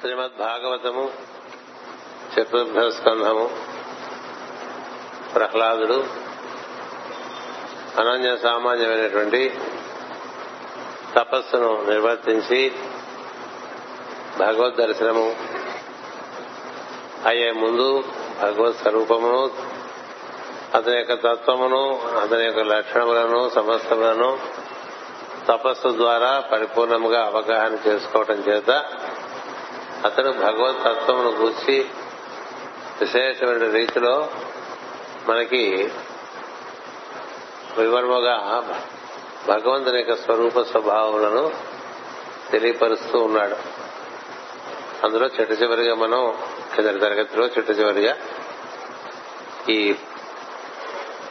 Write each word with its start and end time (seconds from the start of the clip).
శ్రీమద్ 0.00 0.36
భాగవతము 0.38 1.02
చతుర్థ 2.32 2.78
స్కంధము 2.88 3.46
ప్రహ్లాదుడు 5.34 5.98
అనన్య 8.00 8.30
సామాన్యమైనటువంటి 8.36 9.42
తపస్సును 11.16 11.70
నిర్వర్తించి 11.82 12.60
భగవద్ 14.38 14.78
దర్శనము 14.78 15.26
అయ్యే 17.26 17.50
ముందు 17.54 17.88
భగవత్ 18.40 18.80
స్వరూపమును 18.82 19.42
అతని 20.74 20.96
యొక్క 20.96 21.14
తత్వమును 21.26 21.82
అతని 22.20 22.44
యొక్క 22.44 22.64
లక్షణములను 22.72 23.40
సమస్తములను 23.48 24.30
తపస్సు 25.46 25.90
ద్వారా 25.96 26.32
పరిపూర్ణముగా 26.52 27.20
అవగాహన 27.24 27.74
చేసుకోవటం 27.86 28.40
చేత 28.48 28.70
అతను 30.04 30.32
భగవత్ 30.32 30.78
తత్వమును 30.84 31.30
గూర్చి 31.30 31.90
విశేషమైన 33.00 33.70
రీతిలో 33.70 34.30
మనకి 35.28 35.90
వివరముగా 37.78 38.36
భగవంతుని 39.48 39.98
యొక్క 39.98 40.14
స్వరూప 40.16 40.60
స్వభావములను 40.60 41.52
తెలియపరుస్తూ 42.50 43.18
ఉన్నాడు. 43.18 43.56
అందులో 45.04 45.26
చిట్ట 45.26 45.62
చివరిగా 45.62 45.94
మనం 45.94 46.38
కిందటి 46.74 46.98
తరగతిలో 46.98 47.46
చిట్ట 47.46 47.70
చివరిగా 47.70 48.16
ఈ 49.68 49.94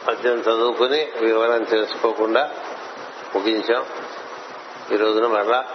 పద్యం 0.08 0.38
చదువుకుని 0.38 1.12
వివరణ 1.20 1.62
చేసుకోకుండా 1.72 2.50
ముగించాం. 3.34 3.86
ఈ 4.92 4.96
రోజున 4.96 5.26
మరలా 5.26 5.68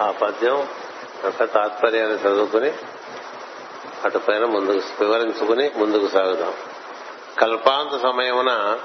ఆ 0.00 0.10
పద్యం 0.10 0.68
అంత 1.24 1.52
తాత్పర్యాన్ని 1.52 2.16
చదువుకుని 2.16 2.72
అటుపైన 4.04 4.44
ముందుకు 4.44 5.04
వివరించుకుని 5.04 5.70
ముందుకు 5.76 6.08
సాగుదాం. 6.08 6.54
కల్పాంత 7.38 8.02
సమయమున 8.02 8.78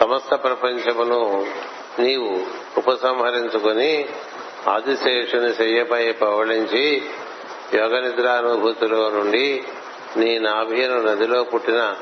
సమస్త 0.00 0.34
ప్రపంచమును 0.34 1.46
నీవు 1.98 2.40
ఉపసంహరించుకుని 2.76 4.08
ఆదిశేషుని 4.68 5.54
శయ్యపై 5.54 6.12
పవళించి 6.12 7.10
యోగ 7.74 8.00
నిద్రానుభూతిలో 8.00 9.10
నుండి 9.10 9.64
నీ 10.16 10.38
నాభీను 10.38 11.02
నదిలో 11.02 11.44
పుట్టిన 11.44 11.94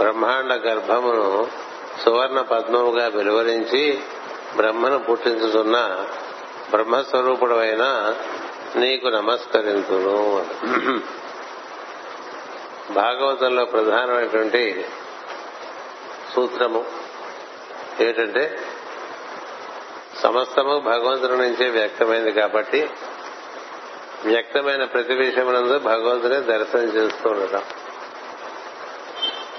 బ్రహ్మాండ 0.00 0.52
గర్భమును 0.52 1.48
సువర్ణ 2.04 2.40
పద్మముగా 2.40 3.06
వెలువరించి 3.08 3.98
బ్రహ్మను 4.56 4.98
పుట్టించుతున్న 4.98 6.06
బ్రహ్మస్వరూపుడైన 6.70 8.14
నీకు 8.76 9.08
నమస్కరించును. 9.08 10.46
భాగవతంలో 12.92 13.64
ప్రధానమైనటువంటి 13.64 14.84
సూత్రము 16.34 16.84
ఏంటంటే 18.00 18.60
సమస్తము 20.22 20.78
భగవంతుడి 20.78 21.36
నుంచే 21.36 21.70
వ్యక్తమైంది 21.70 22.32
కాబట్టి 22.32 22.90
వ్యక్తమైన 24.24 24.84
ప్రతి 24.84 25.14
విషయమునందు 25.14 25.78
భగవంతునే 25.78 26.40
దర్శనం 26.40 26.82
చేస్తూ 26.82 27.30
ఉండటం. 27.30 27.62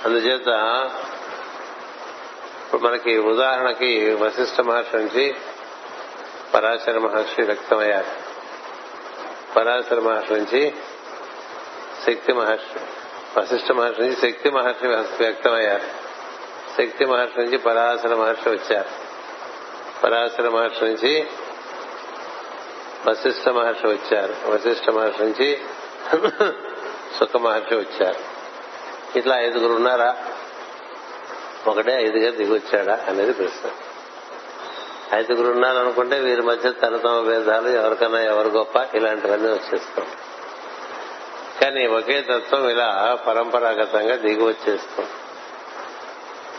అందుచేత 0.06 0.48
ఇప్పుడు 2.66 2.81
మనకి 2.81 3.18
ఉదాహరణకి 3.18 4.14
వశిష్ఠ 4.14 4.62
మహర్షి 4.62 4.98
నుంచి 4.98 5.36
పరాశర 6.53 6.98
మహర్షి 6.98 7.42
వ్యక్తమయ్యారు. 7.42 8.20
పరాశర 9.55 9.99
మహర్షి 9.99 10.33
నుంచి 10.33 10.73
శక్తి 12.05 12.33
మహర్షి 12.33 12.80
వశిష్ఠ 13.39 13.71
మహర్షి 13.71 14.02
నుంచి 14.02 14.16
శక్తి 14.16 14.49
మహర్షి 14.49 14.88
వ్యక్తమయ్యారు. 15.23 16.02
శక్తి 16.78 17.06
మహర్షి 17.06 17.39
నుంచి 17.39 17.57
పరాశర 17.57 18.16
మహర్షి 18.16 18.50
వచ్చారు. 18.50 18.90
పరాశర 20.03 20.50
మహర్షి 20.50 20.85
నుంచి 20.85 21.28
వశిష్ఠ 23.07 23.50
మహర్షి 23.50 23.88
వచ్చారు. 23.88 24.35
వశిష్ఠ 24.45 24.90
మహర్షి 24.90 25.23
నుంచి 25.23 25.61
సుఖ 27.19 27.35
మహర్షి 27.35 27.75
వచ్చారు. 27.75 28.19
ఇట్లా 29.17 29.40
ఐదుగురు 29.40 29.73
ఉన్నారా? 29.73 30.17
ఒకటే 31.67 31.91
ఐదుగా 31.91 32.31
దిగొచ్చాడా 32.31 33.06
అనేది 33.07 33.34
ప్రశ్న. 33.34 33.69
ఐదుగురు 35.13 35.51
ఉన్నారనుకుంటే 35.51 36.19
వీరి 36.19 36.41
మధ్య 36.41 36.72
తనతమ 36.72 37.19
భేదాలు 37.19 37.69
ఎవరికన్నా 37.69 38.22
ఎవరు 38.22 38.47
గొప్ప 38.47 38.95
ఇలాంటివన్నీ 38.95 39.49
వచ్చేస్తాం. 39.49 40.05
కానీ 41.61 41.88
ఒకే 41.88 42.22
తత్వం 42.22 42.69
ఇలా 42.69 43.19
పరంపరాగతంగా 43.27 44.16
దిగి 44.16 44.44
వచ్చేస్తాం. 44.44 45.07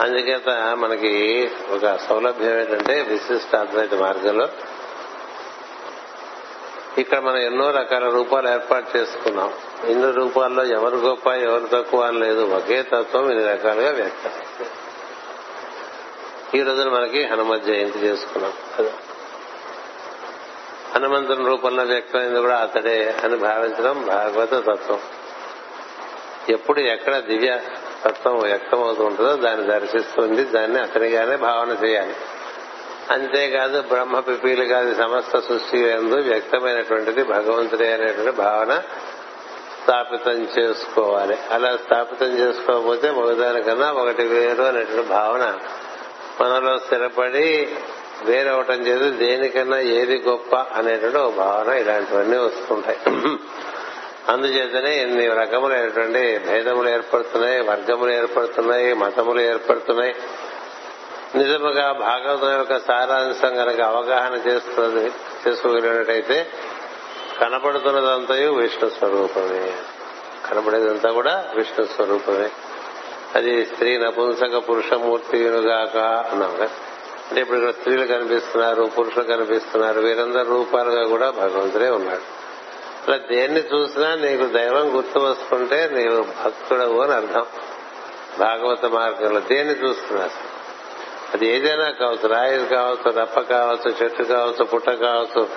అందుచేత 0.00 0.76
మనకి 0.76 1.50
ఒక 1.70 1.96
సౌలభ్యం 1.96 2.58
ఏంటంటే 2.58 3.02
విశిష్ట 3.02 3.56
అద్వైత 3.56 3.94
మార్గంలో 3.94 4.48
ఇక్కడ 6.98 7.18
మనం 7.18 7.36
ఎన్నో 7.36 7.70
రకాల 7.70 8.08
రూపాలు 8.08 8.48
ఏర్పాటు 8.48 8.98
చేసుకున్నాం. 8.98 9.52
ఇన్ని 9.84 10.12
రూపాల్లో 10.12 10.64
ఎవరు 10.64 10.96
గొప్ప 10.96 11.26
ఎవరు 11.26 11.68
తక్కువ 11.72 12.02
అని 12.04 12.18
లేదు. 12.18 12.40
ఒకే 12.40 12.82
తత్వం 12.82 13.30
ఇన్ని 13.30 13.46
రకాలుగా 13.46 13.90
వ్యక్తం. 13.90 14.30
ఈ 16.54 16.62
రోజున 16.62 16.88
మనకి 16.88 17.24
హనుమత్ 17.24 17.64
జయంతి 17.64 17.98
చేసుకున్నాం. 17.98 18.52
హనుమంతుని 20.94 21.44
రూపంలో 21.46 21.82
వ్యక్తమైంది 21.82 22.40
కూడా 22.40 22.56
అతడే 22.56 23.16
అని 23.24 23.36
భావించడం 23.36 24.06
భాగవత 24.06 24.50
తత్వం. 24.50 25.00
ఎప్పుడు 26.48 26.80
ఎక్కడ 26.80 27.18
దివ్య 27.18 27.60
తత్వం 28.04 28.38
వ్యక్తమవుతూ 28.38 29.04
ఉంటుందో 29.04 29.36
దాన్ని 29.36 29.66
దర్శిస్తుంది 29.66 30.44
దాన్ని 30.44 30.80
అతనిగానే 30.80 31.36
భావన 31.36 31.76
చేయాలి. 31.84 32.14
అంతేకాదు 33.10 33.80
బ్రహ్మ 33.82 34.18
పిపీలు 34.18 34.64
కాదు 34.64 34.94
సమస్త 34.94 35.38
సృష్టి 35.38 35.78
ఎందు 35.78 36.14
వ్యక్తమైనటువంటిది 36.14 37.22
భగవంతుడే 37.22 37.92
అనేటువంటి 37.92 38.30
భావన 38.30 38.82
స్థాపితం 39.82 40.48
చేసుకోవాలి. 40.58 41.38
అలా 41.50 41.76
స్థాపితం 41.76 42.38
చేసుకోకపోతే 42.38 43.10
ఒకదానికన్నా 43.10 43.92
ఒకటి 43.92 44.22
వేరు 44.22 44.62
అనేటువంటి 44.62 45.08
భావన 45.08 45.58
మనలో 46.40 46.78
స్థిరపడి 46.78 47.68
వేరవటం 48.24 48.74
చేసి 48.74 49.26
దేనికన్నా 49.26 49.78
ఏది 49.80 50.22
గొప్ప 50.28 50.56
అనేటువంటి 50.56 51.16
ఒక 51.16 51.34
భావన 51.34 51.72
ఇలాంటివన్నీ 51.72 52.36
వస్తుంటాయి. 52.36 52.98
అందుచేతనే 54.28 55.02
ఎన్ని 55.02 55.28
రకములైనటువంటి 55.28 56.38
భేదములు 56.38 56.88
ఏర్పడుతున్నాయి 56.88 57.60
వర్గములు 57.60 58.10
ఏర్పడుతున్నాయి 58.10 58.94
మతములు 58.94 59.40
ఏర్పడుతున్నాయి. 59.40 60.14
నిజముగా 61.34 61.92
భాగవతం 61.92 62.52
యొక్క 62.58 62.78
సారాంశం 62.78 63.54
కనుక 63.54 63.80
అవగాహన 63.80 64.34
చేస్తుంది 64.34 65.12
చేసుకోగలిగినట్టయితే 65.48 66.46
కనపడుతున్నదంతయు 67.40 68.52
విష్ణు 68.52 68.90
స్వరూపమే. 68.90 69.76
కనపడేదంతా 70.50 71.10
కూడా 71.10 71.50
విష్ణు 71.54 71.86
స్వరూపమే. 71.86 72.50
అది 73.34 73.66
స్త్రీ 73.66 73.98
నపుంసక 73.98 74.68
పురుషమూర్తిగాక 74.70 75.96
అన్నాం 76.32 76.68
అంటే 77.30 77.40
ఇప్పుడు 77.40 77.58
ఇక్కడ 77.58 77.70
స్త్రీలు 77.70 78.06
కనిపిస్తున్నారు 78.06 78.90
పురుషులు 78.98 79.24
కనిపిస్తున్నారు 79.24 80.00
వీరందరి 80.00 80.44
రూపాలుగా 80.44 81.06
కూడా 81.06 81.30
భగవంతుడే 81.30 81.90
ఉన్నాడు. 81.90 82.42
అలా 83.08 83.16
దేన్ని 83.16 83.60
చూసినా 83.60 84.14
నీకు 84.14 84.46
దైవం 84.46 84.96
గుర్తు 84.96 85.18
వస్తుంటే 85.18 85.90
నీవు 85.92 86.44
భక్తుడవు 86.44 87.00
అని 87.00 87.12
అర్థం. 87.12 87.46
భాగవత 88.38 88.84
మార్గంలో 88.84 89.40
దేన్ని 89.40 89.74
చూస్తున్నా? 89.74 90.30
అది 91.34 91.46
ఏదైనా 91.46 91.90
కావచ్చు 91.90 92.28
రాయి 92.28 92.66
కావచ్చు 92.66 93.20
రప్ప 93.20 93.40
కావచ్చు 93.40 93.94
చెట్టు 94.02 94.22
కావచ్చు 94.22 94.64
పుట్ట 94.64 94.90
కావచ్చు 94.90 95.48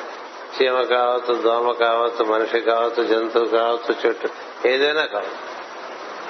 చీమ 0.61 0.81
కావచ్చు 0.81 1.41
దోమ 1.41 1.71
కావచ్చు 1.71 2.25
మనిషి 2.25 2.59
కావచ్చు 2.59 3.03
జంతువు 3.03 3.45
కావచ్చు 3.45 3.95
చెట్టు 4.05 4.29
ఏదైనా 4.67 5.05
కావచ్చు. 5.05 5.55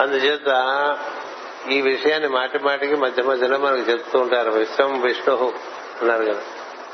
అందుచేత 0.04 0.48
ఈ 1.72 1.82
విషయాన్ని 1.82 2.30
మాటి 2.30 2.60
మాటికి 2.60 2.96
మధ్య 2.96 3.24
మధ్యలో 3.24 3.58
మనకు 3.58 3.92
చెప్తూ 3.92 4.20
ఉంటారు. 4.20 4.52
విశ్వం 4.52 5.02
విష్ణు 5.02 5.54
అన్నారు 6.02 6.24
కదా. 6.24 6.42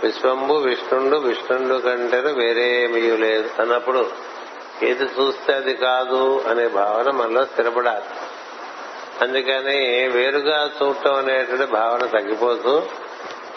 విశ్వంబు 0.03 0.53
విష్ణుండు 0.53 1.18
విష్ణుండు 1.18 1.73
కంటేను 1.73 2.33
వేరేమీ 2.33 3.01
లేదు 3.01 3.62
అన్నప్పుడు 3.62 4.12
ఏది 4.83 5.03
చూస్తే 5.03 5.53
అది 5.53 5.73
కాదు 5.73 6.44
అనే 6.50 6.68
భావన 6.68 7.12
మనలో 7.12 7.45
స్థిరపడాలి. 7.45 8.06
అందుకని 9.21 10.07
వేరుగా 10.07 10.71
చూడటం 10.83 11.15
అనేటువంటి 11.15 11.71
భావన 11.71 12.06
తగ్గిపోతూ 12.06 12.83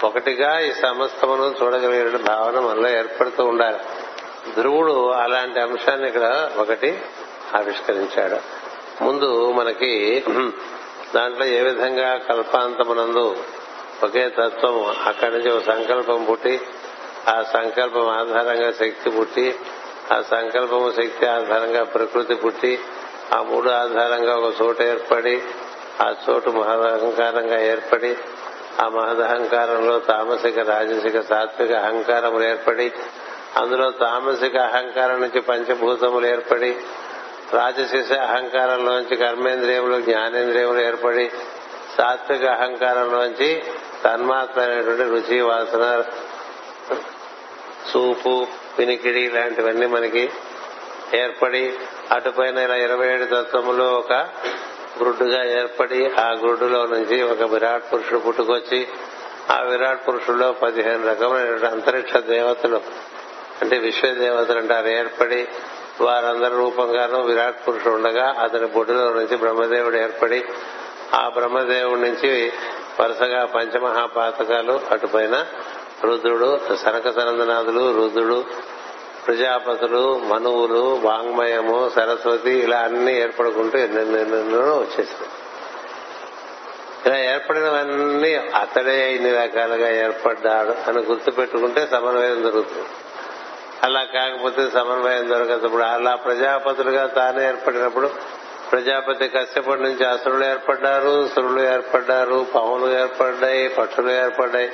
ఒకటిగా 0.05 0.61
ఈ 0.61 0.73
సమస్తమును 0.73 1.55
చూడగలిగే 1.63 2.19
భావన 2.19 2.61
మనలో 2.61 2.99
ఏర్పడుతూ 2.99 3.45
ఉండాలి. 3.45 3.79
ధ్రువుడు 4.55 5.11
అలాంటి 5.11 5.61
అంశాన్ని 5.61 6.09
ఇక్కడ 6.09 6.51
ఒకటి 6.57 7.03
ఆవిష్కరించాడు. 7.57 8.65
ముందు 9.05 9.53
మనకి 9.53 10.25
దాంట్లో 11.13 11.45
ఏ 11.47 11.61
విధంగా 11.61 12.19
కల్పాంతమునందు 12.29 13.27
ఒకే 14.03 14.25
తత్వం 14.29 14.77
అక్కడి 15.07 15.33
నుంచి 15.35 15.51
ఒక 15.51 15.63
సంకల్పం 15.65 16.25
పుట్టి 16.25 16.55
ఆ 17.29 17.37
సంకల్పం 17.53 18.07
ఆధారంగా 18.09 18.71
శక్తి 18.73 19.11
పుట్టి 19.11 19.47
ఆ 20.13 20.23
సంకల్పము 20.31 20.89
శక్తి 20.93 21.27
ఆధారంగా 21.27 21.85
ప్రకృతి 21.85 22.35
పుట్టి 22.35 22.73
ఆ 23.33 23.43
మూడు 23.43 23.69
ఆధారంగా 23.71 24.35
ఒక 24.37 24.51
చోట 24.63 24.81
ఏర్పడి 24.83 25.37
ఆ 26.01 26.09
చోటు 26.25 26.51
మహదహంకారంగా 26.51 27.61
ఏర్పడి 27.63 28.17
ఆ 28.81 28.89
మహదహంకారంలో 28.89 29.99
తామసిక 29.99 30.59
రాజసిక 30.59 31.21
సాత్విక 31.21 31.73
అహంకారములు 31.73 32.45
ఏర్పడి 32.45 32.93
అందులో 33.57 33.91
తామసిక 33.91 34.57
అహంకారం 34.57 35.21
నుంచి 35.21 35.41
పంచభూతములు 35.41 36.27
ఏర్పడి 36.27 36.71
రాజశీష 37.55 38.13
అహంకారంలోంచి 38.27 39.17
కర్మేంద్రియములు 39.17 39.97
జ్ఞానేంద్రియములు 40.01 40.81
ఏర్పడి 40.81 41.27
సాత్విక 41.97 42.45
అహంకారంలోంచి 42.55 43.51
తన్మాత్మైనటువంటి 44.03 45.05
రుచి 45.11 45.39
వాసన 45.41 45.85
చూపు 47.91 48.35
పినికిడి 48.79 49.21
ఇలాంటివన్నీ 49.21 49.87
మనకి 49.87 50.25
ఏర్పడి 51.15 51.65
అటుపైన 52.11 52.59
ఇలా 52.59 52.77
ఇరవై 52.77 53.07
ఏడు 53.07 53.27
తత్వములు 53.35 53.87
ఒక 53.95 54.13
గ్రుడ్డుగా 54.99 55.41
ఏర్పడి 55.53 56.01
ఆ 56.19 56.29
గ్రుడ్డులో 56.43 56.81
నుంచి 56.87 57.17
ఒక 57.23 57.43
విరాట్ 57.53 57.87
పురుషుడు 57.93 58.19
పుట్టుకొచ్చి 58.19 58.81
ఆ 59.51 59.59
విరాట్ 59.63 60.03
పురుషుల్లో 60.09 60.49
పదిహేను 60.63 61.05
రకమైనటువంటి 61.09 61.67
అంతరిక్ష 61.67 62.17
దేవతలు 62.29 62.81
అంటే 63.63 63.77
విశ్వదేవతలు 63.79 64.59
అంటారు 64.59 64.91
ఏర్పడి 64.95 65.41
వారందరి 66.01 66.55
రూపంగానూ 66.55 67.21
విరాట్ 67.21 67.69
పురుషుడు 67.69 67.95
ఉండగా 67.95 68.35
అతని 68.43 68.67
బొడ్డులో 68.67 69.11
నుంచి 69.11 69.37
బ్రహ్మదేవుడు 69.37 69.97
ఏర్పడి 69.97 70.45
ఆ 71.15 71.29
బ్రహ్మదేవుడి 71.29 72.01
నుంచి 72.01 72.53
వరుసగా 73.01 73.45
పంచమహాపాతకాలు 73.45 74.81
అటుపైన 74.91 75.47
రుద్రుడు 76.05 76.61
సనక 76.75 77.11
సనందనాథులు 77.11 77.97
రుద్రుడు 77.97 78.45
ప్రజాపతులు 79.27 80.19
మనువులు 80.19 81.01
వాంగ్మయము 81.03 81.91
సరస్వతి 81.95 82.51
ఇలా 82.51 82.79
అన్ని 82.79 83.17
ఏర్పడుకుంటూ 83.17 83.79
ఎన్నెన్నెన్నో 83.79 84.79
వచ్చేసాయి. 84.79 85.31
ఇలా 87.07 87.33
ఏర్పడినవన్నీ 87.33 88.35
అతడే 88.35 89.15
ఇన్ని 89.15 89.31
రకాలుగా 89.31 89.91
ఏర్పడ్డాడు 89.91 90.91
అని 90.91 90.99
గుర్తు 90.99 91.31
పెట్టుకుంటే 91.31 91.87
సమన్వయం 91.87 92.43
జరుగుతుంది. 92.43 92.89
అలా 93.85 94.05
కాకపోతే 94.05 94.71
సమన్వయం 94.71 95.29
దొరకదు. 95.29 95.67
అలా 95.67 96.15
ప్రజాపతులుగా 96.15 97.07
తానే 97.07 97.49
ఏర్పడినప్పుడు 97.49 98.11
ప్రజాపతి 98.73 99.29
కశ్యపటి 99.29 99.83
నుంచి 99.83 100.05
అసురులు 100.07 100.45
ఏర్పడ్డారు 100.45 101.29
సురులు 101.35 101.61
ఏర్పడ్డారు 101.61 102.47
పాములు 102.55 102.93
ఏర్పడ్డాయి 102.93 103.69
పక్షులు 103.69 104.11
ఏర్పడ్డాయి. 104.11 104.73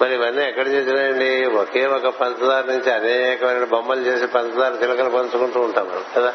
మరి 0.00 0.14
ఇవన్నీ 0.14 0.44
ఎక్కడ 0.44 0.68
చేసినాయండి? 0.68 1.46
ఒకే 1.46 1.86
ఒక 1.86 2.06
పంచదార 2.06 2.64
నుంచి 2.64 2.92
అనేకమైన 2.92 3.64
బొమ్మలు 3.64 4.00
చేసి 4.00 4.26
పంచదార 4.26 4.72
చిలకలు 4.82 5.10
పంచుకుంటూ 5.10 5.60
ఉంటాం 5.60 5.88
మనం 5.88 6.04
కదా? 6.16 6.34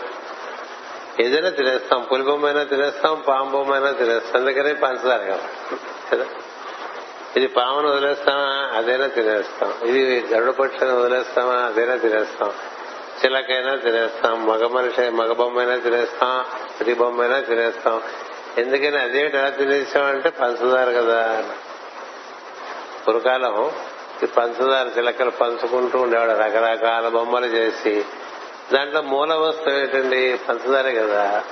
ఏదైనా 1.20 1.50
తినేస్తాం 1.50 2.08
పులి 2.12 2.24
బొమ్మైనా 2.24 2.64
తినేస్తాం 2.64 3.24
పాము 3.28 3.52
బొమ్మైనా 3.52 3.92
తినేస్తాం. 3.92 4.42
అందుకని 4.42 4.74
పంచదార 4.74 5.38
కదా? 6.12 6.26
ఇది 7.38 7.48
పామును 7.48 7.92
వదిలేస్తామా? 7.92 8.78
అదైనా 8.78 9.08
తినేస్తాం. 9.08 9.74
ఇది 9.84 10.34
గరుడ 10.34 10.50
పక్షిని 10.50 10.92
వదిలేస్తామా? 10.92 11.54
అదైనా 11.54 11.96
తినేస్తాం. 11.96 12.52
చిలకైనా 13.26 13.76
తినేస్తాం. 13.76 14.48
మగ 14.48 14.68
మనిషి 14.68 15.10
మగ 15.10 15.34
బొమ్మైనా 15.34 15.78
తినేస్తాం. 15.78 16.46
స్త్రీ 16.72 16.94
బొమ్మైనా 16.94 17.40
తినేస్తాం. 17.40 18.02
ఎందుకని 18.58 18.98
అదేమిటి 18.98 19.38
ఎలా 19.38 19.50
తినేసామంటే 19.50 20.30
పంచదార 20.30 20.92
కదా 20.92 21.44
పురకాలం 23.08 23.72
ఈ 24.24 24.26
పంచదార 24.26 24.98
చిలకలు 24.98 25.30
పంచుకుంటూ 25.30 26.00
ఉండేవాడు 26.00 26.32
రకరకాల 26.32 27.08
బొమ్మలు 27.08 27.46
చేసి. 27.46 28.06
దాంట్లో 28.74 29.02
మూల 29.02 29.34
వస్తువు 29.34 29.76
ఏంటండి 29.76 30.40
పంచదారే 30.50 30.96
కదా. 30.96 31.44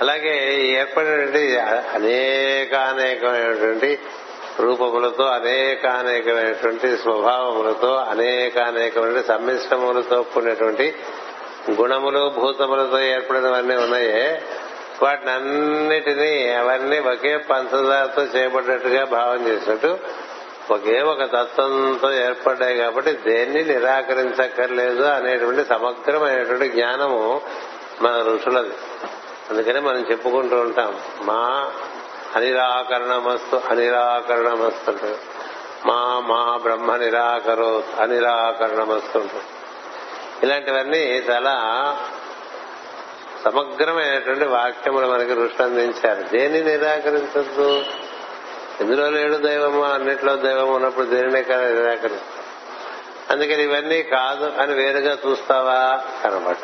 అలాగే 0.00 0.66
ఏర్పడినటువంటి 0.66 1.58
అనేకానేకమైనటువంటి 1.94 3.98
రూపములతో 4.60 5.24
అనేకానేకమైనటువంటి 5.24 6.96
స్వభావములతో 6.96 7.94
అనేకానేకమైన 7.96 9.20
సమ్మిశ్రములతో 9.20 10.22
కూడినటువంటి 10.22 10.94
గుణములు 11.70 12.28
భూతములతో 12.28 13.00
ఏర్పడినవన్నీ 13.00 13.76
ఉన్నాయే. 13.76 14.42
వాటిని 15.02 15.30
అన్నిటినీ 15.30 16.48
అవన్నీ 16.48 16.98
ఒకే 16.98 17.36
పంచదారతో 17.36 18.22
చేయబడ్డట్టుగా 18.22 19.04
భావం 19.04 19.48
చేసినట్టు 19.48 19.98
ఒకే 20.70 21.02
ఒక 21.02 21.24
తత్వంతో 21.24 22.12
ఏర్పడ్డాయి 22.12 22.78
కాబట్టి 22.78 23.12
దేన్ని 23.12 23.64
నిరాకరించక్కర్లేదు 23.64 25.02
అనేటువంటి 25.02 25.68
సమగ్రమైనటువంటి 25.68 26.68
జ్ఞానము 26.68 27.40
మన 28.02 28.22
ఋషులది. 28.22 28.74
అందుకనే 29.50 29.80
మనం 29.80 30.06
చెప్పుకుంటూ 30.10 30.56
ఉంటాం 30.56 30.98
మా 31.20 31.72
అనిరాకరణమస్తు 32.34 33.60
అనిరాకరణమస్తు 33.70 34.90
అంటారు 34.90 35.18
మా 35.86 36.20
మా 36.20 36.56
బ్రహ్మ 36.56 36.96
నిరాకరో 36.96 37.84
అనిరాకరణమస్తు 38.00 39.18
అంటారు 39.18 39.64
ఇలాంటివన్నీ 40.42 41.02
చాలా 41.30 41.54
సమగ్రమైనటువంటి 43.44 44.44
వాక్యములు 44.44 45.06
మనకి 45.06 45.34
ఋషులు 45.34 45.62
అందించారు. 45.62 46.22
దేన్ని 46.22 46.64
నిరాకరించద్దు? 46.64 47.84
ఎందులో 48.80 49.10
లేడు 49.10 49.36
దైవము? 49.36 49.82
అన్నిట్లో 49.82 50.36
దైవం 50.36 50.74
ఉన్నప్పుడు 50.74 51.06
దేనినే 51.06 51.42
కదా 51.42 51.70
నిరాకరిస్తాం. 51.70 52.44
అందుకని 53.30 53.62
ఇవన్నీ 53.62 54.02
కాదు 54.02 54.62
అని 54.62 54.74
వేరుగా 54.74 55.18
చూస్తావా? 55.26 56.04
అనమాట 56.24 56.56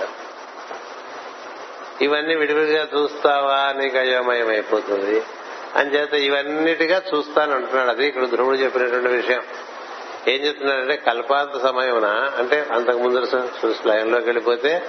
ఇవన్నీ 2.02 2.34
విడివిడిగా 2.34 2.87
చూస్తావా? 2.96 3.73
నీకు 3.73 3.99
అయోమయం 3.99 4.49
అయిపోతుంది 4.49 5.23
అంచేత 5.76 6.14
ఇవన్నిటిగా 6.14 7.02
చూస్తాను 7.14 7.55
అంటున్నాడు. 7.55 7.90
అది 7.90 8.06
ఇక్కడ 8.06 8.28
ధ్రువుడు 8.28 8.56
చెప్పినటువంటి 8.56 9.08
విషయం. 9.08 9.43
ఏం 10.28 10.46
చెప్తున్నాడంటే 10.46 10.96
కల్పాంత 10.96 11.62
సమయమున 11.62 12.06
అంటే 12.38 12.67
అంతకు 12.72 12.99
ముందు 12.99 13.19
లయంలోకి 13.87 14.25
వెళ్ళిపోతే 14.25 14.82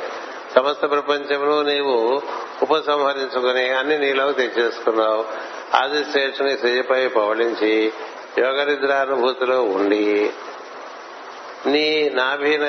సమస్త 0.56 0.82
ప్రపంచంలో 0.82 1.64
నీవు 1.64 2.22
ఉపసంహరించుకుని 2.62 3.70
అన్ని 3.70 3.98
నీలోకి 3.98 4.48
తెచ్చేసుకున్నావు. 4.48 5.26
ఆదిశ్రేష్ఠుని 5.76 6.58
శ్రీపై 6.58 7.08
పవళించి 7.08 7.94
యోగనిద్రానుభూతిలో 8.38 9.64
ఉండి 9.64 10.32
నీ 11.66 12.10
నాభీన 12.10 12.66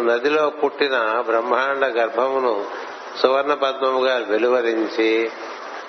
నదిలో 0.00 0.50
పుట్టిన 0.50 1.22
బ్రహ్మాండ 1.26 1.84
గర్భమును 1.84 2.64
సువర్ణ 3.22 3.54
పద్మముగా 3.54 4.16
వెలువరించి 4.28 5.30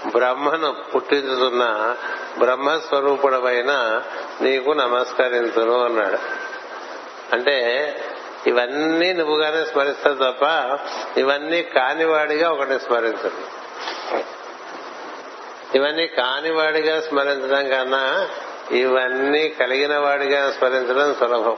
బ్రహ్మను 0.08 0.76
పుట్టించుతున్న 0.96 1.96
బ్రహ్మస్వరూపుడమైన 2.40 4.02
నీకు 4.42 4.72
నమస్కరించును 4.72 5.84
అన్నాడు. 5.84 6.18
అంటే 7.34 7.58
ఇవన్నీ 8.48 9.14
నువ్వుగానే 9.14 9.66
స్మరిస్తావు 9.66 10.16
తప్ప 10.16 10.78
ఇవన్నీ 11.20 11.62
కానివాడిగా 11.62 12.52
ఒకటి 12.52 12.80
స్మరించరు. 12.80 13.64
ఇవన్నీ 15.76 16.08
కానివాడిగా 16.08 17.02
స్మరించడం 17.02 17.70
కన్నా 17.70 18.30
ఇవన్నీ 18.72 19.50
కలిగిన 19.50 19.98
వాడిగా 19.98 20.52
స్మరించడం 20.52 21.16
సులభం. 21.20 21.58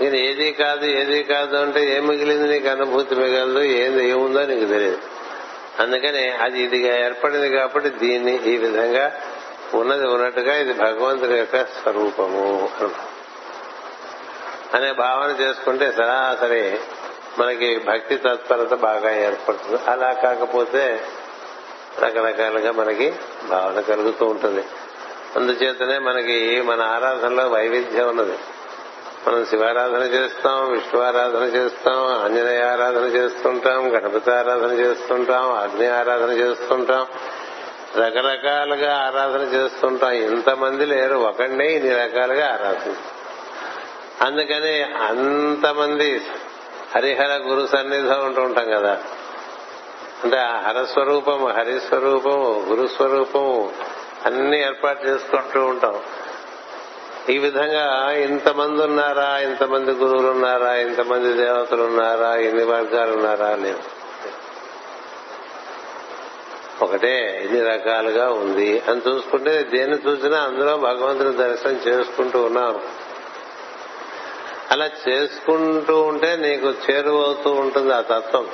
నేను 0.00 0.16
ఏది 0.16 0.52
కాదు 0.52 0.84
ఏది 0.84 1.22
కాదు 1.22 1.56
అంటే 1.56 1.96
ఏం 1.96 2.06
మిగిలింది 2.06 2.48
నీకు 2.48 2.68
అనుభూతి 2.68 3.14
మిగలదు 3.14 3.58
ఏంది 3.58 4.08
ఏముందో 4.08 4.46
నీకు 4.46 4.66
తెలియదు. 4.66 5.09
అందుకని 5.78 6.30
అది 6.30 6.62
ఇదిగా 6.62 7.06
ఏర్పడింది 7.06 7.50
కాబట్టి 7.50 7.88
దీన్ని 7.88 8.44
ఈ 8.44 8.56
విధంగా 8.56 9.20
ఉన్నది 9.74 10.06
ఉన్నట్టుగా 10.06 10.56
ఇది 10.56 10.72
భగవంతుడి 10.72 11.38
యొక్క 11.38 11.64
స్వరూపము 11.64 12.70
అనే 14.74 14.92
భావన 14.92 15.30
చేసుకుంటే 15.40 15.92
సరాసరి 15.92 16.80
మనకి 17.38 17.78
భక్తి 17.78 18.16
తత్పరత 18.16 18.74
బాగా 18.74 19.16
ఏర్పడుతుంది. 19.16 19.90
అలా 19.90 20.12
కాకపోతే 20.12 21.00
రకరకాలుగా 21.98 22.72
మనకి 22.72 23.14
భావన 23.48 23.80
కలుగుతూ 23.80 24.26
ఉంటుంది. 24.26 24.64
అందుచేతనే 25.36 25.98
మనకి 25.98 26.62
మన 26.62 26.82
ఆరాధనలో 26.82 27.48
వైవిధ్యం 27.48 28.08
ఉన్నది. 28.08 28.38
మనం 29.26 29.46
శివారాధన 29.46 30.02
చేస్తాం 30.02 30.72
విష్ణు 30.72 31.00
ఆరాధన 31.00 31.42
చేస్తాం 31.42 32.24
ఆంజనేయ 32.24 32.62
ఆరాధన 32.62 33.04
చేస్తుంటాం 33.04 33.96
గణపతి 33.96 34.30
ఆరాధన 34.30 34.72
చేస్తుంటాం 34.72 35.52
అగ్ని 35.52 35.86
ఆరాధన 35.86 36.30
చేస్తుంటాం 36.30 37.06
రకరకాలుగా 37.96 38.96
ఆరాధన 38.96 39.40
చేస్తుంటాం. 39.40 40.10
ఇంతమంది 40.10 40.86
లేరు 40.86 41.16
ఒకడినే 41.16 41.72
ఇన్ని 41.72 41.94
రకాలుగా 41.94 42.46
ఆరాధన. 42.46 42.94
అందుకని 44.26 44.82
అంతమంది 44.82 46.22
హరిహర 46.96 47.36
గురు 47.36 47.66
సన్నిధం 47.66 48.26
ఉంటూ 48.26 48.42
ఉంటాం 48.42 48.70
కదా. 48.70 48.98
అంటే 50.24 50.36
ఆ 50.36 50.60
హరస్వరూపము 50.60 51.48
హరిస్వరూపము 51.48 52.64
గురుస్వరూపము 52.68 53.72
అన్ని 54.26 54.62
ఏర్పాటు 54.62 55.06
చేసుకుంటూ 55.06 55.64
ఉంటాం. 55.64 56.00
ఈ 57.28 57.38
విధంగా 57.38 58.12
ఇంతమంది 58.12 58.82
ఉన్నారా 58.82 59.38
ఇంతమంది 59.38 59.92
గురువులు 59.92 60.28
ఉన్నారా 60.28 60.76
ఇంతమంది 60.76 61.32
దేవతలు 61.32 61.82
ఉన్నారా 61.82 62.36
ఎన్ని 62.36 62.64
వర్గాలు 62.64 63.12
ఉన్నారా 63.12 63.54
లేవు 63.54 63.82
ఒకటే 66.84 67.42
ఎన్ని 67.44 67.60
రకాలుగా 67.60 68.30
ఉంది 68.30 68.82
అని 68.88 69.00
చూసుకుంటే 69.08 69.62
దేన్ని 69.62 69.96
చూసినా 69.96 70.42
అందులో 70.42 70.76
భగవంతుని 70.76 71.36
దర్శనం 71.36 71.80
చేసుకుంటూ 71.88 72.42
ఉన్నాం 72.42 72.80
అలా 74.72 74.90
చేసుకుంటూ 75.08 76.00
ఉంటే 76.00 76.36
నీకు 76.36 76.66
చేరువవుతూ 76.66 77.50
ఉంటుంది 77.50 77.92
ఆ 77.92 78.00
తత్వం. 78.00 78.46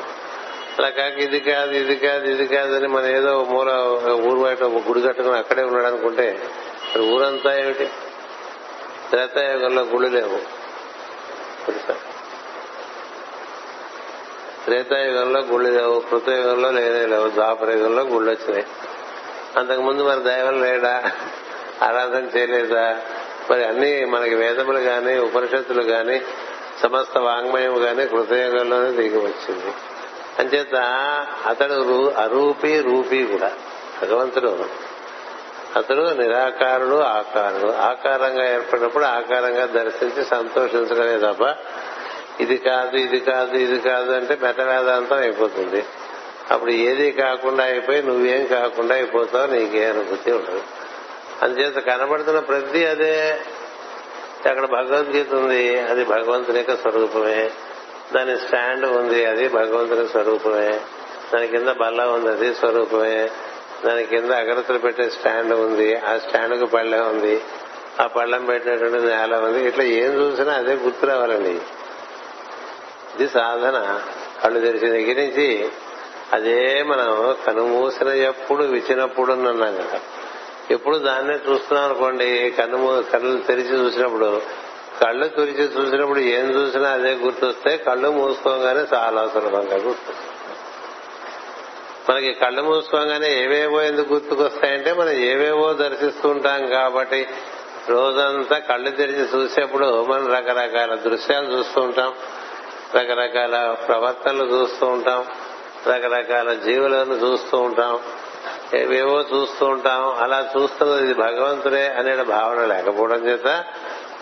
అలా 0.79 0.89
కాక 0.89 1.19
ఇది 1.19 1.41
కాదు 1.41 1.71
ఇది 1.71 1.97
కాదు 1.97 2.25
ఇది 2.25 2.47
కాదు 2.47 2.75
అని 2.75 2.89
మనం 2.89 3.07
ఏదో 3.07 3.47
మూల 3.51 3.71
ఊరు 4.11 4.41
బయట 4.41 4.63
ఒక 4.63 4.89
గుడి 4.89 5.01
కట్టుకుని 5.01 5.39
అక్కడే 5.39 5.63
ఉన్నాడు 5.63 5.87
అనుకుంటే 5.87 6.39
ఊరంతా 7.01 7.59
ఏమిటి? 7.59 7.89
త్రేతాయుగంలో 9.11 9.83
గుళ్ళు 9.83 10.09
లేవు. 10.09 10.39
త్రేతాయుగంలో 14.65 15.41
గుళ్ళు 15.41 15.69
లేవు 15.69 16.01
కృతయుగంలో 16.01 16.71
లేనే 16.71 17.07
లేవు 17.07 17.31
ద్వాపరయుగంలో 17.31 18.03
గుళ్ళు 18.03 18.31
వచ్చినాయి. 18.31 18.67
అంతకుముందు 19.57 20.03
మరి 20.03 20.21
దైవం 20.21 20.63
లేడా? 20.63 21.13
ఆరాధన 21.83 22.25
చేయలేదా? 22.37 23.01
మరి 23.51 23.65
అన్ని 23.65 24.05
మనకి 24.05 24.35
వేదములు 24.35 24.79
గాని 24.79 25.19
ఉపనిషత్తులు 25.19 25.83
గాని 25.83 26.21
సమస్త 26.83 27.19
వాంగ్మయం 27.19 27.85
గాని 27.85 28.07
కృతయుగంలోనే 28.07 28.91
దిగి 28.91 29.19
వచ్చింది. 29.19 29.75
అంచేత 30.39 30.75
అతడు 31.47 32.11
అరూపి 32.11 32.81
రూపి 32.81 33.25
కూడా 33.25 33.53
భగవంతుడు 34.03 34.86
అతడు 35.77 36.01
నిరాకారుడు 36.01 36.97
ఆకారుడు. 36.97 37.73
ఆకారంగా 37.73 38.55
ఏర్పడినప్పుడు 38.55 39.05
ఆకారంగా 39.05 39.67
దర్శించి 39.67 40.25
సంతోషించడమే 40.25 41.33
తప్ప 41.33 41.57
ఇది 42.41 42.57
కాదు 42.57 42.97
ఇది 42.97 43.21
కాదు 43.21 43.57
ఇది 43.57 43.81
కాదు 43.81 44.13
అంటే 44.13 44.39
మెటవేదాంతం 44.43 45.17
అయిపోతుంది. 45.17 45.85
అప్పుడు 46.51 46.71
ఏది 46.71 47.11
కాకుండా 47.11 47.65
అయిపోయి 47.65 48.03
నువ్వేం 48.03 48.47
కాకుండా 48.47 48.95
అయిపోతావు 48.95 49.47
నీకే 49.47 49.85
అనుభూతి 49.85 50.33
ఉండదు. 50.33 50.63
అందుచేత 51.43 51.85
కనబడుతున్న 51.85 52.39
ప్రతి 52.39 52.87
అదే. 52.87 53.41
అక్కడ 54.49 54.65
భగవద్గీత 54.65 55.35
ఉంది 55.35 55.79
అది 55.79 56.05
భగవంతుని 56.05 56.59
యొక్క 56.59 56.75
స్వరూపమే. 56.77 57.51
దాని 58.17 58.39
స్టాండ్ 58.39 58.87
ఉంది 58.87 59.25
అది 59.25 59.49
భగవంతుని 59.49 60.09
స్వరూపమే. 60.09 60.81
దాని 61.35 61.49
కింద 61.49 61.69
బల్ల 61.69 62.05
ఉంది 62.05 62.29
అది 62.29 62.55
స్వరూపమే. 62.55 63.31
దాని 63.85 64.05
కింద 64.05 64.31
అగరత్తులు 64.31 64.79
పెట్టే 64.79 65.09
స్టాండ్ 65.09 65.55
ఉంది 65.55 65.97
ఆ 65.97 66.19
స్టాండ్కు 66.19 66.67
పళ్ళెం 66.67 67.09
ఉంది 67.09 67.41
ఆ 68.01 68.07
పళ్ళెం 68.07 68.45
పెట్టినటువంటి 68.45 69.07
నేల 69.07 69.37
ఉంది. 69.37 69.69
ఇట్లా 69.69 69.85
ఏం 69.85 70.13
చూసినా 70.13 70.53
అదే 70.53 70.75
గుర్తు 70.75 71.07
రావాలండి. 71.07 71.61
ఇది 73.15 73.29
సాధన. 73.29 74.01
కళ్ళు 74.45 74.61
తెరిచిన 74.61 74.93
దగ్గర 74.93 75.27
నుంచి 75.27 75.69
అదే 76.33 76.83
మనం 76.83 77.37
కనుమూసిన 77.47 78.09
ఎప్పుడు 78.09 78.65
విచ్చినప్పుడు 78.65 79.33
అన్నాం 79.33 79.75
కదా. 79.75 80.01
ఎప్పుడు 80.71 80.97
దాన్నే 80.97 81.35
చూస్తున్నాం 81.35 81.85
అనుకోండి 81.85 82.51
కన్ను 82.51 83.05
కళ్ళు 83.13 83.43
తెరిచి 83.43 83.79
చూసినప్పుడు 83.79 84.43
కళ్ళు 85.01 85.29
తెరిచి 85.29 85.65
చూసినప్పుడు 85.65 86.19
ఏం 86.19 86.47
చూసినా 86.55 86.89
అదే 86.89 87.13
గుర్తొస్తే 87.13 87.77
కళ్ళు 87.77 88.11
మూసుకోగానే 88.11 88.81
చాలా 88.95 89.31
సులభంగా 89.35 89.77
గుర్తొస్తుంది. 89.77 90.36
మనకి 92.11 92.35
కళ్ళు 92.35 92.63
మూసుకోగానే 92.63 93.43
ఏవేవో 93.45 93.83
ఎందుకు 93.83 94.15
గుర్తుకొస్తాయంటే 94.15 94.93
మనం 94.93 95.11
ఏవేవో 95.11 95.73
దర్శిస్తూ 95.73 96.29
ఉంటాం 96.29 96.67
కాబట్టి 96.67 97.29
రోజంతా 97.89 98.59
కళ్ళు 98.59 98.91
తెరిచి 98.91 99.29
చూసేప్పుడు 99.35 100.05
మనం 100.05 100.33
రకరకాల 100.33 100.95
దృశ్యాలు 100.95 101.59
చూస్తూ 101.59 101.81
ఉంటాం 101.81 102.15
రకరకాల 102.95 103.77
ప్రవర్తనలు 103.89 104.45
చూస్తూ 104.45 104.87
ఉంటాం 104.87 105.27
రకరకాల 105.87 106.53
జీవులను 106.53 107.15
చూస్తూ 107.15 107.59
ఉంటాం 107.59 108.01
ఏవేవో 108.75 109.25
చూస్తూ 109.35 109.67
ఉంటాం. 109.67 110.17
అలా 110.23 110.51
చూస్తున్నది 110.57 111.05
ఇది 111.05 111.15
భగవంతుడే 111.15 111.89
అనే 111.89 112.23
భావన 112.23 112.65
లేకపోవడం 112.65 113.27
చేత 113.27 113.65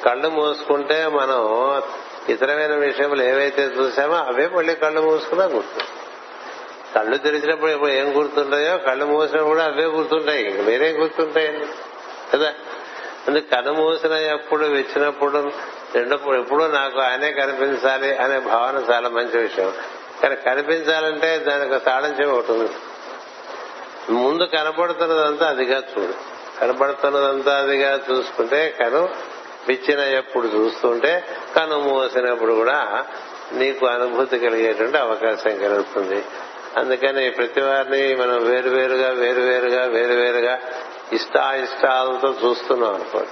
కళ్ళు 0.05 0.29
మూసుకుంటే 0.29 1.07
మనం 1.07 1.83
ఇతరమైన 2.29 2.75
విషయంలో 2.75 3.25
ఏవైతే 3.25 3.63
చూసామో 3.63 4.15
అవే 4.15 4.49
మళ్ళీ 4.49 4.75
కళ్ళు 4.75 5.01
మూసుకున్నా 5.01 5.45
గుర్తు. 5.45 6.04
కళ్ళు 6.95 7.17
తెరిచినప్పుడు 7.17 7.71
ఇప్పుడు 7.71 7.91
ఏం 7.91 8.19
గుర్తుంటాయో 8.19 8.79
కళ్ళు 8.79 9.05
మూసినప్పుడు 9.05 9.49
కూడా 9.49 9.65
అవే 9.65 9.85
గుర్తుంటాయి. 9.85 10.45
ఇంక 10.45 10.61
వేరే 10.61 10.93
గుర్తుంటాయండి. 10.93 11.67
కదా? 12.33 12.55
అందుకే 13.29 13.57
కన్ను 13.57 13.73
మూసిన 13.73 14.13
ఎప్పుడు 14.13 14.65
వచ్చినప్పుడు 14.65 15.51
రెండప్పుడు 15.95 16.37
ఎప్పుడూ 16.37 16.67
నాకు 16.67 17.01
ఆయనే 17.01 17.33
కనిపించాలి 17.33 18.17
అనే 18.17 18.39
భావన 18.39 18.93
చాలా 18.93 19.09
మంచి 19.09 19.39
విషయం. 19.39 19.73
కానీ 20.23 20.37
కనిపించాలంటే 20.37 21.39
దానికి 21.39 21.85
తాళం 21.85 22.05
ఉంటుంది 22.05 22.31
ఒకటి 22.31 22.53
ఉంది. 22.53 22.71
ముందు 24.11 24.43
కనపడుతున్నదంతా 24.43 25.49
అదిగా 25.49 25.79
చూడు. 25.79 26.15
కనపడుతున్నదంతా 26.61 27.59
అదిగా 27.59 28.01
చూసుకుంటే 28.11 28.77
కను 28.79 29.09
విచ్చిన 29.69 30.01
ఎప్పుడు 30.01 30.47
చూస్తుంటే 30.47 31.25
కను 31.57 31.81
మూసినప్పుడు 31.81 32.53
కూడా 32.53 33.05
నీకు 33.53 33.87
అనుభూతి 33.87 34.39
కలిగేటువంటి 34.39 34.99
అవకాశం 34.99 35.57
కలుగుతుంది. 35.57 36.25
అందుకని 36.77 37.31
ప్రతి 37.31 37.61
వారిని 37.61 38.15
మనం 38.15 38.45
వేరువేరుగా 38.45 39.11
వేరువేరుగా 39.11 39.87
వేరువేరుగా 39.87 40.59
ఇష్టాయిష్టాలతో 41.13 42.35
చూస్తున్నాం 42.45 42.95
అనుకోండి. 42.95 43.29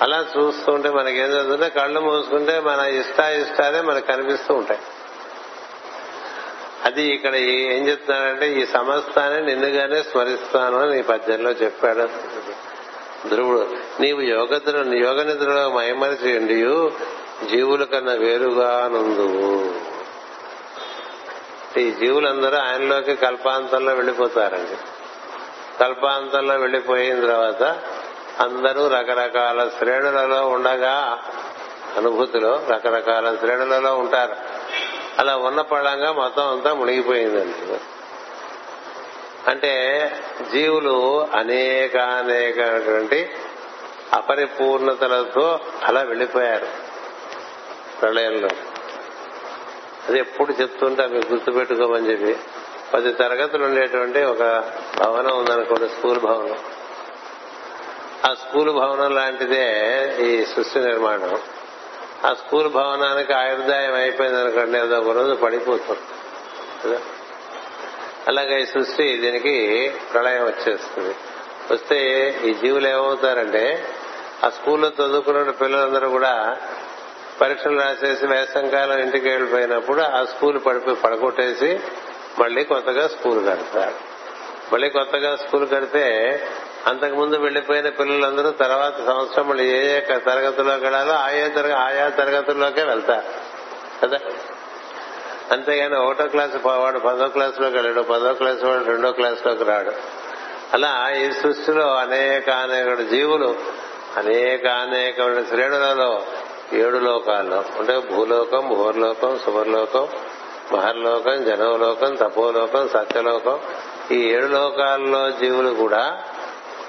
అలా 0.00 0.26
చూస్తుంటే 0.38 0.90
మనకేం 0.90 1.30
జరుగుతుంటే 1.30 1.68
కళ్ళు 1.68 2.00
మూసుకుంటే 2.00 2.60
మన 2.60 2.80
ఇష్టాయిష్టాలే 2.80 3.80
మనకు 3.80 4.06
కనిపిస్తూ 4.06 4.54
ఉంటాయి. 4.54 4.80
అది 6.84 7.02
ఇక్కడ 7.02 7.34
ఏం 7.34 7.88
చెప్తున్నాడంటే 7.88 8.52
ఈ 8.52 8.66
సమస్తాన్ని 8.66 9.46
నిన్నుగానే 9.46 10.02
స్మరిస్తాను 10.02 10.80
అని 10.80 10.98
ఈ 10.98 11.02
పద్యంలో 11.02 11.50
చెప్పాడు. 11.50 12.08
ధ్రువుడు 13.28 13.66
నీవు 14.00 14.20
యోగ 14.20 14.60
యోగ 14.94 15.22
నిద్రలో 15.22 15.72
మైమరిచి 15.72 16.38
ఉండి 16.38 16.54
జీవుల 17.48 17.84
కన్నా 17.84 18.12
వేరుగా 18.12 18.88
నుందువు 18.92 19.93
ఈ 21.76 21.90
జీవులందరూ 21.90 22.56
ఆయనలోకి 22.56 23.14
కల్పాంతంలో 23.16 23.94
వెళ్ళిపోతారండి 23.94 24.76
కల్పాంతంలో 25.80 26.54
వెళ్ళిపోయిన 26.54 27.20
తర్వాత 27.20 27.62
అందరూ 28.40 28.88
రకరకాల 28.88 29.70
శ్రేణులలో 29.78 30.48
ఉండగా 30.48 31.18
అనుభూతిలో 31.96 32.66
రకరకాల 32.70 33.36
శ్రేణులలో 33.36 33.96
ఉంటారు. 33.98 34.36
అలా 35.18 35.36
ఉన్న 35.36 35.60
పళంగా 35.60 36.12
మొత్తం 36.12 36.50
అంతా 36.50 36.74
మునిగిపోయిందండి. 36.74 37.76
అంటే 39.50 40.10
జీవులు 40.52 41.26
అనేక 41.34 41.96
అనేకటువంటి 41.96 43.30
అపరిపూర్ణతలతో 44.12 45.60
అలా 45.84 46.02
వెళ్ళిపోయారు 46.02 46.66
ప్రళయంలో. 48.00 48.48
అది 50.08 50.18
ఎప్పుడు 50.18 50.62
చెప్తుంటే 50.62 51.06
మీకు 51.06 51.32
గుర్తుపెట్టుకోమని 51.32 52.10
చెప్పి 52.10 52.36
పది 52.94 53.12
తరగతులు 53.12 53.64
ఉండేటువంటి 53.64 54.22
ఒక 54.22 54.38
భవనం 54.98 55.38
ఉందనుకోండి 55.38 55.88
స్కూల్ 55.88 56.20
భవనం. 56.20 56.58
ఆ 58.30 58.34
స్కూల్ 58.34 58.70
భవనం 58.70 59.14
లాంటిదే 59.14 59.68
ఈ 60.20 60.44
సృష్టి 60.44 60.78
నిర్మాణం. 60.78 61.38
ఆ 62.24 62.34
స్కూల్ 62.34 62.68
భవనానికి 62.68 63.32
ఆయుర్దాయం 63.32 63.94
అయిపోయింది 63.94 64.40
అనుకోండి 64.40 64.78
ఏదో 64.78 64.98
ఒక 64.98 65.16
రోజు 65.16 65.34
పడిపోతుంది 65.34 66.00
కదా? 66.84 67.02
అలాగే 68.28 68.62
ఈ 68.62 68.66
సృష్టి 68.66 69.16
దీనికి 69.16 69.88
ప్రళయం 70.12 70.44
వచ్చేస్తుంది. 70.44 71.14
వస్తే 71.70 72.28
ఈ 72.44 72.54
జీవులు 72.54 72.88
ఏమవుతారంటే 72.88 73.84
ఆ 74.44 74.48
స్కూల్లో 74.48 74.88
చదువుకున్న 74.88 75.50
పిల్లలందరూ 75.50 76.10
కూడా 76.10 76.56
పరీక్షలు 77.40 77.80
రాసేసి 77.80 78.26
వేసంకాలం 78.26 78.98
ఇంటికి 78.98 79.28
వెళ్ళిపోయినప్పుడు 79.28 80.00
ఆ 80.00 80.24
స్కూల్ 80.24 80.60
పడిపోయి 80.66 80.96
పడగొట్టేసి 80.96 81.80
మళ్ళీ 82.38 82.64
కొత్తగా 82.64 83.08
స్కూల్ 83.08 83.46
కడతారు. 83.46 84.14
మళ్ళీ 84.72 84.88
కొత్తగా 84.88 85.36
స్కూల్ 85.36 85.68
కడితే 85.68 86.40
అంతకుముందు 86.86 87.36
వెళ్ళిపోయిన 87.36 87.88
పిల్లలందరూ 87.88 88.50
తర్వాత 88.50 89.06
సంవత్సరం 89.06 89.48
మళ్ళీ 89.48 89.64
ఏ 89.64 89.96
ఏ 89.96 90.00
తరగతిలోకి 90.00 90.82
వెళ్ళాలో 90.82 91.12
ఆయా 91.12 91.48
తరగతి 91.48 91.72
ఆయా 91.72 92.08
తరగతుల్లోకే 92.08 92.82
వెళ్తారు. 92.82 93.26
కదా? 94.02 94.18
అంతేగాని 95.50 95.96
ఒకటో 95.96 96.26
క్లాస్ 96.26 96.66
వాడు 96.66 96.98
పదో 96.98 97.28
క్లాసులోకి 97.28 97.74
వెళ్ళాడు 97.74 98.00
పదో 98.00 98.32
క్లాస్ 98.32 98.64
వాడు 98.64 98.84
రెండో 98.84 99.12
క్లాసులోకి 99.12 99.64
రాడు. 99.64 99.92
అలా 100.74 101.12
ఈ 101.16 101.32
సృష్టిలో 101.32 101.94
అనేక 101.94 102.50
అనేక 102.50 103.10
జీవులు 103.10 103.56
అనేక 104.16 104.66
అనేక 104.66 105.16
శ్రేణులలో 105.48 106.22
ఏడు 106.72 106.98
లోకాల్లో. 106.98 107.64
అంటే 107.78 107.98
భూలోకం 107.98 108.68
భూర్లోకం 108.68 109.38
సువర్లోకం 109.38 110.08
మహర్లోకం 110.72 111.44
జనవలోకం 111.44 112.14
తపోలోకం 112.14 112.88
సత్యలోకం. 112.88 113.60
ఈ 114.10 114.22
ఏడు 114.30 114.46
లోకాల్లో 114.46 115.30
జీవులు 115.30 115.74
కూడా 115.74 116.22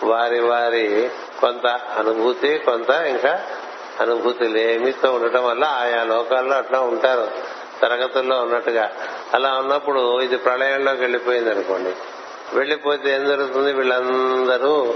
వారి 0.04 0.40
వారి 0.40 1.10
కొంత 1.42 1.68
అనుభూతి 1.68 2.58
కొంత 2.58 2.90
ఇంకా 2.90 3.46
అనుభూతి 4.00 4.48
లేమితో 4.48 5.14
ఉండటం 5.14 5.46
వల్ల 5.46 5.64
ఆయా 5.64 6.04
లోకాల్లో 6.04 6.56
అట్లా 6.56 6.80
ఉంటారు. 6.80 7.32
తరగతుల్లో 7.82 8.42
ఉన్నట్టుగా. 8.42 8.92
అలా 9.34 9.54
ఉన్నప్పుడు 9.54 10.22
ఇది 10.22 10.38
ప్రళయంలోకి 10.38 11.02
వెళ్ళిపోయింది 11.02 11.50
అనుకోండి. 11.50 11.96
వెళ్ళిపోతే 12.54 13.16
ఏం 13.16 13.26
జరుగుతుంది? 13.26 13.74
వీళ్ళందరూ 13.74 14.96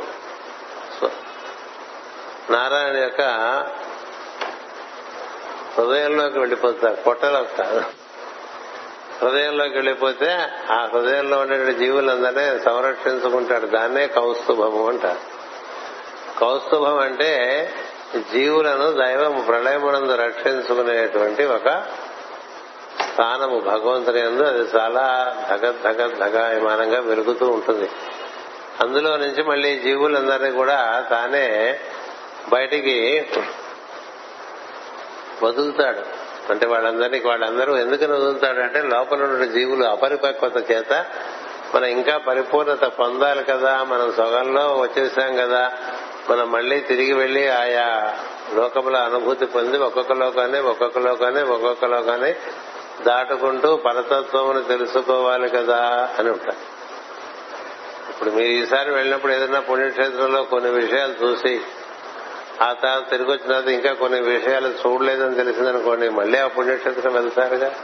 నారాయణ 2.49 2.97
యొక్క 2.97 3.21
హృదయంలోకి 5.77 6.39
వెళ్ళిపోతారు 6.39 6.95
పొట్టలోకి 6.95 7.57
కాదు 7.57 7.83
హృదయంలోకి 9.21 9.73
వెళ్ళిపోతే 9.73 10.37
ఆ 10.71 10.89
హృదయంలో 10.93 11.37
ఉండే 11.37 11.73
జీవులందరినీ 11.73 12.59
సంరక్షించుకుంటాడు. 12.59 13.65
దాన్నే 13.65 14.07
కౌస్తుభము 14.07 14.89
అంటారు. 14.89 15.39
కౌస్తుభం 16.39 16.99
అంటే 16.99 17.71
జీవులను 18.33 18.91
దైవం 18.91 19.45
ప్రళయమునందు 19.47 20.15
రక్షించుకునేటువంటి 20.15 21.45
ఒక 21.45 21.83
స్థానము. 23.01 23.59
భగవంతుని 23.59 24.19
ఎందు 24.19 24.43
అది 24.43 24.59
చాలా 24.59 25.35
ధగ 25.49 25.71
ధగ 25.71 26.07
ధగాయమానంగా 26.07 26.99
వెలుగుతూ 26.99 27.47
ఉంటుంది. 27.47 27.89
అందులో 28.79 29.17
నుంచి 29.17 29.43
మళ్ళీ 29.43 29.79
జీవులందరినీ 29.79 30.51
కూడా 30.51 31.07
తానే 31.09 31.79
బయటికి 32.49 33.27
వదులుతాడు. 35.43 36.29
అంటే 36.51 36.67
వాళ్ళందరినీ 36.67 37.19
వాళ్ళందరూ 37.19 37.77
ఎందుకని 37.77 38.11
వదులుతాడు 38.11 38.59
అంటే 38.59 38.81
లోపల 38.81 39.23
ఉన్న 39.23 39.45
జీవులు 39.45 39.83
అపరిపక్వత 39.83 40.71
చేత 40.71 41.05
మనం 41.75 41.85
ఇంకా 41.85 42.17
పరిపూర్ణత 42.17 42.83
పొందాలి 42.85 43.43
కదా 43.43 43.83
మనం 43.83 44.13
సొగంలో 44.17 44.77
వచ్చేసాం 44.77 45.35
కదా 45.35 45.71
మనం 46.29 46.51
మళ్ళీ 46.51 46.79
తిరిగి 46.79 47.13
వెళ్ళి 47.13 47.49
ఆయా 47.49 48.17
లోకముల 48.53 48.97
అనుభూతి 48.97 49.45
పొంది 49.45 49.77
ఒక్కొక్క 49.77 50.13
లోకాన్ని 50.13 50.59
ఒక్కొక్క 50.59 50.99
లోకాన్ని 50.99 51.43
ఒక్కొక్క 51.43 51.85
లోకాన్ని 51.85 52.35
దాటుకుంటూ 53.03 53.75
పరతత్వమును 53.75 54.63
తెలుసుకోవాలి 54.63 55.49
కదా 55.49 56.09
అని 56.19 56.29
ఉంటారు. 56.29 56.79
ఇప్పుడు 58.09 58.29
మీరు 58.29 58.47
ఈసారి 58.47 58.91
వెళ్ళినప్పుడు 58.91 59.31
ఏదైనా 59.31 59.59
పుణ్యక్షేత్రంలో 59.59 60.43
కొన్ని 60.43 60.69
విషయాలు 60.69 61.13
చూసి 61.23 61.61
ఆ 62.61 62.73
తర్వాత 62.73 63.09
తిరిగి 63.09 63.31
వచ్చిన 63.31 63.47
తర్వాత 63.47 63.67
ఇంకా 63.67 63.93
కొన్ని 63.93 64.21
విషయాలు 64.21 64.67
చూడలేదని 64.67 65.35
తెలిసిందనుకోండి 65.35 66.09
మళ్ళీ 66.09 66.39
ఆ 66.39 66.47
పుణ్యక్షేత్రం 66.47 67.13
వెళ్తారుగా. 67.13 67.75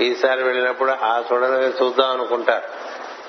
ఈసారి 0.00 0.42
వెళ్ళినప్పుడు 0.42 0.90
ఆ 0.90 1.22
చూడని 1.32 1.84
చూద్దాం 1.84 2.10
అనుకుంటారు 2.10 2.64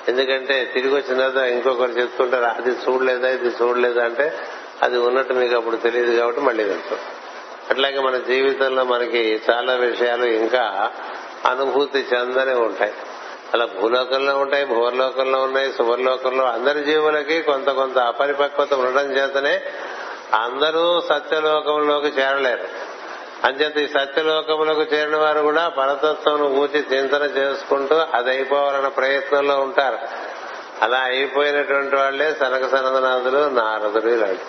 ఎందుకంటే 0.08 0.70
తిరిగి 0.74 0.94
వచ్చిన 0.94 1.18
తర్వాత 1.18 1.48
ఇంకొకరు 1.48 1.90
చెప్తుంటారు 1.90 2.44
అది 2.44 2.70
చూడలేదా 2.70 3.28
ఇది 3.28 3.48
చూడలేదా 3.62 4.04
అంటే 4.04 4.38
అది 4.82 4.98
ఉన్నట్టు 4.98 5.32
మీకు 5.32 5.54
అప్పుడు 5.54 5.76
తెలియదు 5.76 6.18
కాబట్టి 6.18 6.40
మళ్ళీ 6.40 6.64
వెళ్తాం. 6.64 6.98
అట్లాగే 7.70 8.00
మన 8.00 8.16
జీవితంలో 8.16 8.84
మనకి 8.84 9.42
చాలా 9.50 9.72
విషయాలు 9.72 10.24
ఇంకా 10.24 10.92
అనుభూతి 11.46 12.06
చెందనే 12.14 12.54
ఉంటాయి. 12.54 12.92
అలా 13.54 13.66
భూలోకంలో 13.66 14.38
ఉంటాయి 14.38 14.64
భూవర్లోకంలో 14.64 15.42
ఉన్నాయి 15.42 15.72
శుభర్లోకంలో 15.72 16.44
అందరి 16.44 16.84
జీవులకి 16.84 17.42
కొంత 17.42 17.70
కొంత 17.70 17.98
అపరిపక్వత 17.98 18.74
ఉండడం 18.74 19.16
చేతనే 19.16 19.60
అందరూ 20.34 21.00
సత్యలోకంలోకి 21.00 22.06
చేరలేరు. 22.06 22.96
అంచేత 23.44 23.76
ఈ 23.78 23.86
సత్యలోకములకు 23.86 24.80
చేరిన 24.80 25.16
వారు 25.16 25.40
కూడా 25.40 25.68
పరతత్వం 25.68 26.40
ఊచి 26.40 26.84
చింతన 26.92 27.22
చేసుకుంటూ 27.22 27.96
అది 28.14 28.30
అయిపోవాలన్న 28.30 28.88
ప్రయత్నంలో 28.88 29.60
ఉంటారు. 29.60 29.98
అలా 30.82 30.98
అయిపోయినటువంటి 30.98 31.96
వాళ్ళే 31.96 32.34
సనక 32.34 32.70
సనదనాథులు 32.70 33.48
నారదులు 33.48 34.12
ఇలాంటి 34.12 34.40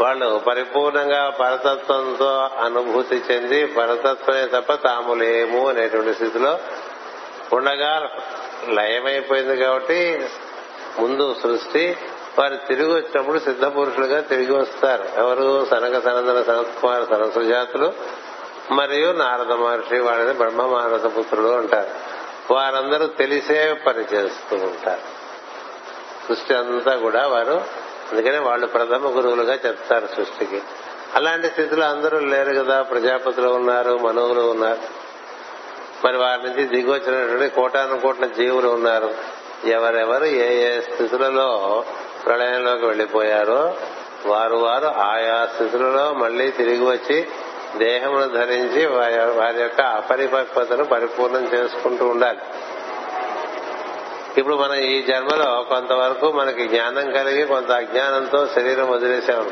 వాళ్ళు 0.00 0.40
పరిపూర్ణంగా 0.46 1.30
పరతత్వంతో 1.30 2.48
అనుభూతి 2.64 3.22
చెంది 3.30 3.66
పరతత్వమే 3.66 4.46
తప్ప 4.46 4.72
తాము 4.72 5.14
లేము 5.14 5.68
అనేటువంటి 5.68 6.14
స్థితిలో 6.14 6.58
ఉండగా 7.52 8.10
లయమైపోయింది 8.68 9.56
కాబట్టి 9.56 10.28
ముందు 10.98 11.36
సృష్టి 11.42 11.96
వారు 12.38 12.56
తిరిగి 12.56 12.94
వచ్చినప్పుడు 12.94 13.38
సిద్ధ 13.38 13.64
పురుషులుగా 13.64 14.20
తిరిగి 14.20 14.52
వస్తారు. 14.52 15.04
ఎవరు? 15.16 15.66
సనక 15.70 16.04
సనందన 16.04 16.42
సనత్కుమార 16.42 17.04
సరస్సు 17.04 17.40
జాతులు 17.40 17.92
మరియు 18.70 19.12
నారద 19.12 19.52
మహర్షి 19.52 19.98
వాళ్ళని 19.98 20.32
బ్రహ్మ 20.32 20.66
మానస 20.66 21.18
పుత్రులు 21.18 21.48
అంటారు. 21.48 22.20
వారందరూ 22.52 23.06
తెలిసే 23.06 23.72
పని 23.86 24.04
చేస్తూ 24.14 24.56
ఉంటారు. 24.56 25.00
సృష్టి 26.28 26.54
అంతా 26.54 26.96
కూడా 26.96 27.26
వారు 27.26 27.64
అందుకనే 28.12 28.38
వాళ్ళు 28.38 28.66
ప్రథమ 28.66 29.16
గురువులుగా 29.16 29.58
చెప్తారు 29.66 30.06
సృష్టికి. 30.06 30.62
అలాంటి 31.14 31.46
స్థితిలో 31.46 31.86
అందరూ 31.86 32.18
లేరు 32.18 32.64
కదా. 32.64 32.82
ప్రజాపతులు 32.82 33.48
ఉన్నారు 33.48 33.98
మనువులు 33.98 34.40
ఉన్నారు. 34.40 35.00
మరి 36.06 36.16
వారి 36.16 36.42
నుంచి 36.42 36.64
దిగి 36.64 36.90
వచ్చినటువంటి 36.90 37.54
కోటాను 37.54 38.00
కోట్ల 38.00 38.26
జీవులు 38.26 38.68
ఉన్నారు. 38.68 39.14
ఎవరెవరు 39.64 40.24
ఏ 40.24 40.76
ఏ 40.76 40.80
స్థితులలో 40.80 41.84
ప్రళయంలోకి 42.26 42.86
వెళ్ళిపోయారో 42.86 43.74
వారు 44.26 44.56
వారు 44.56 44.86
ఆయా 44.86 45.48
స్థితులలో 45.54 46.14
మళ్ళీ 46.14 46.50
తిరిగి 46.50 46.84
వచ్చి 46.84 47.28
దేహమును 47.76 48.26
ధరించి 48.26 48.86
వారి- 48.86 49.40
వారి 49.40 49.62
యొక్క 49.62 49.80
అపరిపక్వతను 49.80 50.84
పరిపూర్ణం 50.84 51.44
చేసుకుంటూ 51.44 52.08
ఉండాలి. 52.08 52.38
ఇప్పుడు 54.38 54.54
మనం 54.54 54.74
ఈ 54.74 55.02
జన్మలో 55.02 55.66
కొంతవరకు 55.68 56.32
మనకి 56.32 56.68
జ్ఞానం 56.68 57.10
కలిగి 57.10 57.46
కొంత 57.46 57.70
అజ్ఞానంతో 57.70 58.46
శరీరం 58.46 58.90
వదిలేసాము 58.90 59.50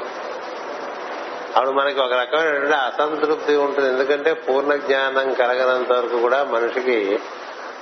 అప్పుడు 1.56 1.70
మనకి 1.70 2.00
ఒక 2.00 2.12
రకమైనటువంటి 2.12 2.74
అసంతృప్తి 2.74 3.56
ఉంటుంది. 3.56 3.88
ఎందుకంటే 3.88 4.32
పూర్ణ 4.32 4.74
జ్ఞానం 4.74 5.34
కలగనంత 5.34 5.92
వరకు 5.92 6.20
కూడా 6.20 6.44
మనిషికి 6.44 7.18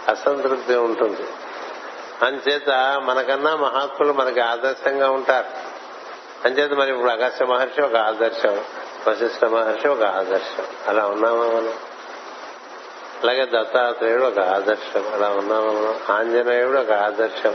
అసంతృప్తి 0.09 0.75
ఉంటుంది. 0.75 1.25
అందుచేత 2.22 3.00
మనకన్నా 3.05 3.57
మహాత్ములు 3.57 4.12
మనకి 4.12 4.40
ఆదర్శంగా 4.40 5.11
ఉంటారు. 5.11 5.46
అంచేత 6.44 6.72
మరి 6.72 6.92
ఇప్పుడు 6.92 7.11
అగస్త్య 7.11 7.44
మహర్షి 7.44 7.83
ఒక 7.83 7.96
ఆదర్శం 7.96 8.61
వశిష్ఠ 9.09 9.44
మహర్షి 9.44 9.88
ఒక 9.88 10.02
ఆదర్శం. 10.02 10.64
అలా 10.88 11.07
ఉన్నామా 11.07 11.44
మనం? 11.44 11.74
అలాగే 13.22 13.44
దత్తాత్రేయుడు 13.44 14.24
ఒక 14.24 14.38
ఆదర్శం 14.38 15.05
అలా 15.14 15.29
ఉన్నామా 15.29 15.72
మనం? 15.72 16.16
ఆంజనేయుడు 16.16 16.79
ఒక 16.79 16.92
ఆదర్శం 16.92 17.55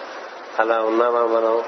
అలా 0.59 0.81
ఉన్నామా 0.81 1.19
మనం? 1.19 1.63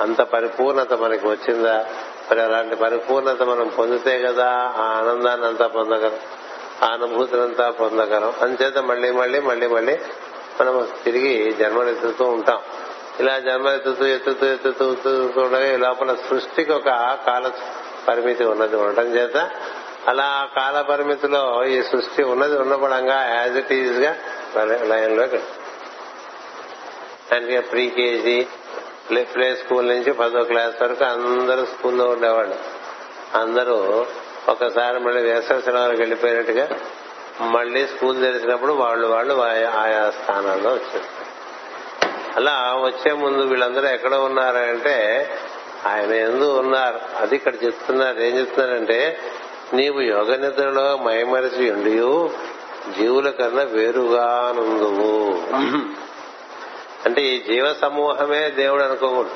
అంత 0.00 0.20
పరిపూర్ణత 0.20 0.92
మనకి 0.92 1.26
వచ్చిందా? 1.26 1.86
మరి 2.30 2.42
అలాంటి 2.42 2.76
పరిపూర్ణత 2.76 3.42
మనం 3.42 3.68
పొందితే 3.68 4.22
కదా 4.22 4.50
ఆ 4.76 4.82
ఆనందాన్ని 4.82 5.46
అంతా 5.46 5.66
పొందగలం 5.66 6.18
ఆ 6.82 6.86
అనుభూతినంతా 6.92 7.70
పొందగలం. 7.70 8.32
అంచేత 8.42 8.78
మళ్ళీ 8.78 9.10
మళ్ళీ 9.10 9.40
మళ్ళీ 9.40 9.66
మళ్ళీ 9.66 9.98
మనం 10.60 10.88
తిరిగి 11.04 11.52
జన్మనెత్తుతూ 11.52 12.24
ఉంటాం. 12.24 12.60
ఇలా 13.20 13.38
జన్మనెత్తుతూ 13.38 14.04
ఎత్తుతూ 14.06 14.46
ఎత్తుతూ 14.46 14.92
ఎత్తుతూ 14.92 15.40
ఉండగా 15.42 15.74
ఈ 15.74 15.76
లోపల 15.76 16.14
సృష్టికి 16.14 16.72
ఒక 16.72 16.88
కాల 17.26 17.50
పరిమితి 18.08 18.44
ఉన్నది 18.44 18.76
ఉండటం 18.76 19.08
చేత. 19.14 19.36
అలా 20.08 20.24
ఆ 20.24 20.44
కాల 20.56 20.82
పరిమితిలో 20.82 21.64
ఈ 21.64 21.82
సృష్టి 21.82 22.22
ఉన్నది 22.22 22.56
ఉన్నపడంగా 22.58 23.18
యాజ్ 23.34 23.56
ఇట్ 23.56 23.72
ఈజ్గా 23.72 24.16
లైన్లోకి 24.82 25.40
అంటే 27.32 27.60
pre 27.60 27.88
KG 27.88 28.46
play 29.10 29.22
play 29.34 29.54
school 29.54 29.88
నుంచి 29.88 30.12
పదో 30.12 30.42
క్లాస్ 30.44 30.82
వరకు 30.82 31.04
అందరూ 31.04 31.64
స్కూల్లో 31.64 32.04
ఉండేవాళ్ళు. 32.08 32.56
అందరూ 33.38 34.06
ఒకసారి 34.48 34.98
మళ్ళీ 35.00 35.22
వేసవి 35.22 35.62
సెలవులకు 35.62 35.98
వెళ్ళిపోయినట్టుగా 35.98 36.68
మళ్ళీ 37.40 37.86
స్కూల్ 37.86 38.20
తెరిచినప్పుడు 38.20 38.72
వాళ్ళు 38.72 39.08
వాళ్ళు 39.08 39.34
ఆయా- 39.42 40.10
స్థానాల్లో 40.10 40.70
వచ్చారు. 40.70 41.26
అలా 42.36 42.74
వచ్చే 42.76 43.12
ముందు 43.12 43.38
వీళ్ళందరూ 43.38 43.88
ఎక్కడ 43.88 44.14
ఉన్నారంటే 44.14 45.30
ఆయన 45.86 46.12
ఎందు 46.12 46.60
ఉన్నారు? 46.60 47.00
అది 47.16 47.34
ఇక్కడ 47.34 47.54
చెప్తున్నారు. 47.64 48.20
ఏం 48.20 48.38
చెప్తున్నారంటే 48.38 49.18
నీవు 49.72 50.00
యోగ 50.00 50.36
నిద్రలో 50.36 50.96
మయమరిచి 50.96 51.70
ఉండి 51.70 51.90
జీవుల 52.92 53.30
కన్నా 53.30 53.62
వేరుగా 53.62 54.54
నుండువు. 54.56 55.42
అంటే 57.06 57.22
ఈ 57.22 57.40
జీవ 57.40 57.74
సమూహమే 57.74 58.50
దేవుడు 58.50 58.82
అనుకోకూడదు. 58.82 59.30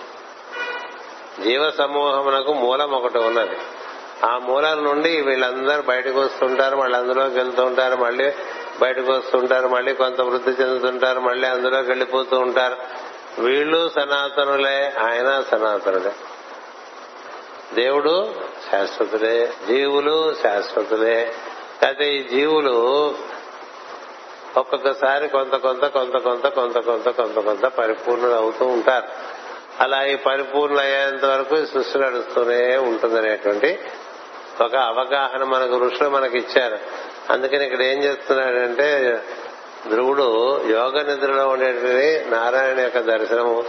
జీవ 1.42 1.70
సమూహమునకు 1.70 2.52
మూలం 2.52 2.90
ఒకటి 2.90 3.18
ఉన్నది. 3.18 3.56
ఆ 4.24 4.38
మూలం 4.38 4.84
నుండి 4.84 5.20
వీళ్ళందరూ 5.20 5.82
బయటకు 5.82 6.20
వస్తుంటారు 6.20 6.76
మళ్ళీ 6.76 6.98
అందులోకి 6.98 7.34
వెళ్తూ 7.34 7.64
ఉంటారు 7.64 7.96
మళ్ళీ 7.96 8.32
బయటకు 8.80 9.12
వస్తుంటారు 9.12 9.68
మళ్ళీ 9.68 9.94
కొంత 9.94 10.20
వృద్ధి 10.20 10.50
చెందుతుంటారు 10.50 11.20
మళ్ళీ 11.20 11.48
అందులోకి 11.48 11.88
వెళ్ళిపోతూ 11.88 12.38
ఉంటారు. 12.38 12.76
వీళ్ళు 13.40 13.90
సనాతనులే 13.94 14.92
ఆయన 14.98 15.44
సనాతనులే 15.50 16.12
దేవుడు 17.74 18.34
శాశ్వతులే 18.70 19.52
జీవులు 19.68 20.34
శాశ్వతులే. 20.42 21.32
అయితే 21.82 22.16
ఈ 22.16 22.22
జీవులు 22.22 23.14
ఒక్కొక్కసారి 24.56 25.28
కొంత 25.28 25.56
కొంత 25.56 25.86
కొంత 25.86 26.16
కొంత 26.16 26.46
కొంత 26.46 26.78
కొంత 26.78 27.08
కొంత 27.08 27.38
కొంత 27.38 27.66
పరిపూర్ణులు 27.66 28.34
అవుతూ 28.34 28.64
ఉంటారు. 28.64 29.08
అలా 29.80 30.04
ఈ 30.04 30.16
పరిపూర్ణ 30.16 30.80
అయ్యేంత 30.80 31.24
వరకు 31.24 31.64
సృష్టి 31.64 31.98
నడుస్తూనే 31.98 32.76
ఉంటుందనేటువంటి 32.76 33.80
ఒక 34.60 34.76
అవగాహన 34.76 35.44
మనకు 35.44 35.78
ఋషులు 35.78 36.08
మనకి 36.08 36.38
ఇచ్చారు. 36.38 36.78
అందుకని 37.30 37.64
ఇక్కడ 37.64 37.82
ఏం 37.82 38.02
చేస్తున్నాడంటే 38.02 39.22
ధ్రువుడు 39.88 40.60
యోగ 40.66 41.02
నిద్రలో 41.02 41.48
ఉండేటువంటి 41.48 42.24
నారాయణ 42.30 42.80
యొక్క 42.80 42.98
దర్శనము. 42.98 43.64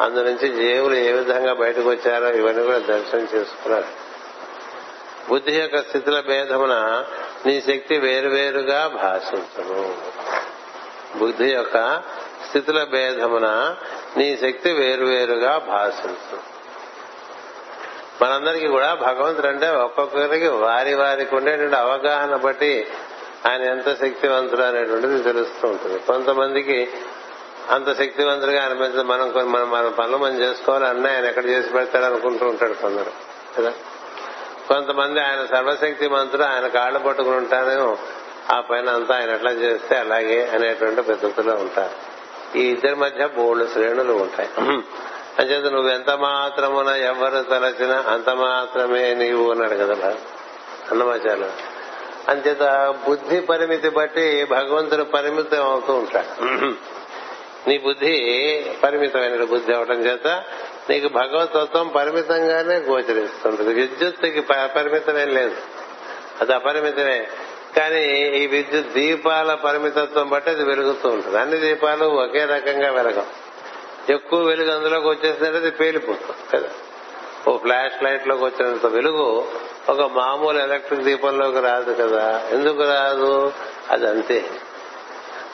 అందు 0.00 0.20
నుంచి 0.20 0.48
జీవులు 0.48 0.94
ఏ 0.94 1.12
విధంగా 1.12 1.52
బయటకు 1.54 1.90
వచ్చారో 1.90 2.28
ఇవన్నీ 2.28 2.64
కూడా 2.64 2.78
దర్శనం 2.78 3.28
చేసుకున్నారు. 3.34 3.84
బుద్ధి 5.28 5.60
యొక్క 5.60 5.78
స్థితుల 5.78 6.20
భేదమున 6.20 7.04
నీ 7.46 7.60
శక్తి 7.60 7.98
వేరువేరుగా 7.98 8.86
భాషించను. 8.86 9.94
బుద్ధి 11.18 11.54
యొక్క 11.54 12.02
స్థితుల 12.48 12.84
భేదమున 12.84 13.76
నీ 14.16 14.38
శక్తి 14.42 14.72
వేరువేరుగా 14.72 15.58
భాషించను. 15.58 16.51
మనందరికీ 18.22 18.66
కూడా 18.66 18.94
భగవంతుడు 18.94 19.46
అంటే 19.46 19.68
ఒక్కొక్కరికి 19.68 20.48
వారి 20.48 20.94
వారికి 20.94 21.34
ఉండేటువంటి 21.34 21.76
అవగాహన 21.76 22.36
బట్టి 22.36 22.86
ఆయన 23.46 23.62
ఎంత 23.62 24.00
శక్తివంతుడు 24.00 24.62
అనేటువంటిది 24.62 25.22
తెలుస్తూ 25.22 25.68
ఉంటుంది. 25.68 25.98
కొంతమందికి 25.98 26.90
అంత 27.70 27.98
శక్తివంతుడిగా 27.98 28.64
అనిపించదు 28.64 29.02
మనం 29.02 29.30
కొన్ని- 29.30 29.52
మనం 29.52 29.70
మన 29.70 29.88
పనులు 29.88 30.16
మనం 30.16 30.40
చేసుకోవాలి 30.40 30.84
ఆయన 30.86 31.24
ఎక్కడ 31.24 31.46
చేసి 31.46 31.68
పెడతాడు 31.70 32.04
అనుకుంటూ 32.04 32.46
ఉంటాడు 32.46 32.72
కొందరు 32.72 33.10
కదా? 33.58 33.72
కొంతమంది 34.68 35.20
ఆయన 35.20 35.46
సర్వశక్తి 35.50 36.08
మంత్రుడు 36.08 36.42
ఆయన 36.42 36.66
కాళ్ళు 36.66 36.98
పట్టుకుని 36.98 37.36
ఉంటాను 37.36 37.98
ఆ 38.52 38.60
పైన 38.60 38.90
అంతా 38.90 39.16
ఆయన 39.16 39.30
ఎట్లా 39.30 39.50
చేస్తే 39.50 39.96
అలాగే 39.96 40.50
అనేటువంటి 40.54 41.02
పద్ధతిలో 41.02 41.54
ఉంటారు. 41.54 42.12
ఈ 42.58 42.68
ఇద్దరి 42.70 42.94
మధ్య 42.94 43.26
బోళ్ళు 43.26 43.68
శ్రేణులు 43.72 44.12
ఉంటాయి. 44.12 44.48
అంచేత 45.38 45.72
నువ్వు 45.72 45.90
ఎంత 45.90 46.10
మాత్రమున 46.10 46.88
ఎవరు 46.88 47.42
తలచినా 47.42 48.04
అంత 48.08 48.30
మాత్రమే 48.30 49.14
నీవు 49.14 49.50
అన్నాడు 49.50 49.74
కదా 49.74 50.16
అన్నమాచారు 50.90 51.72
అంచేత 52.28 52.94
బుద్ధి 53.08 53.40
పరిమితి 53.40 53.88
బట్టి 53.88 54.44
భగవంతుడు 54.44 55.02
పరిమితం 55.02 55.62
అవుతూ 55.64 55.94
ఉంటాడు. 55.94 56.42
నీ 57.68 57.78
బుద్ధి 57.78 58.14
పరిమితమైన 58.82 59.44
బుద్ధి 59.44 59.74
అవడం 59.74 60.06
చేత 60.06 60.42
నీకు 60.90 61.08
భగవతత్వం 61.08 61.88
పరిమితంగానే 61.88 62.76
గోచరిస్తుంటుంది. 62.76 63.74
విద్యుత్తుకి 63.74 64.40
పరిమితమేం 64.40 65.28
లేదు. 65.28 65.56
అది 66.40 66.54
అపరిమితమే. 66.54 67.28
కానీ 67.76 68.02
ఈ 68.38 68.46
విద్యుత్ 68.46 68.92
దీపాల 68.92 69.54
పరిమితత్వం 69.54 70.28
బట్టి 70.28 70.50
అది 70.50 70.64
వెలుగుతూ 70.64 71.08
ఉంటుంది. 71.08 71.38
అన్ని 71.38 71.56
దీపాలు 71.56 72.04
ఒకే 72.04 72.44
రకంగా 72.44 72.90
వెలగం 72.90 73.26
ఎక్కువ 74.10 74.42
వెలుగు 74.42 74.70
అందులోకి 74.70 75.08
వచ్చేసిందంటే 75.08 75.58
అది 75.58 75.70
పేలిపోతుంది 75.70 76.56
కదా? 76.56 76.68
ఓ 77.48 77.56
ఫ్లాష్ 77.56 78.02
లైట్లోకి 78.02 78.44
వచ్చినంత 78.44 78.86
వెలుగు 78.86 79.46
ఒక 79.88 80.00
మామూలు 80.00 80.58
ఎలక్ట్రిక్ 80.58 81.02
దీపంలోకి 81.02 81.60
రాదు 81.60 81.94
కదా? 81.94 82.48
ఎందుకు 82.52 82.82
రాదు? 82.82 83.52
అది 83.90 84.08
అంతే. 84.08 84.44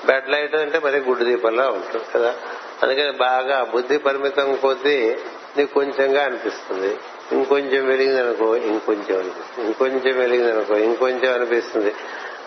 బెడ్ 0.06 0.30
లైట్ 0.30 0.54
అంటే 0.54 0.80
మరి 0.84 0.98
గుడ్డు 0.98 1.24
దీపంలో 1.24 1.68
ఉంటుంది 1.68 2.04
కదా? 2.14 2.34
అందుకని 2.82 3.10
బాగా 3.10 3.64
బుద్ధి 3.64 3.98
పరిమితం 3.98 4.54
కొద్దీ 4.54 5.16
నీకు 5.58 5.74
కొంచెంగా 5.74 6.24
అనిపిస్తుంది. 6.24 6.98
ఇంకొంచెం 7.32 7.86
వెలిగిందనుకో 7.86 8.56
ఇంకొంచెం 8.56 9.18
అనిపిస్తుంది. 9.18 9.66
ఇంకొంచెం 9.66 10.18
వెలిగిందనుకో 10.18 10.74
ఇంకొంచెం 10.74 11.34
అనిపిస్తుంది. 11.34 11.94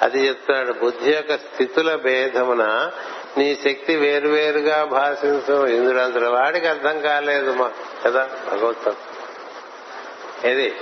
అది 0.01 0.27
చెప్తున్నాడు 0.27 0.73
బుద్ధి 0.73 1.13
యొక్క 1.13 1.37
స్థితుల 1.37 1.95
భేదమున 1.95 2.91
నీ 3.37 3.55
శక్తి 3.55 3.95
వేరువేరుగా 3.95 4.83
భాషించు. 4.83 5.67
ఇంద్రుడంతటి 5.67 6.25
వాడికి 6.25 6.67
అర్థం 6.67 7.01
కాలేదు 7.01 7.51
మా 7.51 7.71
కదా 8.05 8.29
భగవత్వం 8.51 8.95
ఏది? 10.45 10.75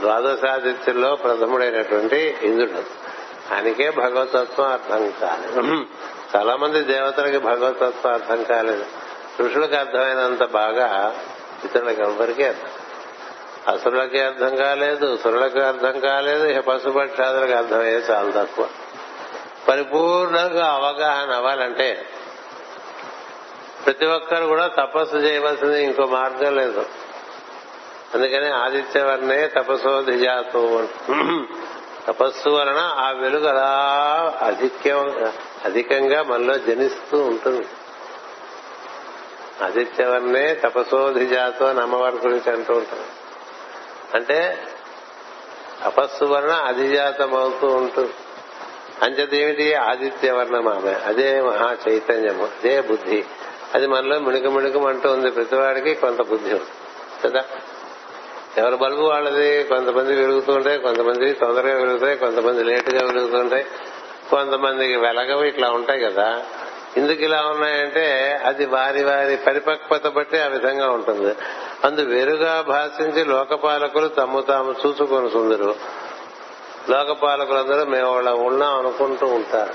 ద్వాదశాదిత్యుల్లో 0.00 1.14
ప్రథముడైనటువంటి 1.14 2.36
ఇంద్రుడు. 2.42 3.08
ఆయనకే 3.54 3.90
భగవతత్వం 3.90 4.66
అర్థం 4.66 5.12
కాలేదు. 5.20 5.86
చాలా 6.36 6.56
మంది 6.56 6.80
దేవతలకి 6.80 7.38
భగవతత్వం 7.38 8.12
అర్థం 8.12 8.42
కాలేదు. 8.42 8.84
ఋషులకు 9.40 9.76
అర్థమైనంత 9.76 10.44
బాగా 10.44 11.16
ఇతరులకు 11.64 12.02
ఎవరికీ 12.02 12.42
అర్థం 12.42 12.68
అసురులకి 13.68 14.20
అర్థం 14.20 14.56
కాలేదు 14.56 15.16
సురులకు 15.16 15.58
అర్థం 15.58 16.00
కాలేదు 16.00 16.60
పశుపక్షాదులకు 16.60 17.52
అర్థమయ్యే 17.52 17.98
చాలా 17.98 18.42
తక్కువ. 18.42 18.68
పరిపూర్ణంగా 19.68 20.66
అవగాహన 20.72 21.30
అవ్వాలంటే 21.30 22.06
ప్రతి 23.86 24.06
ఒక్కరు 24.06 24.46
కూడా 24.46 24.66
తపస్సు 24.66 25.16
చేయవలసింది 25.16 25.84
ఇంకో 25.84 26.06
మార్గం 26.06 26.56
లేదు. 26.56 26.86
అందుకని 28.14 28.48
ఆదిత్యవర్ణే 28.48 29.46
తపస్సోధిజాతు 29.46 30.88
తపస్సు 32.06 32.48
వలన 32.48 32.78
ఆ 32.78 33.10
వెలుగు 33.10 33.46
అలా 33.46 33.68
అధిక్యం 34.42 35.30
అధికంగా 35.64 36.22
మనలో 36.22 36.58
జనిస్తూ 36.58 37.18
ఉంటుంది. 37.18 37.66
ఆదిత్యవర్ణే 39.64 40.54
తపస్సోధిజాతు 40.54 41.64
అని 41.64 41.80
అమ్మవారి 41.80 42.16
గురించి 42.16 42.52
అంటూ 42.52 42.74
ఉంటారు. 42.74 43.28
అంటే 44.16 44.66
తపస్సు 45.84 46.24
వలన 46.24 46.50
అధిజాతం 46.50 47.34
అవుతూ 47.34 47.66
ఉంటుంది. 47.66 48.12
అంచేదేమిటి 49.02 49.74
ఆదిత్యవర్ణం 49.74 50.68
ఆమె 50.68 50.92
అదే 51.06 51.40
మహా 51.40 51.76
చైతన్యము 51.88 52.44
అదే 52.44 52.80
బుద్ధి. 52.80 53.24
అది 53.74 53.86
మనలో 53.86 54.18
మిణుకు 54.18 54.88
అంటూ 54.88 55.12
ఉంది 55.12 55.30
ప్రతివాడికి 55.30 55.94
కొంత 55.94 56.22
బుద్ధి 56.22 56.54
ఉంది. 56.54 56.66
కదా? 57.24 57.44
ఎవరి 58.58 58.76
బల్బు 58.76 59.02
వాళ్ళది? 59.02 59.64
కొంతమంది 59.64 60.16
వెలుగుతుంటాయి 60.16 60.78
కొంతమంది 60.78 61.32
తొందరగా 61.32 61.78
వెలుగుతాయి 61.78 62.16
కొంతమంది 62.16 62.64
లేటుగా 62.64 63.06
వెలుగుతుంటాయి 63.06 63.64
కొంతమందికి 64.30 64.96
వెలగవి 64.96 65.48
ఇట్లా 65.48 65.70
ఉంటాయి 65.70 66.00
కదా? 66.00 66.42
ఎందుకు 66.96 67.22
ఇలా 67.22 67.42
ఉన్నాయంటే 67.42 68.38
అది 68.44 68.66
వారి 68.66 69.04
వారి 69.04 69.36
పరిపక్వత 69.36 70.06
బట్టి 70.06 70.38
ఆ 70.38 70.46
విధంగా 70.46 70.90
ఉంటుంది. 70.90 71.34
అందు 71.84 72.00
వెరుగా 72.00 72.64
భాషించి 72.68 73.24
లోకపాలకులు 73.24 74.08
తమ్ము 74.08 74.40
తాము 74.40 74.74
చూసుకొని 74.86 75.30
సుందరు. 75.30 75.74
లోకపాలకులందరూ 76.90 77.84
మేము 77.84 78.12
వాళ్ళ 78.12 78.30
ఉన్నాం 78.30 78.78
అనుకుంటూ 78.78 79.26
ఉంటారు. 79.26 79.74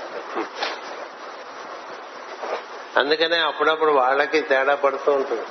అందుకనే 2.98 3.36
అప్పుడప్పుడు 3.36 3.92
వాళ్ళకి 3.92 4.40
తేడా 4.40 4.74
పడుతూ 4.74 5.12
ఉంటుంది. 5.12 5.42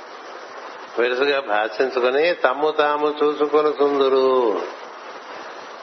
విరుసగా 0.98 1.40
భాషించుకుని 1.40 2.34
తమ్ము 2.34 2.70
తాము 2.70 3.14
చూసుకొని 3.22 3.72
సుందురు. 3.72 4.62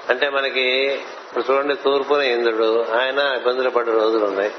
అంటే 0.10 0.30
మనకి 0.30 0.62
ఇప్పుడు 0.62 1.52
చూడండి 1.52 1.76
తూర్పున 1.76 2.22
ఇంద్రుడు 2.22 2.86
ఆయన 3.00 3.20
ఇబ్బందులు 3.20 3.70
పడ్డ 3.70 3.89
రోజులు 3.89 4.26
ఉన్నాయి. 4.26 4.52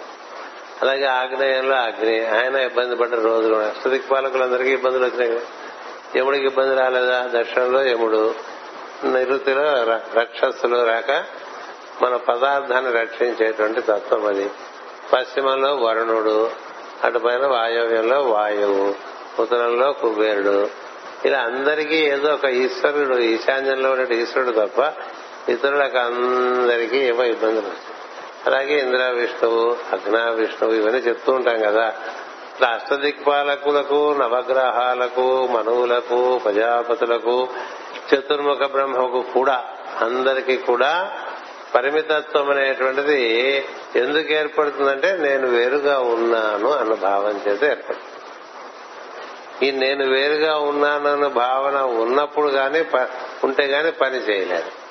అలాగే 0.82 1.04
ఆగ్నేయంలో 1.04 1.76
అగ్ని 1.76 2.26
ఆయన 2.26 2.56
ఇబ్బంది 2.56 2.96
పడ్డ 2.96 3.14
రోజులు 3.14 3.54
ఉన్నాయి. 3.54 3.76
అష్టదిక్పాలకులందరికీ 3.76 4.70
ఇబ్బందులు 4.70 5.04
వచ్చినాయి. 5.04 5.40
యముడికి 6.18 6.46
ఇబ్బంది 6.46 6.74
రాలేదా? 6.74 7.30
దక్షిణంలో 7.34 7.84
యముడు. 7.84 8.51
నిరుతిలో 9.04 9.62
ర- 9.62 10.20
రక్షస్సులు 10.20 10.86
రాక 10.86 11.24
మన 12.02 12.16
పదార్థాన్ని 12.16 12.92
రక్షించేటువంటి 12.92 13.80
తత్వం 13.80 14.26
అది. 14.26 14.50
పశ్చిమంలో 15.12 15.76
వరుణుడు 15.76 16.50
అటు 17.04 17.18
పైన 17.18 17.46
వాయవ్యంలో 17.46 18.20
వాయువు 18.20 18.94
ఉత్తరంలో 19.42 19.92
కుబేరుడు. 19.92 20.68
ఇలా 21.24 21.38
అందరికీ 21.38 21.96
ఏదో 21.96 22.28
ఒక 22.28 22.44
ఈశ్వరుడు 22.44 23.18
ఈశాన్యంలో 23.18 23.90
ఉండే 23.90 24.14
ఈశ్వరుడు 24.14 24.66
తప్ప 24.66 24.92
ఇతరులకు 25.50 25.98
అందరికీ 25.98 26.98
ఏవో 26.98 27.24
ఇబ్బందులు 27.24 27.66
వచ్చాయి 27.66 27.92
అలాగే 28.46 28.78
ఇంద్ర 28.78 29.04
విష్ణువు 29.08 29.76
అగ్నా 29.92 30.30
విష్ణువు 30.30 30.74
ఇవన్నీ 30.74 30.98
చెప్తూ 30.98 31.32
ఉంటాం 31.32 31.58
కదా. 31.58 31.88
ఇట్లా 32.54 32.68
అష్టదిక్పాలకులకు 32.68 34.12
నవగ్రహాలకు 34.12 35.46
మనువులకు 35.46 36.40
ప్రజాపతులకు 36.44 37.48
చతుర్ముఖ 38.14 38.58
బ్రహ్మకు 38.58 39.22
కూడా 39.22 39.64
అందరికీ 40.00 40.56
కూడా 40.56 41.12
పరిమితత్వం 41.74 42.50
అనేటువంటిది 42.50 43.22
ఎందుకు 43.96 44.32
ఏర్పడుతుందంటే 44.32 45.16
నేను 45.16 45.46
వేరుగా 45.46 46.00
ఉన్నాను 46.00 46.70
అన్న 46.70 46.94
భావం 46.94 47.40
చేత 47.48 47.64
ఏర్పడుతుంది. 47.64 47.98
ఈ 49.66 49.70
నేను 49.70 50.06
వేరుగా 50.06 50.58
ఉన్నానన్న 50.58 51.26
భావన 51.26 51.80
ఉన్నప్పుడు 51.80 52.48
గాని 52.48 52.84
ప- 52.84 53.08
ఉంటే 53.44 53.64
గాని 53.66 53.92
పని 53.92 54.16
చేయలేదు. 54.16 54.82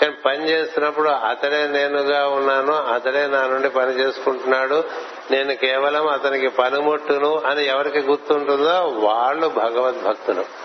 కానీ 0.00 0.12
పని 0.24 0.48
చేస్తున్నప్పుడు 0.48 1.08
అతడే 1.08 1.66
నేనుగా 1.66 2.28
ఉన్నాను 2.28 2.72
అతడే 2.72 3.26
నా 3.26 3.46
నుండి 3.46 3.68
పని 3.68 3.90
చేసుకుంటున్నాడు 3.90 4.84
నేను 5.30 5.54
కేవలం 5.54 6.06
అతనికి 6.08 6.48
పనిముట్టును 6.48 7.38
అని 7.46 7.66
ఎవరికి 7.66 7.98
గుర్తుంటుందో 7.98 8.80
వాళ్ళు 8.84 9.48
భగవద్భక్తులు. 9.48 10.63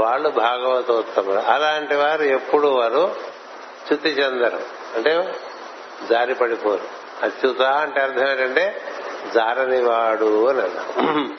వాళ్ళు 0.00 0.28
భాగవతోత్తములు 0.28 1.38
అలాంటి 1.38 1.96
వారు 1.96 2.22
ఎప్పుడు 2.22 2.68
వారు 2.68 3.16
చ్యుతి 3.86 4.08
చెందరు. 4.08 4.60
అంటే 4.96 5.34
జారి 6.10 6.34
పడిపోరు. 6.34 6.80
అచ్యుత 7.22 7.62
అంటే 7.62 8.00
అర్థం 8.00 8.28
ఏంటంటే 8.28 8.82
జారనివాడు 9.34 10.48
అని 10.48 10.62
అర్థం. 10.62 11.38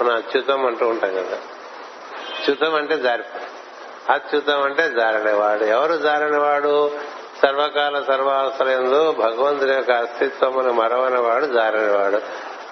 మనం 0.00 0.16
అచ్యుతం 0.16 0.66
అంటూ 0.66 0.88
ఉంటాం 0.88 1.10
కదా. 1.10 1.36
అచ్యుతం 2.38 2.74
అంటే 2.74 2.98
జారి 2.98 3.22
అచ్యుతం 4.12 4.62
అంటే 4.62 4.90
జారనివాడు 4.90 5.64
ఎవరు 5.64 5.96
జారనివాడు 5.96 6.90
సర్వకాల 7.42 8.02
సర్వావసరం 8.02 8.90
భగవంతుని 9.18 9.72
యొక్క 9.72 9.90
అస్తిత్వమును 9.90 10.72
మరవనివాడు 10.72 11.46
జారనివాడు 11.46 12.20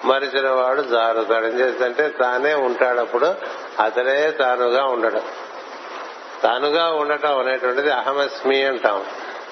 మరిచిన 0.03 0.49
వాడు 0.49 0.81
జారుతాడు 0.81 1.45
ఏం 1.45 1.59
చేస్తుంటే 1.59 2.09
తానే 2.09 2.53
ఉంటాడప్పుడు 2.53 3.35
అతడే 3.79 4.31
తానుగా 4.31 4.85
ఉండడం. 4.85 5.21
తానుగా 6.43 6.91
ఉండటం 6.91 7.39
అనేటువంటిది 7.39 7.91
అహమస్మి 7.91 8.63
అంటాం. 8.63 9.05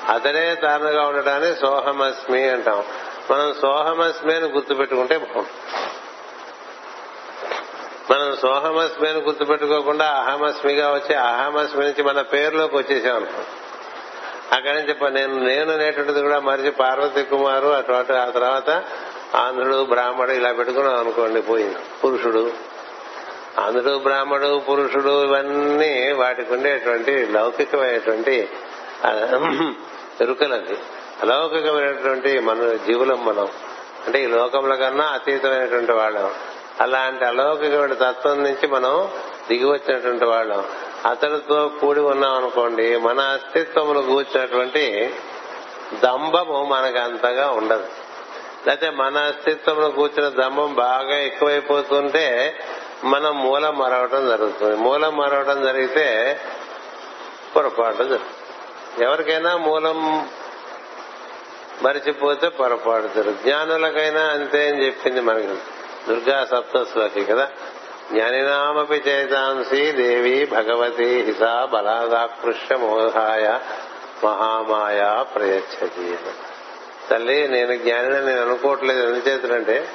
అతనే 0.10 0.56
తానుగా 0.56 1.08
ఉండటాన్ని 1.08 1.56
సోహమస్మి 1.56 2.50
అంటాం. 2.50 2.84
మనం 3.32 3.56
సోహమస్మి 3.62 4.36
అని 4.36 4.46
గుర్తుపెట్టుకుంటే 4.46 5.18
బాగుంటుంది 5.18 5.84
మనం 8.14 8.36
సోహమస్మి 8.36 9.10
అని 9.10 9.20
గుర్తుపెట్టుకోకుండా 9.20 10.06
అహమస్మిగా 10.06 10.94
వచ్చి 10.94 11.16
అహమస్మి 11.16 11.84
నుంచి 11.84 12.04
మన 12.04 12.22
పేరులోకి 12.22 12.76
వచ్చేసాం 12.76 13.16
అనుకో. 13.16 13.42
అక్కడి 14.56 14.74
నుంచి 14.74 15.12
నేను 15.12 15.40
నేను 15.40 15.74
అనేటువంటిది 15.74 16.22
కూడా 16.22 16.40
మరిచి 16.40 16.72
పార్వతి 16.72 17.24
కుమారు 17.24 17.68
అటు 17.68 17.92
ఆ 17.92 18.02
తర్వాత 18.02 18.84
ఆంధ్రుడు 19.36 19.86
బ్రాహ్మడు 19.86 20.32
ఇలా 20.32 20.52
పెట్టుకున్నాం 20.52 21.00
అనుకోండి 21.00 21.42
పోయింది. 21.42 21.78
పురుషుడు. 22.04 22.52
ఆంధ్రుడు 23.60 23.98
బ్రాహ్మడు 23.98 24.62
పురుషుడు 24.70 25.24
ఇవన్నీ 25.24 26.12
వాటికి 26.12 26.54
ఉండేటువంటి 26.54 27.26
లౌకికమైనటువంటి 27.26 28.50
ఎరుకలది 30.22 30.78
అలౌకికమైనటువంటి 31.22 32.40
మన 32.40 32.74
జీవులం 32.74 33.26
మనం. 33.26 33.48
అంటే 34.06 34.24
ఈ 34.24 34.28
లోకముల 34.28 34.76
కన్నా 34.76 35.06
అతీతమైనటువంటి 35.06 35.92
వాళ్ళం. 35.92 36.32
అలాంటి 36.82 37.26
అలౌకికమైన 37.26 37.94
తత్వం 37.94 38.44
నుంచి 38.44 38.68
మనం 38.68 39.10
దిగి 39.48 39.66
వచ్చినటువంటి 39.66 40.26
వాళ్ళం. 40.26 40.66
అతడితో 41.06 41.72
కూడి 41.82 42.00
ఉన్నాం 42.00 42.34
అనుకోండి 42.36 42.98
మన 42.98 43.20
అస్తిత్వమును 43.20 44.02
కూర్చున్నటువంటి 44.02 45.16
దంభము 46.04 46.64
మనకు 46.64 47.00
అంతగా 47.00 47.50
ఉండదు. 47.50 48.03
లేకపోతే 48.68 48.90
మన 48.90 49.18
అస్తిత్వంలో 49.18 49.90
కూర్చున్న 49.90 50.44
దమ్మం 50.44 50.74
బాగా 50.74 51.18
ఎక్కువైపోతుంటే 51.18 52.56
మనం 53.04 53.44
మూలం 53.44 53.78
మరవటం 53.78 54.28
జరుగుతుంది. 54.28 54.76
మూలం 54.76 55.18
మరవటం 55.18 55.64
జరిగితే 55.64 56.40
పొరపాటు 57.56 57.98
జరుగుతుంది. 57.98 59.06
ఎవరికైనా 59.06 59.58
మూలం 59.58 60.30
మరిచిపోతే 61.82 62.50
పొరపాటు 62.50 63.08
జరుగుతుంది. 63.08 63.44
జ్ఞానులకైనా 63.44 64.22
అంతే 64.22 64.70
అని 64.70 64.86
చెప్పింది 64.86 65.22
మనకి 65.22 65.48
దుర్గా 65.48 66.46
సప్తస్వకి 66.46 67.26
కదా. 67.26 67.50
జ్ఞానినామపి 68.12 69.04
చేతాంసి 69.08 69.92
దేవి 69.92 70.46
భగవతి 70.46 71.22
హిసా 71.22 71.66
బలాదాకృష్య 71.66 72.76
మోహాయ 72.76 73.60
మహామాయా 74.24 75.26
ప్రయచ్చతి 75.36 76.18
తల్లి 77.10 77.48
నేను 77.48 77.76
జ్ఞానిని 77.76 78.26
నేను 78.26 78.42
అనుకోవట్లేదు. 78.42 79.08
ఎందుచేతనంటే 79.08 79.88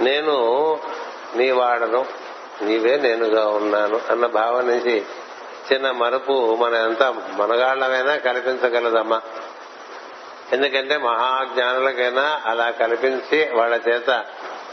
నేను 0.00 0.78
నీ 1.36 1.50
వాడను. 1.50 2.06
నీవే 2.62 2.96
నేనుగా 2.96 3.46
ఉన్నాను 3.46 4.00
అన్న 4.10 4.26
భావం 4.26 4.68
నుంచి 4.68 5.04
చిన్న 5.72 5.90
మరుపు 5.90 6.54
మన 6.54 6.74
ఎంత 6.74 7.02
మనగాళ్ళమైనా 7.36 8.16
కల్పించగలదమ్మా. 8.16 9.20
ఎందుకంటే 10.52 10.96
మహాజ్ఞానులకైనా 10.96 12.42
అలా 12.46 12.70
కల్పించి 12.70 13.48
వాళ్ళ 13.52 13.80
చేత 13.88 14.24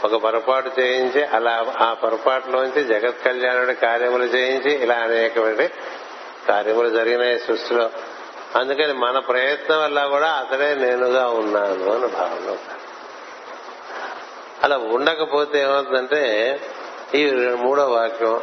ఒక 0.04 0.14
పొరపాటు 0.22 0.70
చేయించి 0.80 1.24
అలా 1.24 1.74
ఆ 1.78 1.92
పొరపాటులోంచి 1.92 2.84
జగత్ 2.84 3.24
కళ్యాణుడి 3.24 3.74
కార్యములు 3.74 4.24
చేయించి 4.24 4.82
ఇలా 4.82 4.94
అనేకమైన 4.94 5.66
కార్యములు 6.48 6.88
జరిగినాయి 6.88 7.38
సృష్టిలో. 7.38 7.90
అందుకని 8.56 8.92
మన 8.92 9.18
ప్రయత్నం 9.18 9.82
వల్ల 9.82 10.06
కూడా 10.06 10.30
అతడే 10.30 10.74
నేనుగా 10.74 11.28
ఉన్నాను 11.28 11.92
అని 11.92 12.06
భావన. 12.06 12.56
అలా 14.62 14.76
ఉండకపోతే 14.76 15.60
ఏమవుతుందంటే 15.60 16.60
ఈ 17.14 17.26
మూడో 17.56 17.86
వాక్యం 17.88 18.40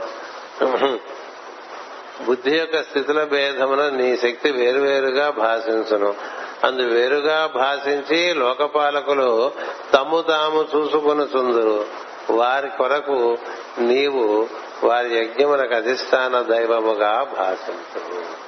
బుద్ధి 2.26 2.58
యొక్క 2.58 2.84
స్థితుల 2.84 3.24
భేదమున 3.24 3.90
నీ 3.90 4.18
శక్తి 4.18 4.52
వేరువేరుగా 4.52 5.30
భాషించును. 5.30 6.16
అందు 6.64 6.82
వేరుగా 6.82 7.50
భాషించి 7.56 8.34
లోకపాలకులు 8.34 9.52
తమ్ము 9.94 10.22
తాము 10.22 10.66
చూసుకుని 10.76 11.38
చుందురు. 11.38 11.86
వారి 12.30 12.70
కొరకు 12.70 13.38
నీవు 13.80 14.48
వారి 14.84 15.18
యజ్ఞములకు 15.18 15.76
అధిష్టాన 15.76 16.42
దైవముగా 16.42 17.28
భాషించు 17.38 18.47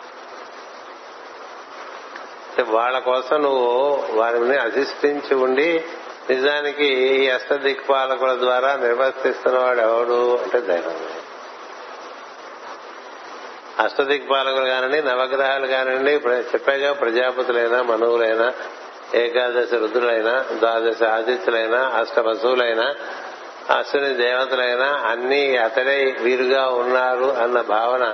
వాళ్ళ 2.61 2.99
కోసం 2.99 3.41
నువ్వు 3.41 4.03
వారిని 4.15 4.57
అధిష్ఠించి 4.57 5.35
ఉండి 5.35 5.83
నిజానికి 6.29 6.85
ఈ 6.85 7.29
అష్ట 7.29 7.53
దిక్పాలకుల 7.53 8.39
ద్వారా 8.39 8.75
నిర్వర్తిస్తున్నవాడు 8.75 9.79
ఎవడు 9.79 10.35
అంటే 10.35 10.59
దైవమే 10.59 11.07
అష్టదిక్పాలకులు 13.83 14.65
కానివ్వండి 14.65 15.01
నవగ్రహాలు 15.01 15.67
కానివ్వండి 15.67 16.11
చెప్పాగా 16.53 16.93
ప్రజాపతులైనా 16.93 17.81
మనువులైనా 17.81 18.53
ఏకాదశి 19.15 19.77
రుద్రులైనా 19.77 20.45
ద్వాదశ 20.59 21.03
ఆదిత్యులైనా 21.03 21.77
అష్ట 21.77 22.19
వసువులైనా 22.19 22.95
అశ్విని 23.77 24.13
దేవతలైనా 24.13 24.85
అన్ని 24.85 25.57
అతడే 25.57 26.17
వీరుగా 26.21 26.67
ఉన్నారు 26.67 27.23
అన్న 27.23 27.61
భావన 27.61 28.13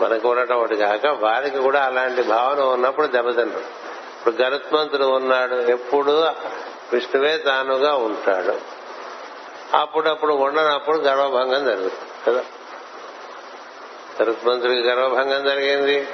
మనకు 0.00 0.28
ఉండటం 0.28 0.56
ఒకటి 0.56 0.76
కాక 0.76 1.06
వారికి 1.06 1.58
కూడా 1.58 1.82
అలాంటి 1.82 2.22
భావన 2.22 2.60
ఉన్నప్పుడు 2.60 3.06
దెబ్బతిన్నారు 3.06 3.84
ఇప్పుడు 4.18 4.42
గరుత్మంతుడు 4.42 5.04
ఉన్నాడు 5.04 5.54
ఎప్పుడు 5.54 6.10
విష్ణువే 6.92 7.36
తానుగా 7.36 7.94
ఉంటాడు. 7.94 8.58
అప్పుడప్పుడు 9.76 10.32
ఉండనప్పుడు 10.32 10.96
గర్వభంగం 10.96 11.64
జరుగుతుంది 11.64 12.24
కదా? 12.26 12.44
గరుత్మంతుడికి 14.22 14.80
గర్వభంగం 14.80 15.44
జరిగింది 15.44 16.08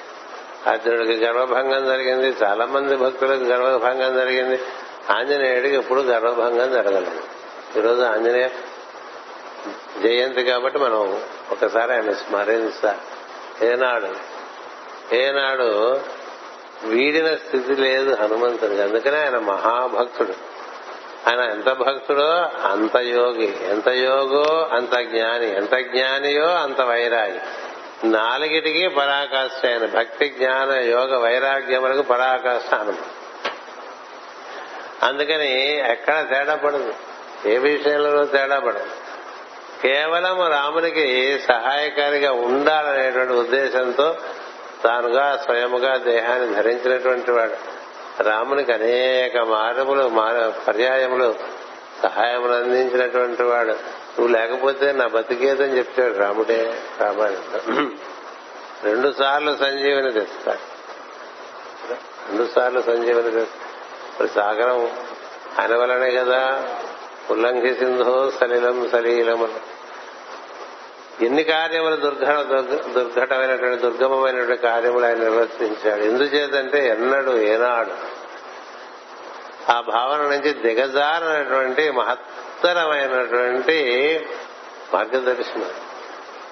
అర్జునుడికి 0.66 1.24
గర్వభంగం 1.24 1.86
జరిగింది 1.86 2.36
చాలా 2.42 2.64
మంది 2.64 2.96
భక్తులకు 2.96 3.42
గర్వభంగం 3.42 4.14
జరిగింది. 4.14 4.60
ఆంజనేయుడికి 5.10 5.74
ఎప్పుడు 5.74 6.00
గర్వభంగం 6.00 6.72
జరగలేదు. 6.72 7.20
ఈరోజు 7.78 8.02
ఆంజనేయ 8.02 8.48
జయంతి 10.02 10.42
కాబట్టి 10.42 10.78
మనం 10.78 11.22
ఒకసారి 11.50 11.92
ఆయన 11.92 12.12
స్మరించాలి. 12.12 12.98
ఏనాడు 13.62 14.40
ఏనాడు 15.14 16.00
వీడిన 16.84 17.34
స్థితి 17.34 17.74
లేదు 17.74 18.14
హనుమంతుడికి 18.22 18.82
అందుకనే 18.82 19.18
ఆయన 19.18 19.38
మహాభక్తుడు. 19.38 20.34
ఆయన 21.28 21.40
ఎంత 21.40 21.72
భక్తుడో 21.72 22.28
అంత 22.64 22.96
యోగి. 22.96 23.56
ఎంత 23.70 23.88
యోగో 23.88 24.70
అంత 24.72 24.98
జ్ఞాని. 24.98 25.56
ఎంత 25.56 25.74
జ్ఞానియో 25.74 26.46
అంత 26.46 26.80
వైరాగి. 26.80 27.40
నాలుగిటికి 28.04 28.88
పరాకాష్ఠ 28.88 29.66
ఆయన. 29.66 29.86
భక్తి 29.86 30.28
జ్ఞాన 30.28 30.70
యోగ 30.72 31.18
వైరాగ్యములకు 31.18 32.02
పరాకాష్ఠ 32.02 32.74
అనుభవం 32.74 33.10
అందుకని 35.02 35.78
ఎక్కడ 35.90 36.26
తేడా 36.30 36.54
పడదు. 36.54 36.94
ఏ 37.46 37.58
విషయంలో 37.58 38.24
తేడా 38.24 38.58
పడదు. 38.58 38.99
కేవలం 39.82 40.46
రామునికి 40.50 41.38
సహాయకారిగా 41.48 42.32
ఉండాలనేటువంటి 42.32 43.32
ఉద్దేశంతో 43.32 44.16
తానుగా 44.84 45.40
స్వయముగా 45.44 45.96
దేహాన్ని 45.96 46.54
ధరించినటువంటి 46.54 47.30
వాడు. 47.30 47.80
రామునికి 48.22 48.72
అనేక 48.72 49.38
మార్గములు 49.38 50.08
పర్యాయములు 50.68 51.34
సహాయములు 52.02 52.52
అందించినటువంటి 52.52 53.42
వాడు. 53.42 53.72
నువ్వు 54.18 54.28
లేకపోతే 54.28 54.92
నా 54.92 55.06
బతికేదని 55.06 55.78
చెప్తాడు 55.78 56.14
రాముడే 56.14 56.80
రామాయణంలో 57.00 57.90
రెండు 58.84 59.14
సార్లు 59.18 59.56
సంజీవని 59.56 60.12
తెస్తాడు. 60.12 60.70
రెండు 62.30 62.48
సార్లు 62.54 62.80
సంజీవని 62.80 63.30
తెస్తాడు. 63.30 64.28
సాగరం 64.28 64.90
ఆయన 65.60 65.76
వల్లనే 65.76 66.10
కదా? 66.10 66.68
ఉల్లంఘిసిందో 67.30 68.32
సలిలం 68.40 68.88
సలీలం 68.92 69.54
ఎన్ని 71.20 71.44
కార్యములు 71.44 71.96
దుర్ఘట 71.96 72.40
దుర్ఘటమైనటువంటి 72.98 73.82
దుర్గమమైనటువంటి 73.82 74.62
కార్యములు 74.62 75.06
ఆయన 75.06 75.16
నిర్వర్తించాడు. 75.16 76.00
ఎందుచేతంటే 76.00 76.88
ఎన్నడు 76.88 77.30
ఏనాడు 77.30 78.20
ఆ 79.72 79.80
భావన 79.80 80.18
నుంచి 80.18 80.52
దిగజారనటువంటి 80.52 81.90
మహత్తరమైనటువంటి 81.90 83.78
మార్గదర్శనం. 84.94 85.70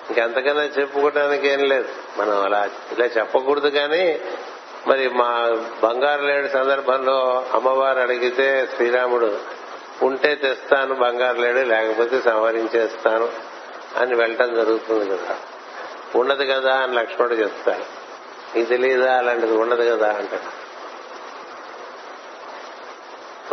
ఇంకెంతకన్నా 0.08 0.62
చెప్పుకోవడానికి 0.62 1.48
ఏం 1.48 1.60
లేదు. 1.60 1.88
మనం 2.18 2.44
అలా 2.44 2.70
ఇలా 2.92 3.06
చెప్పకూడదు 3.06 3.68
కానీ 3.68 4.20
మరి 4.86 5.08
మా 5.08 5.56
బంగారు 5.82 6.22
లేని 6.22 6.48
సందర్భంలో 6.48 7.46
అమ్మవారు 7.54 7.98
అడిగితే 7.98 8.68
శ్రీరాముడు 8.76 9.57
ఉంటే 10.02 10.34
తెస్తాను 10.34 10.94
బంగారు 10.94 11.38
లేడు 11.38 11.58
లేకపోతే 11.58 12.20
సంహరించేస్తాను 12.20 13.28
అని 13.96 14.14
వెళ్ళటం 14.14 14.54
జరుగుతుంది 14.54 15.16
కదా. 15.16 15.36
ఉండదు 16.16 16.52
కదా 16.52 16.76
అని 16.76 16.94
లక్ష్మణుడు 16.94 17.34
చెప్తాడు. 17.34 17.98
ఇది 18.58 18.66
తెలియదా 18.66 19.18
అలాంటిది 19.18 19.56
ఉండదు 19.56 19.90
కదా 19.90 20.12
అంటాడు. 20.12 20.68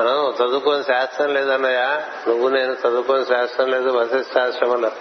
మనం 0.01 0.29
చదువుకోని 0.29 0.83
శాస్త్రం 0.83 1.33
లేదన్నయ్య 1.33 2.01
నువ్వు 2.27 2.49
నేను 2.49 2.71
చదువుకోని 2.73 3.25
శాస్త్రం 3.25 3.71
లేదు 3.71 3.89
వశిష్టాశ్రమంలో 3.89 4.91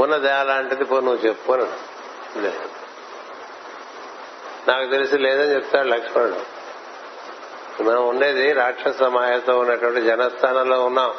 ఉన్నదే 0.00 0.30
అలాంటిది 0.30 0.84
పో 0.84 1.00
నువ్వు 1.00 1.26
చెప్పు 1.26 1.52
లేదు. 1.52 2.60
నాకు 4.68 4.90
తెలిసి 4.90 5.18
లేదని 5.18 5.54
చెప్తాడు 5.54 5.88
లక్ష్మణుడు. 5.88 6.59
మనం 7.82 8.08
ఉండేది 8.08 8.52
రాక్షస 8.52 9.02
మాయతో 9.02 9.58
ఉన్నటువంటి 9.58 10.00
జనస్థానంలో 10.00 10.84
ఉన్నాం. 10.84 11.10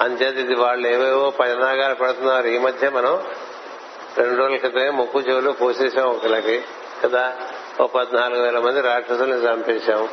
అంచేది 0.00 0.40
ఇది 0.40 0.54
వాళ్ళు 0.54 0.88
ఏవేవో 0.88 1.30
పదనాగాలు 1.30 1.94
పెడుతున్నారు. 1.94 2.46
ఈ 2.46 2.58
మధ్య 2.58 2.90
మనం 2.90 3.22
రెండు 4.18 4.36
రోజుల 4.36 4.56
క్రితమే 4.56 4.90
ముక్కు 4.90 5.20
చెవులు 5.20 5.50
పోసేసాం 5.50 6.04
ఒకరికి 6.04 6.64
కదా? 7.04 7.36
ఓ 7.80 7.86
పద్నాలుగు 7.86 8.42
వేల 8.42 8.58
మంది 8.58 8.80
రాక్షసుల్ని 8.80 9.36
చంపేశాం. 9.36 10.08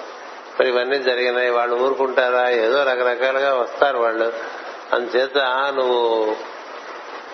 మరి 0.59 0.67
ఇవన్నీ 0.67 0.99
జరిగినాయి. 0.99 1.49
వాళ్ళు 1.49 1.75
ఊరుకుంటారా? 1.75 2.49
ఏదో 2.49 2.83
రకరకాలుగా 2.83 3.55
వస్తారు 3.55 3.97
వాళ్ళు. 3.97 4.33
అందుచేత 4.93 5.37
నువ్వు 5.75 6.35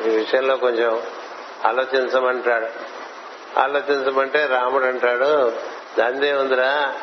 ఈ 0.05 0.09
విషయంలో 0.09 0.57
కొంచెం 0.57 1.01
ఆలోచించమంటాడు. 1.65 2.67
ఆలోచించమంటే 3.59 4.45
రాముడు 4.45 4.85
అంటాడు 4.85 5.53
దాందే 5.99 6.33
ఉందిరా 6.33 6.93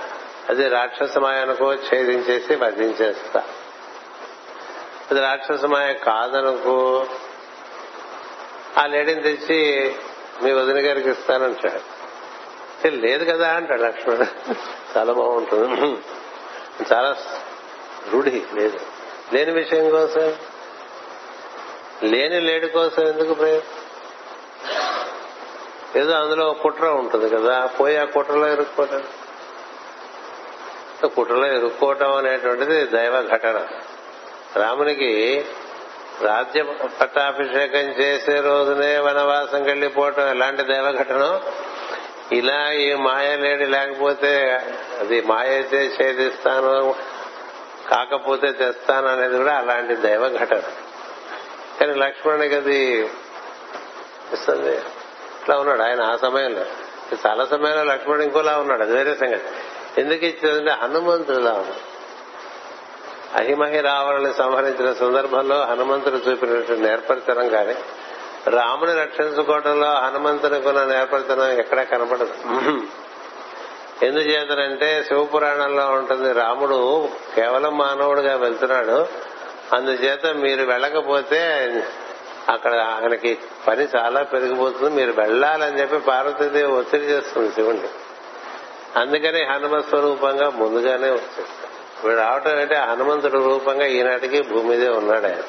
అది 0.48 0.68
రాక్షసమాయనుకో 0.68 1.72
ఛేదించేసి 1.72 2.54
వధించేస్తా 2.54 3.42
అది 5.10 5.20
రాక్షసమాయ 5.20 5.94
కాదనుకో 5.94 7.06
ఆ 8.78 8.86
లేడీని 8.86 9.22
తెచ్చి 9.22 9.94
మీ 10.42 10.52
వదిన 10.52 10.86
గారికి 10.86 11.10
ఇస్తానంటాడు 11.10 11.96
లేదు 12.88 13.32
కదా 13.32 13.52
అంటాడు 13.52 13.82
లక్ష్మణుడు 13.82 14.54
చాలా 14.98 15.12
బాగుంటుంది. 15.12 16.02
చాలా 16.92 17.16
రూఢి 18.10 18.44
లేదు. 18.54 18.78
లేని 19.32 19.52
విషయం 19.52 19.90
కోసం? 19.90 20.36
లేని 22.02 22.40
లేడి 22.40 22.68
కోసం 22.68 23.02
ఎందుకు 23.02 23.34
ప్రయత్నం 23.34 23.82
ఏదో 26.02 26.12
అందులో 26.12 26.52
కుట్ర 26.52 26.86
ఉంటుంది 26.86 27.28
కదా 27.28 27.66
పోయి 27.66 27.96
ఆ 27.96 28.04
కుట్రలో 28.04 28.52
ఇరుక్కోవటం. 28.52 29.02
కుట్రలో 31.04 31.46
ఇరుక్కోవటం 31.46 32.16
అనేటువంటిది 32.16 32.86
దైవ 32.86 33.28
ఘటన. 33.32 33.66
రామునికి 34.56 35.44
రాజ్య 36.22 36.62
పట్టాభిషేకం 37.00 37.78
చేసే 37.78 38.40
రోజునే 38.40 38.98
వనవాసం 38.98 39.62
వెళ్ళిపోవటం 39.62 40.28
ఎలాంటి 40.28 40.62
దైవ 40.62 40.92
ఘటన? 40.92 41.40
ఇలా 42.32 42.72
ఈ 42.72 42.94
మాయ 42.94 43.36
లేడి 43.36 43.66
లేకపోతే 43.66 44.60
అది 45.00 45.20
మాయ 45.20 45.48
అయితే 45.48 45.90
ఛేదిస్తాను 46.02 46.94
కాకపోతే 47.90 48.52
తెస్తాను 48.52 49.06
అనేది 49.06 49.36
కూడా 49.36 49.54
అలాంటి 49.54 49.96
దైవ 49.96 50.28
ఘటన. 50.28 50.62
కానీ 51.80 51.94
లక్ష్మణునికి 51.94 52.54
అది 52.54 53.10
ఇస్తుంది. 54.32 54.76
ఇట్లా 55.42 55.58
ఉన్నాడు 55.58 55.82
ఆయన 55.82 56.02
ఆ 56.02 56.16
సమయంలో. 56.16 56.64
చాలా 57.26 57.44
సమయంలో 57.44 57.84
లక్ష్మణుడు 57.84 58.22
ఇంకోలా 58.22 58.58
ఉన్నాడు. 58.58 58.82
అది 58.82 58.92
వేరే 58.92 59.14
సంగతి. 59.14 59.44
ఎందుకు 59.98 60.24
ఇచ్చిందంటే 60.24 60.70
హనుమంతుడు 60.70 61.38
రాము 61.38 61.74
అహిమహి 63.34 63.80
రావణుని 63.80 64.32
సంహరించిన 64.32 64.92
సందర్భంలో 64.92 65.62
హనుమంతుడు 65.62 66.30
చూపినటువంటి 66.30 66.82
నేర్పరితనం 66.82 67.48
కానీ 67.48 67.74
రాముని 68.50 68.94
రక్షించుకోవడంలో 68.94 69.88
హనుమంతునికున్న 69.88 70.84
నేర్పరితనం 70.84 71.50
ఎక్కడా 71.50 71.82
కనపడదు 71.82 72.34
ఎందుచేతనంటే 74.02 75.04
శివపురాణంలో 75.08 75.86
ఉంటుంది 75.86 76.32
రాముడు 76.32 77.08
కేవలం 77.34 77.78
మానవుడిగా 77.78 78.36
వెళ్తున్నాడు. 78.36 79.06
అందుచేత 79.72 80.26
మీరు 80.26 80.64
వెళ్ళకపోతే 80.64 81.40
అక్కడ 82.48 82.74
ఆయనకి 82.74 83.38
పని 83.68 83.88
చాలా 83.96 84.22
పెరిగిపోతుంది. 84.22 84.90
మీరు 84.90 85.12
వెళ్ళాలని 85.12 85.80
చెప్పి 85.80 85.98
పార్వతీదేవి 85.98 86.72
ఒత్తిడి 86.72 87.04
చేస్తుంది 87.04 87.52
శివుణ్ణి. 87.52 87.88
అందుకని 88.96 89.44
హనుమ 89.44 89.80
స్వరూపంగా 89.80 90.50
ముందుగానే 90.50 91.10
వచ్చేస్తాడు. 91.10 92.06
వీడు 92.06 92.20
రావటం 92.20 92.58
అంటే 92.58 92.74
హనుమంతుడి 92.74 93.36
రూపంగా 93.36 93.86
ఈనాటికి 93.86 94.42
భూమి 94.42 94.68
మీదే 94.68 94.88
ఉన్నాడు. 94.88 95.26
ఆయన 95.26 95.42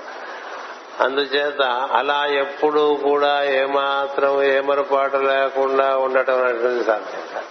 అందుచేత 1.00 1.62
అలా 1.92 2.26
ఎప్పుడూ 2.26 2.96
కూడా 2.96 3.44
ఏమాత్రం 3.44 4.44
ఏమరపాటు 4.44 5.18
లేకుండా 5.18 5.98
ఉండటం 5.98 6.44
అనేటువంటి 6.44 6.84
సాధ్యం 6.86 7.22
కాదు. 7.34 7.46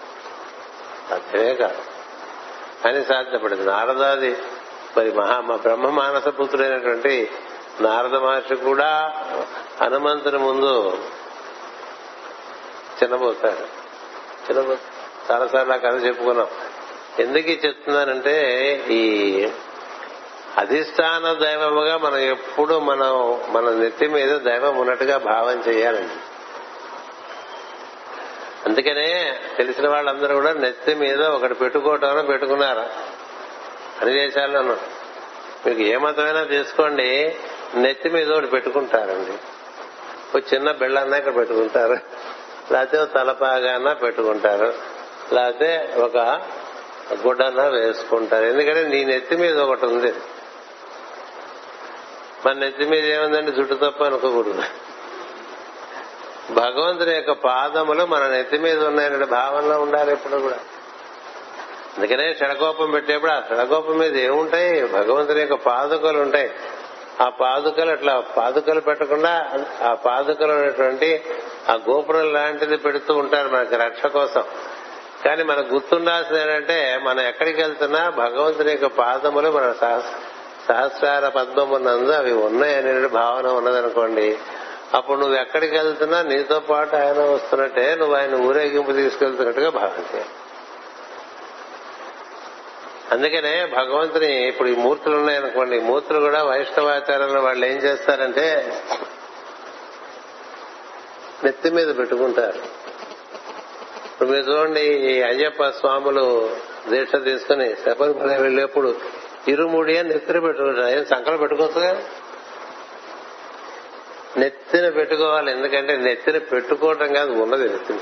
సాధ్యమే 1.10 1.54
కాదు. 1.54 1.78
అని 2.88 3.04
సాధ్యపడింది. 3.04 3.64
నారదాది 3.66 4.36
మరి 4.96 5.12
మహా 5.12 5.40
బ్రహ్మ 5.40 5.88
మానస 5.88 6.28
పుత్రుడైనటువంటి 6.28 7.30
నారద 7.80 8.16
మహర్షి 8.16 8.54
కూడా 8.54 9.24
హనుమంతుని 9.82 10.38
ముందు 10.38 10.98
చిన్నబోతాడు. 13.02 13.86
చిన్నబోతాడు 14.48 14.95
చాలాసార్లు 15.32 15.72
ఆ 15.72 15.76
కథ 15.76 16.06
చెప్పుకున్నాం. 16.06 16.46
ఎందుకు 17.18 17.66
చెప్తున్నానంటే 17.66 18.80
ఈ 18.90 19.32
అధిష్టాన 20.58 21.32
దైవముగా 21.32 21.96
మనం 21.96 22.18
ఎప్పుడు 22.18 22.78
మనం 22.78 23.40
మన 23.48 23.70
నెత్తి 23.70 24.06
మీద 24.06 24.38
దైవం 24.40 24.76
ఉన్నట్టుగా 24.76 25.18
భావం 25.18 25.62
చేయాలండి. 25.68 26.14
అందుకనే 28.66 29.40
తెలిసిన 29.56 29.88
వాళ్ళందరూ 29.88 30.34
కూడా 30.34 30.52
నెత్తి 30.52 30.94
మీద 30.94 31.22
ఒకటి 31.22 31.54
పెట్టుకోవటం 31.54 32.26
పెట్టుకున్నారు? 32.26 32.80
అని 34.00 34.10
చేశాను 34.10 34.76
మీకు 35.66 35.80
ఏ 35.80 35.96
మతమైనా 35.96 36.44
తీసుకోండి 36.44 37.36
నెత్తి 37.74 38.10
మీద 38.10 38.32
ఒకటి 38.32 38.46
పెట్టుకుంటారండి. 38.46 39.32
ఒక 40.38 40.54
చిన్న 40.54 40.72
బిళ్ళన్నా 40.72 41.16
ఇక్కడ 41.16 41.36
పెట్టుకుంటారు. 41.36 41.98
లేకపోతే 42.72 43.12
తలపాగానా 43.14 43.92
పెట్టుకుంటారు. 43.92 44.95
లేకపోతే 45.32 45.94
ఒక 45.98 46.16
గుడ్డన 47.26 47.68
వేసుకుంటారు. 47.68 48.44
ఎందుకంటే 48.44 48.88
నీ 48.88 49.04
నెత్తి 49.04 49.36
మీద 49.36 49.60
ఒకటి 49.60 49.86
ఉంది. 49.86 50.14
మన 52.46 52.52
నెత్తి 52.52 52.84
మీద 52.84 53.04
ఏముందండి? 53.04 53.52
జుట్టు 53.52 53.74
తప్ప 53.74 54.04
అనుకోకూడదు. 54.04 54.62
భగవంతుని 56.50 57.14
యొక్క 57.14 57.32
పాదములు 57.32 58.06
మన 58.06 58.26
నెత్తి 58.26 58.58
మీద 58.58 58.84
ఉన్నాయనే 58.84 59.24
భావనలో 59.24 59.80
ఉండాలి 59.80 60.12
ఎప్పుడు 60.12 60.36
కూడా. 60.36 60.58
అందుకనే 61.96 62.34
షడకోపం 62.34 62.90
పెట్టేప్పుడు 62.90 63.30
ఆ 63.30 63.42
షడకోపం 63.50 63.98
మీద 63.98 64.16
ఏముంటాయి? 64.16 64.86
భగవంతుని 64.86 65.40
యొక్క 65.40 65.54
పాదుకలు 65.54 66.18
ఉంటాయి. 66.18 66.50
ఆ 67.20 67.28
పాదుకలు 67.28 67.90
అట్లా 67.90 68.20
పాదుకలు 68.20 68.80
పెట్టకుండా 68.80 69.64
ఆ 69.82 69.94
పాదుకలు 69.94 70.52
ఉన్నటువంటి 70.52 71.24
ఆ 71.68 71.74
గోపురం 71.74 72.32
లాంటిది 72.32 72.76
పెడుతూ 72.76 73.14
ఉంటారు 73.14 73.48
మనకి 73.48 73.76
రక్ష 73.76 74.06
కోసం. 74.06 74.44
కానీ 75.26 75.42
మనకు 75.42 75.74
గుర్తుండాల్సింది 75.74 76.40
ఏంటంటే 76.40 77.00
మనం 77.02 77.20
ఎక్కడికి 77.20 77.62
వెళ్తున్నా 77.62 78.10
భగవంతుని 78.10 78.70
యొక్క 78.70 78.86
పాదములు 78.86 79.50
మన 79.50 79.74
సహస్రార 80.68 81.28
పద్మమునందు 81.28 82.10
అవి 82.10 82.32
ఉన్నాయనే 82.32 83.08
భావన 83.08 83.46
ఉన్నదనుకోండి. 83.46 84.38
అప్పుడు 84.94 85.18
నువ్వు 85.18 85.36
ఎక్కడికి 85.36 85.76
వెళ్తున్నా 85.76 86.22
నీతో 86.22 86.60
పాటు 86.60 86.96
ఆయన 86.96 87.20
వస్తున్నట్టే 87.20 87.94
నువ్వు 87.94 88.14
ఆయన 88.16 88.34
ఊరేగింపు 88.34 88.92
తీసుకెళ్తున్నట్టుగా 88.92 89.70
భావించాలి 89.70 90.24
అందుకనే 93.12 93.66
భగవంతుని 93.66 94.48
ఇప్పుడు 94.48 94.68
ఈ 94.68 94.76
మూర్తులు 94.76 95.16
ఉన్నాయనుకోండి 95.16 95.80
మూర్తులు 95.80 96.20
కూడా 96.20 96.42
వైష్ణవాచారంలో 96.42 97.40
వాళ్ళు 97.40 97.66
ఏం 97.66 97.76
చేస్తారంటే 97.76 98.46
నెత్తి 101.44 101.70
మీద 101.70 101.98
పెట్టుకుంటారు. 101.98 102.75
ఇప్పుడు 104.16 104.30
మీరు 104.30 104.52
చూడండి 104.52 104.80
ఈ 104.80 105.22
అయ్యప్ప 105.22 105.64
స్వాములు 105.64 106.50
దీక్ష 106.88 107.24
తీసుకుని 107.24 107.76
శబరిమల 107.76 108.36
వెళ్ళేప్పుడు 108.36 108.94
ఇరుముడి 109.48 109.98
అని 109.98 110.08
నెత్తిన 110.08 110.38
పెట్టుకుంటారు. 110.38 110.86
ఏం 110.86 111.04
సంకలం 111.04 111.36
పెట్టుకోవచ్చుగా? 111.36 112.02
నెత్తిన 114.36 114.88
పెట్టుకోవాలి. 114.88 115.52
ఎందుకంటే 115.52 115.96
నెత్తిన 115.96 116.38
పెట్టుకోవటం 116.38 117.12
కాదు 117.12 117.30
ఉన్నది 117.30 117.68
నెత్తిన. 117.68 117.98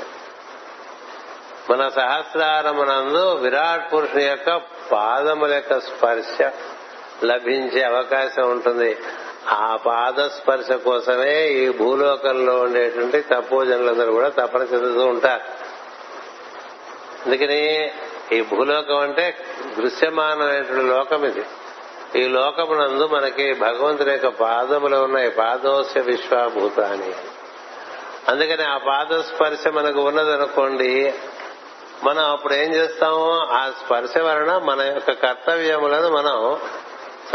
మన 1.71 1.89
సహస్రారమునందు 1.89 3.35
విరాట్ 3.35 3.93
పురుషుని 3.93 4.25
యొక్క 4.25 4.57
పాదముల 4.93 5.53
యొక్క 5.53 5.79
స్పర్శ 5.79 6.51
లభించే 7.25 7.83
అవకాశం 7.83 8.51
ఉంటుంది. 8.51 8.97
ఆ 9.49 9.77
పాద 9.77 10.29
స్పర్శ 10.29 10.73
కోసమే 10.73 11.49
ఈ 11.49 11.69
భూలోకంలో 11.69 12.59
ఉండేటువంటి 12.59 13.21
తపోజనులందరూ 13.21 14.13
కూడా 14.13 14.29
తపన 14.29 14.61
చెందుతూ 14.61 15.07
ఉంటారు. 15.07 15.64
అందుకని 17.27 17.91
ఈ 18.33 18.41
భూలోకం 18.41 18.97
అంటే 18.97 19.37
దృశ్యమానమైనటువంటి 19.79 20.87
లోకం 20.87 21.25
ఇది. 21.25 21.45
ఈ 22.17 22.29
లోకమునందు 22.29 23.07
మనకి 23.07 23.55
భగవంతుని 23.55 24.11
యొక్క 24.11 24.27
పాదములు 24.27 24.97
ఉన్నాయి. 24.97 25.31
పాదోస్య 25.31 26.01
విశ్వాభూతాని. 26.01 27.13
అందుకని 28.29 28.63
ఆ 28.63 28.77
పాద 28.77 29.21
స్పర్శ 29.21 29.69
మనకు 29.69 30.01
ఉన్నదనుకోండి 30.01 31.15
మనం 32.05 32.31
అప్పుడు 32.31 32.55
ఏం 32.55 32.75
చేస్తాము 32.75 33.33
ఆ 33.33 33.71
స్పర్శ 33.85 34.19
వలన 34.19 34.59
మన 34.59 34.81
యొక్క 34.81 35.13
కర్తవ్యములను 35.13 36.09
మనం 36.11 36.59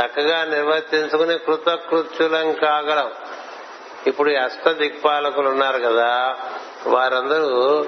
చక్కగా 0.02 0.44
నిర్వర్తించుకుని 0.44 1.38
కృతకృత్యులం 1.38 2.54
కాగలం. 2.54 3.12
ఇప్పుడు 4.08 4.30
ఈ 4.30 4.36
అష్ట 4.36 4.70
దిక్పాలకులు 4.70 5.50
ఉన్నారు 5.50 5.78
కదా 5.78 6.36
వారందరూ 6.88 7.86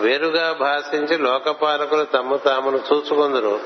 వేరుగా 0.00 0.52
భాషించి 0.52 1.18
లోకపాలకులు 1.18 2.04
తమ్ము 2.04 2.36
తామును 2.36 2.76
చూసుకుందరు 2.76 3.60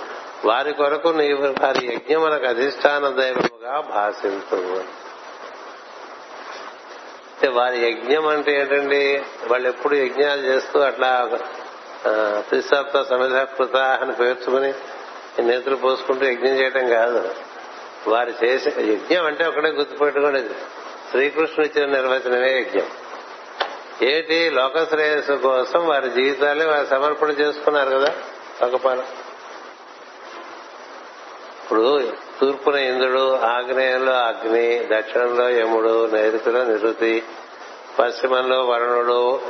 వారి 0.45 0.73
కొరకు 0.73 1.09
నీవు 1.09 1.47
వారి 1.47 1.87
యజ్ఞం 1.87 2.23
మనకు 2.23 2.47
అధిష్టాన 2.47 3.09
దైవముగా 3.09 3.81
భాషించు 3.81 5.05
వారి 7.51 7.91
యజ్ఞం 7.91 8.27
అంటే 8.27 8.61
ఏంటండి? 8.61 9.23
వాళ్ళు 9.51 9.69
ఎప్పుడు 9.69 9.95
యజ్ఞాలు 9.95 10.41
చేస్తూ 10.41 10.81
అట్లా 10.81 11.31
త్రిసప్త 12.39 13.03
సమిధకృత 13.03 13.77
అని 13.77 14.13
పేర్చుకుని 14.13 14.75
నేతులు 15.43 15.77
పోసుకుంటూ 15.77 16.27
యజ్ఞం 16.27 16.57
చేయటం 16.59 16.89
కాదు. 16.89 17.35
వారు 18.09 18.45
చేసే 18.45 18.75
యజ్ఞం 18.79 19.25
అంటే 19.25 19.47
ఒకటే 19.47 19.69
గుర్తుపెట్టుకోండి. 19.69 20.41
శ్రీకృష్ణుడు 21.11 21.67
ఇచ్చిన 21.67 21.91
నిర్వచనమే 21.91 22.59
యజ్ఞం. 22.59 22.87
ఏమిటి 24.03 24.51
లోక 24.51 24.89
శ్రేయస్సు 24.89 25.33
కోసం 25.33 25.87
వారి 25.87 26.11
జీవితాలే 26.11 26.65
వారు 26.65 26.87
సమర్పణ 26.87 27.31
చేసుకున్నారు 27.31 27.91
కదా 27.91 28.15
లోకపాల. 28.63 28.99
ఇప్పుడు 31.63 32.13
తూర్పున 32.41 32.75
ఇంద్రుడు 32.75 33.37
ఆగ్నేయంలో 33.37 34.13
అగ్ని 34.13 34.87
దక్షిణంలో 34.93 35.51
యముడు 35.51 36.07
నైరుతిలో 36.07 36.65
నిరుతి 36.65 37.23
పశ్చిమంలో 37.99 38.61
వరుణుడు 38.61 39.41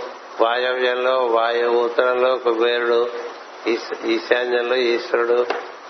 వాయవ్యంలో 0.41 1.27
వాయువు 1.27 1.85
ఉత్తరంలో 1.85 2.37
కుబేరుడు 2.37 3.11
ఈశాన్యంలో 4.07 4.77
ఈశ్వరుడు 4.77 5.47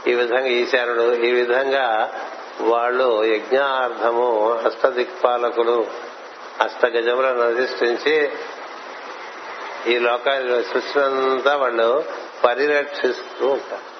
ఈ 0.07 0.15
విధంగా 0.15 0.47
ఈశానుడు 0.47 1.13
ఈ 1.13 1.31
విధంగా 1.31 2.13
వాళ్ళు 2.61 3.25
యజ్ఞార్థము 3.25 4.53
అష్టదిక్పాలకులు. 4.65 6.04
అష్టగజములను 6.61 7.41
అధిష్ఠించి 7.41 8.33
ఈ 9.87 9.99
లోకాల 9.99 10.63
సృష్టినంతా 10.73 11.57
వాళ్ళు 11.57 12.05
పరిరక్షిస్తూ 12.45 13.49
ఉంటారు. 13.49 13.95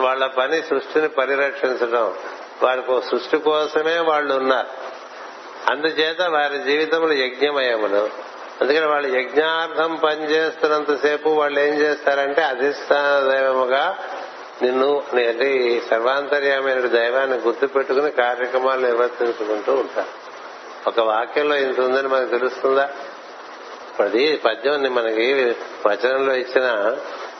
వాళ్ళ 0.00 0.26
పని 0.26 0.62
సృష్టిని 0.62 1.08
పరిరక్షించడం. 1.08 2.14
వారికి 2.62 3.06
సృష్టి 3.10 3.38
కోసమే 3.38 3.98
వాళ్ళు 3.98 4.34
ఉన్నారు. 4.34 4.66
అందుచేత 5.72 6.22
వారి 6.22 6.58
జీవితంలో 6.58 7.12
యజ్ఞమయములు. 7.12 8.08
అందుకని 8.60 8.86
వాళ్ళు 8.86 9.18
యజ్ఞార్థం 9.18 9.94
పనిచేస్తున్నంతసేపు 9.94 11.28
వాళ్ళు 11.28 11.60
ఏం 11.60 11.74
చేస్తారంటే 11.74 12.42
అధిష్టాన 12.42 13.28
దైవముగా 13.28 13.98
నిన్ను 14.62 15.02
అంటే 15.12 15.56
ఈ 15.56 15.80
సర్వాంతర్యమైన 15.80 16.80
దైవాన్ని 16.80 17.38
గుర్తు 17.38 17.66
పెట్టుకుని 17.66 18.10
కార్యక్రమాలు 18.10 18.80
నిర్వర్తించుకుంటూ 18.80 19.74
ఉంటారు. 19.74 20.27
ఒక 20.86 21.00
వాక్యంలో 21.00 21.56
ఇంత 21.56 21.80
ఉందని 21.80 22.08
మనకు 22.08 22.30
తెలుస్తుందా? 22.30 22.90
అది 24.00 24.36
పద్యం 24.36 24.94
మనకి 24.94 25.56
వచనంలో 25.86 26.34
ఇచ్చిన 26.34 26.96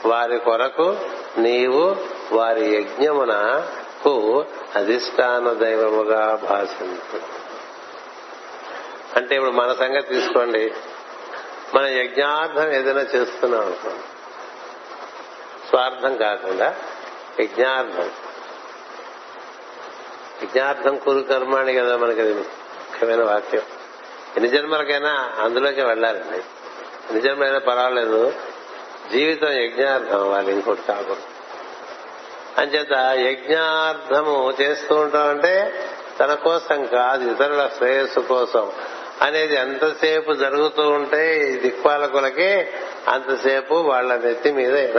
వారి 0.06 0.38
కొరకు 0.38 0.96
నీవు 1.38 1.96
వారి 2.32 2.76
యజ్ఞమునకు 2.76 4.44
అధిష్టాన 4.76 5.52
దైవముగా 5.52 6.40
భాషించు. 6.50 7.20
అంటే 9.16 9.34
ఇప్పుడు 9.34 9.50
మన 9.50 9.72
సంగతి 9.72 10.14
తీసుకోండి. 10.14 10.72
మన 11.74 11.86
యజ్ఞార్థం 11.86 12.72
ఏదైనా 12.72 13.00
చేస్తున్నాం 13.00 13.60
అనుకోండి 13.60 14.02
స్వార్థం 15.68 16.16
కాకుండా 16.16 16.76
యజ్ఞార్థం. 17.40 18.10
యజ్ఞార్థం 20.42 20.96
కురు 20.98 21.20
కర్మాణి 21.20 21.74
కదా 21.74 21.96
మనకి 21.96 22.20
అది 22.20 22.44
ముఖ్యమైన 23.02 23.30
వాక్యం. 23.30 23.62
ఎన్ని 24.36 24.48
జన్మలకైనా 24.48 25.30
అందులోకి 25.40 25.82
వెళ్ళాలండి. 25.82 26.38
ఎన్ని 27.08 27.20
జన్మలైనా 27.20 27.58
పర్వాలేదు. 27.58 28.32
జీవితం 29.12 29.48
యజ్ఞార్థం 29.48 30.30
వాళ్ళు 30.30 30.50
ఇంకోటి 30.50 30.82
కాకుండా 30.88 31.22
అంచేత 32.58 32.92
యజ్ఞార్థము 33.28 34.54
చేస్తూ 34.60 34.94
ఉంటాం 34.94 35.28
అంటే 35.28 35.84
తన 36.20 36.34
కోసం 36.34 36.84
కాదు 36.84 37.30
ఇతరుల 37.30 37.70
శ్రేయస్సు 37.76 38.20
కోసం. 38.20 38.72
అనేది 39.22 39.54
ఎంతసేపు 39.54 40.32
జరుగుతూ 40.32 40.90
ఉంటే 40.90 41.50
ఈ 41.50 41.56
దిక్పాలకులకి 41.56 42.66
అంతసేపు 43.08 43.74
వాళ్ళ 43.74 44.16
నెత్తి 44.16 44.52
మీద 44.52 44.98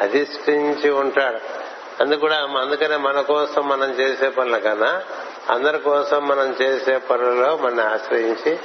అధిష్ఠించి 0.00 0.90
ఉంటాడు. 0.90 1.63
అందు 2.00 2.14
కూడా 2.14 2.36
అందుకనే 2.36 2.96
మన 2.96 3.20
కోసం 3.20 3.68
మనం 3.68 3.90
చేసే 3.90 4.28
పనుల 4.28 4.58
కన్నా 4.58 5.02
అందరి 5.50 5.78
కోసం 5.78 6.28
మనం 6.28 6.56
చేసే 6.62 6.98
పనులలో 6.98 7.56
మన 7.56 7.80
ఆశ్రయించి 7.80 8.58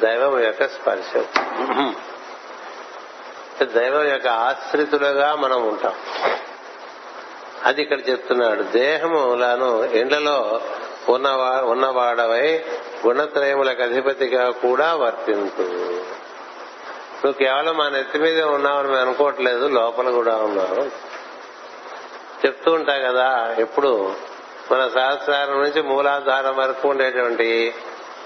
దైవం 0.00 0.44
యొక్క 0.44 0.66
స్పర్శ. 0.66 1.24
దైవం 3.62 4.08
యొక్క 4.08 4.26
ఆశ్రితులుగా 4.26 5.34
మనం 5.34 5.68
ఉంటాం. 5.68 5.92
అది 7.64 7.82
ఇక్కడ 7.82 8.08
చెప్తున్నాడు. 8.08 8.62
దేహములను 8.62 9.84
ఇండ్లలో 9.84 10.60
ఉన్నవా 11.08 11.62
ఉన్నవాడవై 11.64 12.64
గుణత్రయములకు 13.06 13.82
అధిపతిగా 13.82 14.50
కూడా 14.50 14.94
వర్తించు 14.94 15.62
నువ్వు 17.18 17.32
కేవలం 17.32 17.76
మా 17.76 17.88
నెత్తి 17.88 18.18
మీద 18.18 18.42
ఉన్నావని 18.42 18.96
అనుకోవట్లేదు 18.96 19.66
లోపల 19.68 20.10
కూడా 20.10 20.36
ఉన్నావు. 20.36 21.07
చెప్తూ 22.46 22.72
ఉంటా 22.72 22.98
కదా 22.98 23.56
ఎప్పుడు? 23.58 24.12
మన 24.72 24.90
సహస్రారం 24.94 25.62
నుంచి 25.62 25.82
మూలాధారం 25.82 26.56
వరకు 26.56 26.88
ఉండేటువంటి 26.88 27.74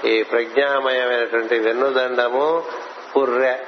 ఈ 0.04 0.22
ప్రజ్ఞామయమైనటువంటి 0.22 1.58
వెన్నుదండము 1.58 2.62
పుర్రె. 3.16 3.58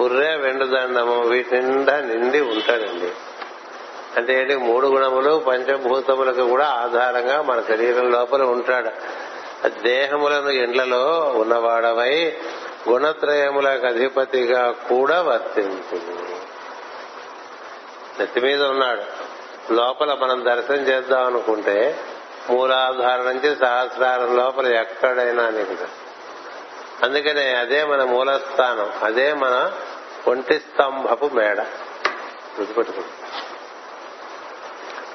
పుర్రె 0.00 0.36
వెన్నుదండము 0.36 1.20
వీటి 1.20 1.54
నిండా 1.54 2.00
నిండి 2.00 2.40
ఉంటాడండి 2.40 3.12
అంటే 4.16 4.40
ఏంటి? 4.40 4.56
మూడు 4.56 4.86
గుణములు 4.86 5.38
పంచభూతములకు 5.38 6.42
కూడా 6.42 6.66
ఆధారంగా 6.66 7.42
మన 7.42 7.62
శరీరం 7.68 8.12
లోపల 8.12 8.42
ఉంటాడు. 8.42 8.90
దేహములను 9.82 10.48
ఇండ్లలో 10.48 11.34
ఉన్నవాడవై 11.36 12.36
గుణత్రయములకు 12.88 13.86
అధిపతిగా 13.86 14.70
కూడా 14.70 15.22
వర్తించింది 15.22 16.24
నెత్తి 18.18 18.40
మీద 18.40 18.62
ఉన్నాడు. 18.62 19.02
లోపల 19.72 20.14
మనం 20.14 20.44
దర్శనం 20.44 20.78
చేద్దాం 20.78 21.26
అనుకుంటే 21.26 22.00
మూలాధారం 22.50 23.26
నుంచి 23.26 23.56
సహస్రారం 23.56 24.36
లోపల 24.36 24.66
ఎక్కడైనా 24.66 25.48
నీకు 25.48 25.76
అందుకనే 27.02 27.54
అదే 27.54 27.84
మన 27.84 28.04
మూలస్థానం 28.04 28.92
అదే 29.02 29.32
మన 29.32 29.72
ఒంటి 30.28 30.58
స్తంభపు 30.58 31.30
మేడ. 31.34 31.64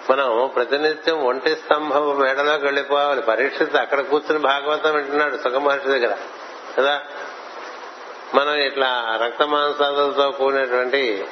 మనం 0.09 0.51
ప్రతినిత్యం 0.55 1.23
ఒంటి 1.23 1.55
స్తంభపు 1.55 2.13
మేడలోకి 2.13 2.65
వెళ్ళిపోవాలి. 2.65 3.21
పరీక్షిత 3.21 3.75
అక్కడ 3.75 4.01
కూర్చుని 4.01 4.39
భాగవతం 4.39 4.95
వింటున్నాడు 4.95 5.37
సుఖమహర్షి 5.37 5.87
దగ్గర. 5.87 6.17
కదా? 6.77 7.01
మనం 8.35 8.53
ఇట్లా 8.53 9.19
రక్త 9.23 9.43
మాంసాలతో 9.43 10.31
కూడినటువంటి 10.31 11.25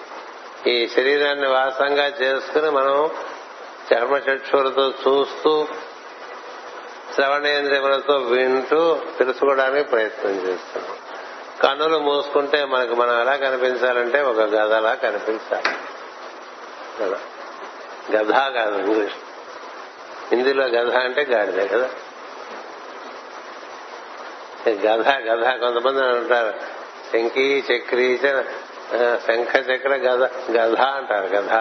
ఈ 0.67 0.87
శరీరాన్ని 0.87 1.47
వాసంగా 1.47 2.07
చేసుకుని 2.07 2.69
మనం 2.69 3.09
చర్మచక్షులతో 3.93 4.89
చూస్తూ 4.89 5.67
శ్రవణేంద్రియములతో 7.15 8.17
వింటూ 8.17 9.01
తెలుసుకోవడానికి 9.17 9.89
ప్రయత్నం 9.89 10.31
చేస్తున్నాం. 10.31 10.97
కన్నులు 11.61 11.99
మూసుకుంటే 11.99 12.65
మనకు 12.65 12.95
మనం 12.95 13.21
ఎలా 13.21 13.35
కనిపించాలంటే 13.35 14.21
ఒక 14.21 14.39
గదలా 14.39 14.93
కనిపించాలి. 14.93 15.75
కదా? 17.01 17.19
గధ 18.15 18.31
కాదు 18.57 18.77
ఇంగ్లీష్. 18.79 19.13
హిందీలో 20.31 20.65
గధ 20.65 20.95
అంటే 20.95 21.21
గాడిదే 21.21 21.67
కదా? 21.67 21.89
గధ 24.69 25.07
గధ 25.09 25.59
కొంతమంది 25.59 26.05
అంటారు. 26.05 26.59
శంకి 27.13 27.63
చక్రి 27.73 28.19
శంఖ 29.27 29.57
చక్ర 29.57 29.89
గధ 29.89 30.23
గధ 30.57 30.81
అంటారు 30.81 31.25
గధ. 31.25 31.53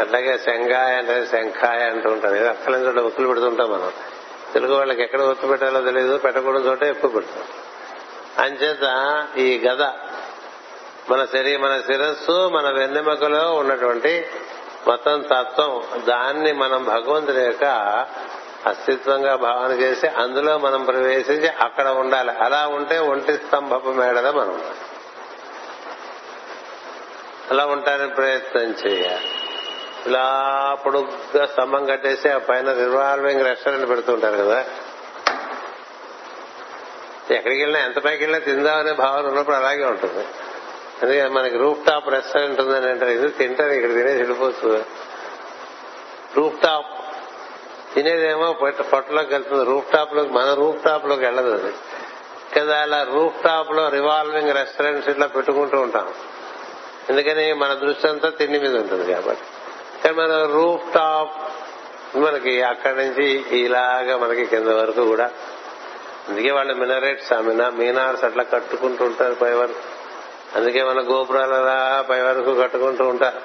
అట్లాగే 0.00 0.38
శంగాయ 0.38 0.94
అంటే 0.94 1.26
శంఖాయ 1.26 1.78
అంటూ 1.78 2.10
ఉంటారు. 2.10 2.34
ఏదో 2.34 2.48
అక్కల 2.48 2.74
చోట 2.74 2.98
ఒత్తులు 2.98 3.28
పెడుతుంటాం 3.28 3.72
మనం. 3.72 3.92
తెలుగు 4.54 4.74
వాళ్ళకి 4.74 5.02
ఎక్కడ 5.02 5.20
ఒత్తు 5.20 5.46
పెట్టాలో 5.46 5.80
తెలియదు 5.80 6.18
పెట్టకూడదు 6.18 6.68
చోట 6.68 6.82
ఎక్కువ 6.82 7.10
పెడతాం. 7.10 7.42
అంచేత 8.44 9.26
ఈ 9.38 9.58
గద 9.58 9.82
మన 11.10 11.24
శరీరం 11.24 11.62
మన 11.62 11.80
శిరస్సు 11.86 12.48
మన 12.48 12.70
వెన్నెముకలో 12.70 13.52
ఉన్నటువంటి 13.52 14.26
మొత్తం 14.86 15.20
తత్వం 15.20 15.82
దాన్ని 16.08 16.52
మనం 16.52 16.84
భగవంతుని 16.84 17.44
యొక్క 17.44 17.64
అస్తిత్వంగా 18.66 19.36
భావన 19.36 19.70
చేసి 19.72 20.08
అందులో 20.08 20.58
మనం 20.58 20.84
ప్రవేశించి 20.84 21.48
అక్కడ 21.48 21.88
ఉండాలి. 21.88 22.30
అలా 22.30 22.66
ఉంటే 22.66 22.98
ఒంటి 22.98 23.32
స్తంభపు 23.32 23.88
మేడలో 23.88 24.32
మనం. 24.32 24.48
ఉండాలి. 24.48 24.83
అలా 27.50 27.66
ఉంటానికి 27.66 28.14
ప్రయత్నం 28.14 28.62
చేయాలి 28.62 29.28
ఇలా 30.06 30.24
పొడుగ్గా 30.86 31.46
స్తంభం 31.46 31.86
కట్టేసి 31.86 32.28
ఆ 32.28 32.38
పైన 32.38 32.72
రివాల్వింగ్ 32.72 33.46
రెస్టారెంట్ 33.46 33.88
పెడుతుంటారు 33.88 34.36
కదా. 34.36 34.64
ఎక్కడికి 37.30 37.62
వెళ్ళినా 37.62 37.84
ఎంత 37.84 37.98
పైకి 37.98 38.24
వెళ్ళినా 38.24 38.44
తిందామనే 38.44 38.92
భావన 38.92 39.26
ఉన్నప్పుడు 39.26 39.56
అలాగే 39.56 39.84
ఉంటుంది. 39.84 40.26
అందుకే 41.02 41.28
మనకి 41.28 41.56
రూఫ్ 41.56 41.86
టాప్ 41.86 42.08
రెస్టారెంట్ 42.08 42.60
ఉందని 42.60 42.90
అంటారు. 42.90 43.10
ఇది 43.10 43.28
తింటారు 43.28 43.72
ఇక్కడ 43.72 43.88
తినేసి 43.88 44.16
వెళ్ళిపోవచ్చు. 44.16 44.84
రూఫ్ 46.36 46.62
టాప్ 46.62 46.86
తినేదేమో 47.94 48.52
పొట్టలోకి 48.52 49.34
వెళ్తుంది. 49.34 49.64
రూఫ్ 49.64 49.92
టాప్లోకి 49.92 50.32
మన 50.32 50.54
రూఫ్ 50.54 50.84
టాప్లోకి 50.84 51.24
వెళ్ళదు 51.24 51.50
అది. 51.50 51.74
కదా 52.58 52.82
అలా 52.82 53.02
రూఫ్ 53.02 53.44
టాప్లో 53.44 53.88
రివాల్వింగ్ 53.88 54.54
రెస్టారెంట్స్ 54.54 55.08
ఇట్లా 55.08 55.26
పెట్టుకుంటూ 55.26 55.80
ఉంటాం. 55.80 56.14
ఎందుకని 57.10 57.52
మన 57.52 57.74
దృష్టి 57.74 58.08
అంతా 58.08 58.28
తిండి 58.28 58.58
మీద 58.58 58.76
ఉంటుంది 58.76 59.12
కాబట్టి. 59.12 59.42
కానీ 60.04 60.16
మన 60.16 60.44
రూఫ్ 60.52 60.94
టాప్ 60.94 61.36
మనకి 62.16 62.62
అక్కడి 62.62 62.96
నుంచి 62.96 63.44
ఇలాగా 63.50 64.16
మనకి 64.16 64.46
కింద 64.46 64.68
వరకు 64.68 65.04
కూడా 65.04 65.30
అందుకే 66.28 66.50
వాళ్ళు 66.52 66.74
మినరేట్స్ 66.74 67.32
ఆ 67.32 67.40
మినా 67.40 67.70
మీనార్స్ 67.70 68.24
అట్లా 68.24 68.42
కట్టుకుంటూ 68.42 69.04
ఉంటారు 69.04 69.34
పై 69.34 69.52
వరకు. 69.52 69.74
అందుకే 70.58 70.84
మన 70.84 71.00
గోపురాలు 71.00 71.54
అలా 71.54 72.04
పై 72.10 72.20
వరకు 72.20 72.62
కట్టుకుంటూ 72.62 73.08
ఉంటారు. 73.08 73.40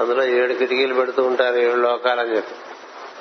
అందులో 0.00 0.24
ఏడు 0.24 0.52
కిటికీలు 0.52 0.94
పెడుతూ 0.94 1.22
ఉంటారు 1.22 1.56
ఏడు 1.56 1.76
లోకాలని 1.76 2.36
చెప్పి. 2.36 2.54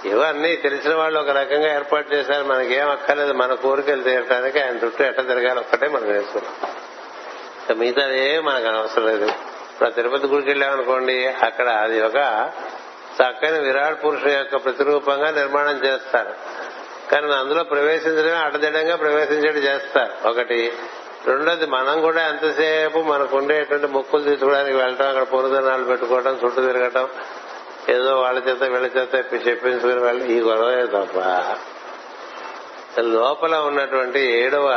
ఇవన్నీ 0.10 0.56
తెలిసిన 0.56 0.96
వాళ్ళు 0.96 1.20
ఒక 1.20 1.30
రకంగా 1.30 1.76
ఏర్పాటు 1.76 2.14
చేశారు. 2.14 2.44
మనకేం 2.44 2.90
అక్కర్లేదు. 2.92 3.34
మన 3.34 3.54
కోరికలు 3.54 4.04
తీరటానికి 4.04 4.60
ఆయన 4.60 4.76
చుట్టూ 4.78 5.04
ఎట్ట 5.04 5.20
తిరగాలి 5.20 5.60
ఒక్కటే 5.60 5.88
మనం 5.88 6.08
వేసుకున్నాం 6.08 7.80
మిగతా 7.80 8.10
ఏం 8.12 8.46
మనకు 8.46 8.68
అవసరం 8.68 9.06
లేదు. 9.06 9.32
ఇప్పుడు 9.80 9.94
తిరుపతి 9.94 10.28
గుడికి 10.28 10.50
వెళ్ళామనుకోండి 10.50 11.26
అక్కడ 11.26 11.68
అది 11.68 12.02
ఒక 12.02 12.16
చక్కని 13.22 13.60
విరాట్ 13.60 14.06
పురుషుడు 14.06 14.30
యొక్క 14.30 14.56
ప్రతిరూపంగా 14.56 15.32
నిర్మాణం 15.32 15.86
చేస్తారు. 15.86 16.34
కానీ 17.12 17.34
అందులో 17.34 17.64
ప్రవేశించడమే 17.64 18.38
అడ్డదిడంగా 18.38 18.96
ప్రవేశించడం 18.96 19.58
చేస్తారు. 19.58 20.30
ఒకటి. 20.30 20.74
రెండోది 21.26 21.66
మనం 21.66 22.02
కూడా 22.02 22.28
ఎంతసేపు 22.28 23.00
మనకు 23.00 23.38
ఉండేటువంటి 23.38 23.88
మొక్కులు 23.88 24.24
తీసుకోవడానికి 24.24 24.78
వెళ్ళటం 24.78 25.08
అక్కడ 25.08 25.24
పూర్వదనాలు 25.24 25.84
పెట్టుకోవడం 25.84 26.40
చుట్టూ 26.46 26.62
తిరగటం 26.62 27.08
ఏదో 27.90 28.22
వాళ్ళ 28.22 28.40
చేత 28.50 28.64
వీళ్ళ 28.64 28.86
చేత 28.86 29.16
చెప్పించుకుని 29.16 30.00
వెళ్ళి 30.00 30.34
ఈ 30.34 30.40
గొడవే 30.40 30.86
తప్ప. 30.86 31.20
లోపల 33.00 33.56
ఉన్నటువంటి 33.56 34.20
ఏడవ 34.20 34.68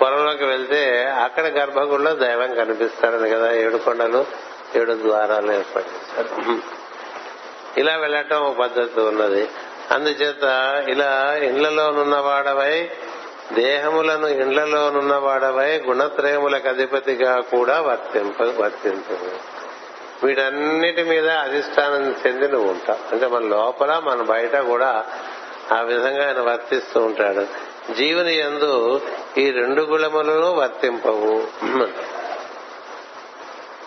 పొలంలోకి 0.00 0.44
వెళ్తే 0.44 1.04
అక్కడ 1.04 1.46
గర్భగుడిలో 1.46 2.14
దైవం 2.14 2.54
కనిపిస్తారని 2.54 3.30
కదా 3.30 3.52
ఏడు 3.52 3.76
కొండలు 3.76 4.26
ఏడు 4.76 4.92
ద్వారాలు 4.92 5.52
ఏర్పాటు 5.52 5.92
ఇలా 7.80 7.96
వెళ్ళటం 7.96 8.36
ఒక 8.36 8.56
పద్ధతి 8.56 9.00
ఉన్నది. 9.00 9.48
అందుచేత 9.90 10.44
ఇలా 10.88 11.36
ఇండ్లలోనున్నవాడవై 11.42 12.90
దేహములను 13.52 14.26
ఇండ్లలోనున్నవాడవై 14.26 15.78
గుణత్రయములకు 15.78 16.68
అధిపతిగా 16.68 17.40
కూడా 17.40 17.80
వర్తింప 17.80 18.42
వర్తింపు 18.42 19.16
వీటన్నిటి 20.26 21.02
మీద 21.02 21.28
అధిష్టానం 21.30 22.16
చెంది 22.26 22.48
నువ్వు 22.48 22.70
ఉంటావు. 22.70 23.12
అంటే 23.12 23.26
మన 23.26 23.42
లోపల 23.42 24.02
మన 24.04 24.22
బయట 24.22 24.56
కూడా 24.56 25.04
ఆ 25.72 25.80
విధంగా 25.80 26.26
ఆయన 26.26 26.40
వర్తిస్తూ 26.40 27.00
ఉంటాడు. 27.00 27.46
జీవుని 27.90 28.36
ఎందు 28.36 29.00
ఈ 29.38 29.50
రెండు 29.50 29.82
గుణములను 29.82 30.54
వర్తింపవు. 30.54 31.46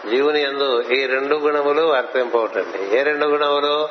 జీవుని 0.10 0.42
ఎందు 0.42 0.82
ఈ 0.82 1.06
రెండు 1.06 1.36
గుణములు 1.36 1.82
వర్తింపవుటండి. 1.82 2.98
ఏ 2.98 3.04
రెండు 3.04 3.26
గుణములు? 3.26 3.88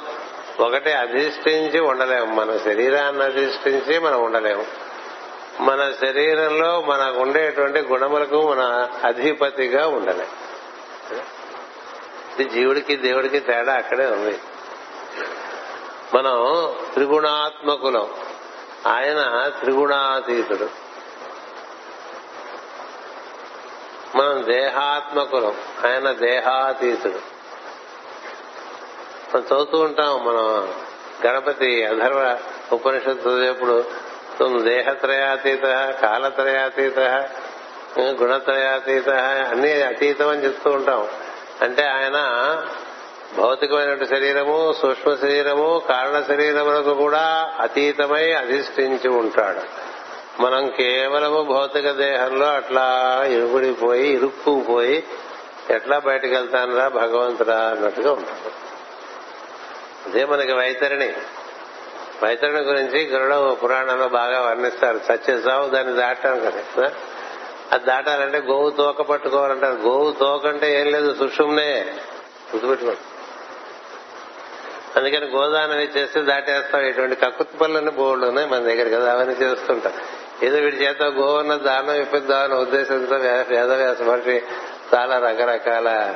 ఒకటి 0.61 0.93
అధిష్ఠించి 0.93 1.81
ఉండలేము. 1.81 2.35
మన 2.35 2.57
శరీరాన్ని 2.57 3.25
అధిష్ఠించి 3.25 3.99
మనం 3.99 4.25
ఉండలేము. 4.25 4.67
మన 5.61 5.93
శరీరంలో 6.01 6.81
మనకు 6.81 7.21
ఉండేటువంటి 7.21 7.81
గుణములకు 7.81 8.51
మన 8.51 8.89
అధిపతిగా 9.05 9.87
ఉండలేము. 9.89 10.49
జీవుడికి 12.43 12.97
దేవుడికి 12.97 13.39
తేడా 13.39 13.75
అక్కడే 13.75 14.07
ఉంది. 14.07 14.39
మనం 16.15 16.69
త్రిగుణాత్మకులం. 16.95 18.09
ఆయన 18.87 19.49
త్రిగుణాతీతుడు. 19.61 20.69
మనం 24.17 24.53
దేహాత్మకులం 24.53 25.57
ఆయన 25.87 26.13
దేహాతీతుడు. 26.13 27.39
మనం 29.35 29.41
చదువుతూ 29.41 29.79
ఉంటాం 29.79 30.25
మనం 30.25 30.75
గణపతి 31.27 31.87
అధర్వ 31.87 32.39
ఉపనిషత్తు 32.73 33.29
చదివేప్పుడు 33.29 33.85
దేహత్రయాతీత 34.63 35.63
కాలత్రయాతీత 36.03 36.99
గుణత్రయాతీత 37.99 39.09
అన్ని 39.51 39.83
అతీతం 39.83 40.29
అని 40.29 40.45
చెప్తూ 40.45 40.71
ఉంటాం. 40.71 41.09
అంటే 41.63 41.83
ఆయన 41.83 42.17
భౌతికమైన 43.37 44.05
శరీరము 44.05 44.75
సూక్ష్మ 44.83 45.15
శరీరము 45.15 45.83
కారణ 45.89 46.25
శరీరములకు 46.29 46.95
కూడా 46.95 47.55
అతీతమై 47.61 48.33
అధిష్ఠించి 48.33 49.09
ఉంటాడు. 49.09 49.89
మనం 50.43 50.71
కేవలము 50.71 51.43
భౌతిక 51.43 51.91
దేహంలో 51.91 52.47
అట్లా 52.47 53.19
ఇరుగుడిపోయి 53.27 54.09
ఇరుక్కుపోయి 54.09 55.05
ఎట్లా 55.71 55.99
బయటకు 55.99 56.35
వెళ్తానరా 56.35 56.89
భగవంతురా 56.89 57.57
అన్నట్టుగా 57.57 58.13
ఉంటాడు 58.13 58.51
అదే 60.09 60.25
మనకి 60.25 60.53
వైతరిణి. 60.53 61.13
వైతరిణి 62.25 62.61
గురించి 62.61 63.07
గరుడ 63.07 63.57
పురాణంలో 63.63 64.09
బాగా 64.09 64.41
వర్ణిస్తారు. 64.41 65.01
సత్య 65.09 65.41
సావు 65.41 65.69
దాన్ని 65.69 65.93
దాటాను 65.93 66.41
కదా. 66.41 66.91
అది 67.73 67.85
దాటాలంటే 67.85 68.39
గోవు 68.39 68.71
తోక 68.71 69.03
పట్టుకోవాలంటారు. 69.03 69.77
గోవు 69.77 70.13
తోక 70.13 70.47
అంటే 70.47 70.81
ఏం 70.81 70.87
లేదు 70.87 71.15
సుషుమ్నే 71.15 71.81
గుర్తుపెట్టుకోండి. 72.53 73.18
అందుకని 74.99 75.27
గోదానం 75.27 75.81
చేస్తే 75.81 76.23
దాటేస్తాం. 76.23 76.81
ఇటువంటి 76.81 77.17
కక్కుతు 77.17 77.57
పనులన్నీ 77.57 77.91
బోర్డు 77.91 78.27
ఉన్నాయి 78.27 78.49
మన 78.49 78.59
దగ్గర 78.59 78.99
కదా 78.99 79.13
అవన్నీ 79.13 79.35
చేస్తుంటాం. 79.35 79.93
ఏదో 80.43 80.57
వీడి 80.57 80.77
చేత 80.77 81.03
గోవన్న 81.03 81.55
దానం 81.55 81.95
ఇప్పిద్దామన్న 81.95 82.55
ఉద్దేశంతో 82.55 83.17
వేదవ్యాస 83.17 84.03
మహర్షి 84.03 84.43
చాలా 84.95 85.19
రకరకాల 85.19 86.15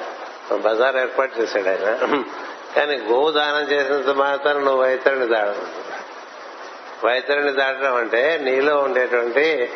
బజార్ 0.52 0.96
ఏర్పాటు 0.96 1.40
చేశాడు 1.40 1.68
ఆయన. 1.68 2.22
కానీ 2.76 2.96
గోవు 2.96 3.30
దానం 3.30 3.72
చేసినంత 3.72 4.08
మాత్రం 4.08 4.64
నువ్వు 4.64 4.82
వైతరిని 4.82 5.26
దాడడం 5.26 5.66
వైతరిని 7.04 7.52
దాటడం 7.52 7.94
అంటే 7.94 8.38
నీలో 8.42 8.78
ఉండేటువంటి 8.78 9.70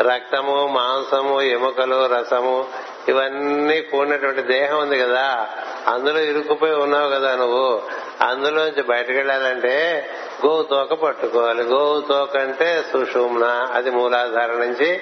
రక్తము 0.00 0.66
మాంసము 0.66 1.42
ఎముకలు 1.42 2.06
రసము 2.06 2.68
ఇవన్నీ 3.08 3.80
కూడినటువంటి 3.80 4.42
దేహం 4.42 4.78
ఉంది 4.78 4.98
కదా. 4.98 5.48
అందులో 5.88 6.20
ఇరుక్కుపోయి 6.20 6.74
ఉన్నావు 6.74 7.08
కదా 7.10 7.36
నువ్వు. 7.36 7.82
అందులోంచి 8.20 8.82
బయటకు 8.82 9.12
వెళ్ళాలంటే 9.12 10.08
గోవు 10.46 10.62
తోక 10.62 10.94
పట్టుకోవాలి. 10.94 11.62
గోవు 11.62 12.00
తోక 12.00 12.36
అంటే 12.36 12.84
సుషుమ్న. 12.92 13.44
అది 13.72 13.90
మూలాధారం 13.90 14.60
నుంచి 14.60 15.00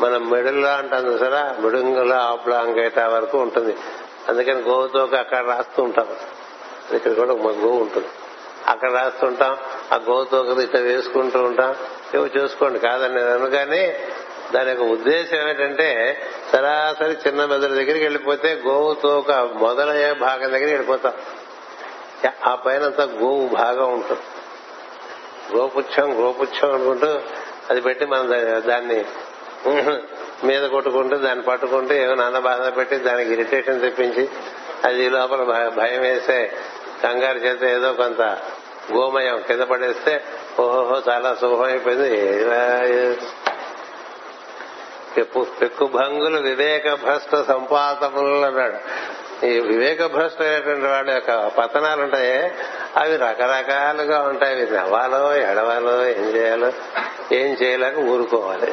మనం 0.00 0.30
మెడుల్లో 0.30 0.68
అంటాం 0.68 1.12
చూసారా? 1.12 1.56
మిడుంగులో 1.60 2.16
ఆప్లాంగేటా 2.16 3.08
వరకు 3.08 3.38
ఉంటుంది. 3.38 3.76
అందుకని 4.28 4.60
గోవు 4.62 4.86
తోక 4.86 5.14
అక్కడ 5.14 5.46
రాస్తూ 5.46 5.82
ఉంటాం. 5.82 6.06
ఇక్కడ 6.92 7.12
కూడా 7.12 7.34
మా 7.34 7.50
గోవు 7.50 7.80
ఉంటుంది. 7.80 8.06
అక్కడ 8.68 8.92
రాస్తుంటాం 8.92 9.56
ఆ 9.92 10.00
గోవు 10.10 10.24
తోక 10.24 10.58
ఇట్లా 10.58 10.80
వేసుకుంటూ 10.80 11.42
ఉంటాం. 11.42 11.74
ఇవి 12.14 12.30
చూసుకోండి. 12.38 12.78
కాదని 12.78 13.14
నేను 13.14 13.30
అనగానే 13.30 14.00
దాని 14.54 14.68
యొక్క 14.68 14.84
ఉద్దేశం 14.84 15.36
ఏమిటంటే 15.36 16.22
సరాసరి 16.52 17.16
చిన్న 17.26 17.44
మెదడు 17.44 17.70
దగ్గరికి 17.70 18.04
వెళ్ళిపోతే 18.04 18.62
గోవు 18.66 18.94
తోక 18.94 19.32
మొదలయ్యే 19.32 20.12
భాగం 20.12 20.48
దగ్గరికి 20.48 20.64
వెళ్ళిపోతాం. 20.64 21.12
ఆ 22.46 22.54
పైన 22.54 22.82
అంతా 22.82 23.04
గోవు 23.04 23.48
బాగా 23.48 23.84
ఉంటుంది. 23.84 24.22
గోపుచ్చం 25.56 26.24
గోపుచ్చం 26.24 26.74
అనుకుంటూ 26.74 27.20
అది 27.70 27.80
పెట్టి 27.80 28.06
మనం 28.06 28.30
దాన్ని 28.68 29.04
మీద 30.44 30.66
కొట్టుకుంటూ 30.66 31.16
దాన్ని 31.16 31.44
పట్టుకుంటూ 31.44 31.94
ఏమో 31.94 32.14
నాన్న 32.14 32.38
బాధ 32.38 32.76
పెట్టి 32.76 32.96
దానికి 32.96 33.32
ఇరిటేషన్ 33.32 33.80
తెప్పించి 33.80 34.28
అది 34.84 35.10
లోపల 35.10 35.68
భయం 35.68 36.00
వేసే 36.00 36.52
కంగారు 37.04 37.38
చేత 37.38 37.62
ఏదో 37.62 37.92
కొంత 37.92 38.20
గోమయం 38.92 39.42
కింద 39.46 39.60
పడేస్తే 39.60 40.24
ఓహోహో 40.60 41.02
చాలా 41.08 41.34
శుభం 41.40 41.62
అయిపోయింది. 41.62 42.10
పెక్కు 45.60 45.86
భంగులు 45.86 46.38
వివేక 46.40 46.94
భ్రష్ట 46.94 47.34
సంపాతములు 47.34 48.44
అన్నాడు. 48.46 48.78
ఈ 49.44 49.60
వివేక 49.60 50.06
భ్రష్టమైనటువంటి 50.06 50.86
వాళ్ళ 50.86 51.10
యొక్క 51.10 51.46
పతనాలు 51.48 52.02
ఉంటాయి 52.02 52.52
అవి 52.96 53.16
రకరకాలుగా 53.16 54.22
ఉంటాయి. 54.22 54.62
అవి 54.62 54.76
నవ్వాలో 54.76 55.36
ఎడవాలో 55.36 56.06
ఏం 56.06 56.36
చేయాలో 56.36 56.72
ఏం 57.32 57.56
చేయలేక 57.62 57.98
ఊరుకోవాలి. 57.98 58.72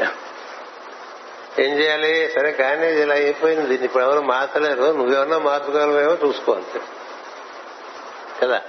ఏం 1.60 1.80
చేయాలి? 1.80 2.30
సరే 2.30 2.52
కానీ 2.52 2.88
ఇలా 2.88 3.16
అయిపోయింది. 3.16 3.68
దీన్ని 3.68 3.86
ఇప్పుడు 3.86 4.04
ఎవరు 4.04 4.20
మార్చలేరు. 4.20 4.84
నువ్వెవరన్నా 4.84 5.38
మార్చుకోవాలేమో 5.38 6.28
చూసుకోవాలి. 6.28 6.66
కదా? 8.42 8.62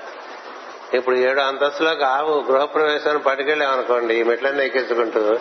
ఇప్పుడు 0.94 1.16
ఏడు 1.16 1.40
అంతస్తులోకి 1.40 2.05
ఆవు 2.05 2.53
గృహప్రవేశాన్ని 2.53 3.22
పట్టుకెళ్ళామనుకోండి 3.22 4.14
ఈ 4.14 4.22
మెట్లన్నీ 4.22 4.64
ఎక్కించుకుంటూ 4.64 5.38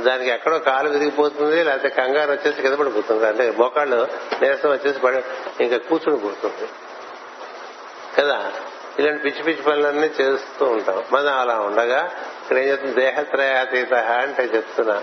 దానికి 0.00 0.30
ఎక్కడో 0.30 0.58
కాలు 0.58 0.88
విరిగిపోతుంది 0.88 1.64
లేకపోతే 1.64 1.88
కంగారు 1.88 2.30
వచ్చేసి 2.32 2.62
కింద 2.62 2.74
పడిపోతుంది. 2.74 3.26
అంటే 3.26 3.50
మోకాళ్ళు 3.50 4.08
నీరసం 4.42 4.70
వచ్చేసి 4.70 4.98
పడి 4.98 5.22
ఇంకా 5.62 5.76
కూర్చుని 5.76 6.18
పోతుంది 6.18 6.68
కదా? 8.18 8.52
ఇలాంటి 8.98 9.22
పిచ్చి 9.22 9.42
పిచ్చి 9.42 9.62
పనులన్నీ 9.62 10.10
చేస్తూ 10.20 10.66
ఉంటాం. 10.66 11.04
మనం 11.12 11.38
అలా 11.38 11.60
ఉండగా 11.60 12.04
ఇక్కడ 12.42 12.58
ఏం 12.58 12.64
చెప్తుంది? 12.64 12.94
దేహత్రయాతీత 12.94 13.94
అంటే 13.94 14.42
చెప్తున్నా. 14.42 15.02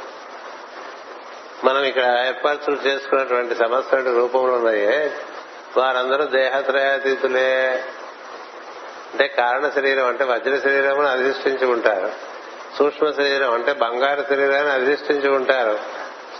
మనం 1.64 1.84
ఇక్కడ 1.84 2.24
ఏర్పాట్లు 2.28 2.78
చేసుకున్నటువంటి 2.88 3.56
సమస్య 3.56 3.98
రూపంలో 3.98 4.54
ఉన్నాయే. 4.54 5.14
వారందరూ 5.78 6.26
దేహత్రయాతీతులే. 6.26 7.84
అంటే 9.12 9.28
కారణ 9.28 9.70
శరీరం 9.70 10.08
అంటే 10.08 10.24
వజ్ర 10.24 10.60
శరీరం 10.60 11.00
అధిష్ఠించి 11.00 11.66
ఉంటారు. 11.66 12.29
సూక్ష్మ 12.78 13.12
శరీరం 13.12 13.54
అంటే 13.54 13.74
బంగారు 13.74 14.26
శరీరాన్ని 14.30 14.72
అధిష్ఠించి 14.72 15.30
ఉంటారు. 15.30 15.80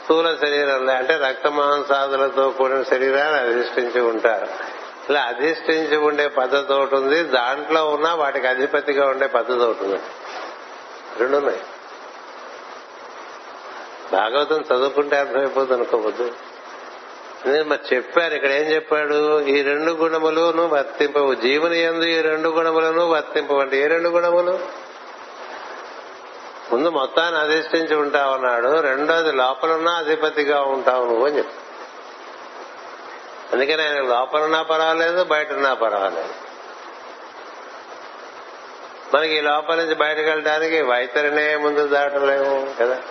స్థూల 0.04 0.38
శరీరం 0.42 0.90
అంటే 0.90 1.18
రక్త 1.18 1.48
మాంసాదులతో 1.48 2.50
కూడిన 2.50 2.84
శరీరాన్ని 2.84 3.40
అధిష్ఠించి 3.40 4.02
ఉంటారు. 4.02 4.48
ఇలా 5.10 5.22
అధిష్ఠించి 5.22 5.98
ఉండే 5.98 6.28
పద్ధతి 6.28 6.74
ఒకటి 6.74 6.96
ఉంది. 6.96 7.24
దాంట్లో 7.24 7.90
ఉన్న 7.90 8.10
వాటికి 8.10 8.48
అధిపతిగా 8.48 9.08
ఉండే 9.08 9.28
పద్ధతి 9.28 9.60
ఒకటి 9.60 9.84
ఉంది. 9.84 10.00
రెండున్నాయి 11.20 11.60
భాగవతం 14.12 14.62
చదువుకుంటే 14.62 15.18
అర్థమైపోతుంది 15.18 15.74
అనుకోవద్దు 15.74 16.34
నేను 17.46 17.64
మరి 17.64 17.96
చెప్పారు 17.96 18.34
ఇక్కడ 18.34 18.52
ఏం 18.52 18.72
చెప్పాడు? 18.72 19.42
ఈ 19.42 19.62
రెండు 19.62 19.92
గుణములను 19.92 20.68
వర్తింపవు. 20.68 21.36
జీవుని 21.36 21.80
ఎందు 21.80 22.06
ఈ 22.06 22.22
రెండు 22.22 22.50
గుణములను 22.50 23.06
వర్తింపవండి. 23.06 23.78
ఏ 23.78 23.88
రెండు 23.88 24.10
గుణములు? 24.10 24.60
ముందు 26.72 26.90
మొత్తాన్ని 26.90 27.40
అధిష్ఠించి 27.40 27.96
ఉంటావు 27.96 28.34
అన్నాడు. 28.34 28.80
రెండోది 28.80 29.32
లోపలున్నా 29.32 29.92
అధిపతిగా 29.92 30.62
ఉంటావు 30.62 31.06
నువ్వు 31.06 31.28
అని 31.28 31.38
చెప్పి. 31.38 31.54
అందుకని 33.54 33.82
ఆయన 33.82 34.02
లోపలున్నా 34.02 34.62
పర్వాలేదు 34.62 35.24
బయటన్నా 35.24 35.74
పర్వాలేదు. 35.74 36.30
మనకి 39.14 39.38
ఈ 39.38 39.42
లోపల 39.42 39.76
నుంచి 39.76 39.96
బయటకు 39.96 40.30
వెళ్ళడానికి 40.30 40.82
వైతరినే 40.82 41.56
ముందు 41.56 41.88
దాటలేము 41.88 42.74
కదా. 42.80 43.02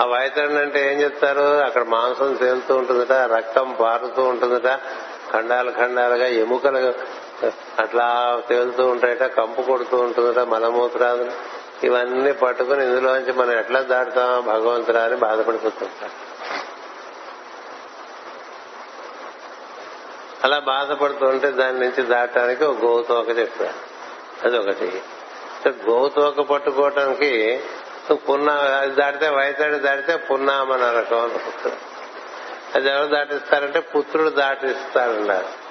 ఆ 0.00 0.04
వైతరిని 0.04 0.58
అంటే 0.58 0.92
ఏం 0.92 1.00
చెప్తారు? 1.00 1.40
అక్కడ 1.40 1.82
మాంసం 1.82 2.34
తేలుతూ 2.34 2.76
ఉంటుందట 2.76 3.12
రక్తం 3.12 3.76
పారుతూ 3.80 4.22
ఉంటుందట 4.22 4.80
ఖండాలు 5.32 5.70
ఖండాలుగా 5.70 6.26
ఎముకలు 6.26 7.23
అట్లా 7.78 8.40
తేలుతూ 8.48 8.86
ఉంటాయట 8.86 9.22
కంపు 9.22 9.62
కొడుతూ 9.62 9.96
ఉంటుందట 9.96 10.38
మలమూత్రాలు 10.38 11.32
ఇవన్నీ 11.84 12.32
పట్టుకుని 12.32 12.84
ఇందులోంచి 12.84 13.32
మనం 13.32 13.52
ఎట్లా 13.52 13.80
దాటుతాం 13.80 14.46
భగవంతుడా 14.46 15.04
అని 15.04 15.16
బాధపడిపోతుంటాం 15.16 16.10
అలా 20.44 20.58
బాధపడుతూ 20.58 21.26
ఉంటే 21.26 21.50
దాని 21.50 21.80
నుంచి 21.80 22.02
దాటడానికి 22.02 22.64
ఒక 22.64 22.84
గోతోక 22.84 23.38
చెప్పారు. 23.38 23.94
అది 24.46 24.58
ఒకటి 24.58 25.02
గోతోక 25.68 26.40
పట్టుకోవటానికి 26.40 27.60
పున్నా 28.12 28.54
అది 28.54 28.94
దాటితే 28.94 29.28
వైతాడి 29.28 29.78
దాటితే 29.78 30.16
పున్నామన 30.16 30.90
రకం 30.98 31.22
అనుకుంటారు. 31.22 31.76
అది 32.74 32.88
ఎవరు 32.88 33.06
దాటిస్తారంటే 33.06 33.80
పుత్రుడు 33.80 34.30
దాటిస్తారన్నారు 34.30 35.63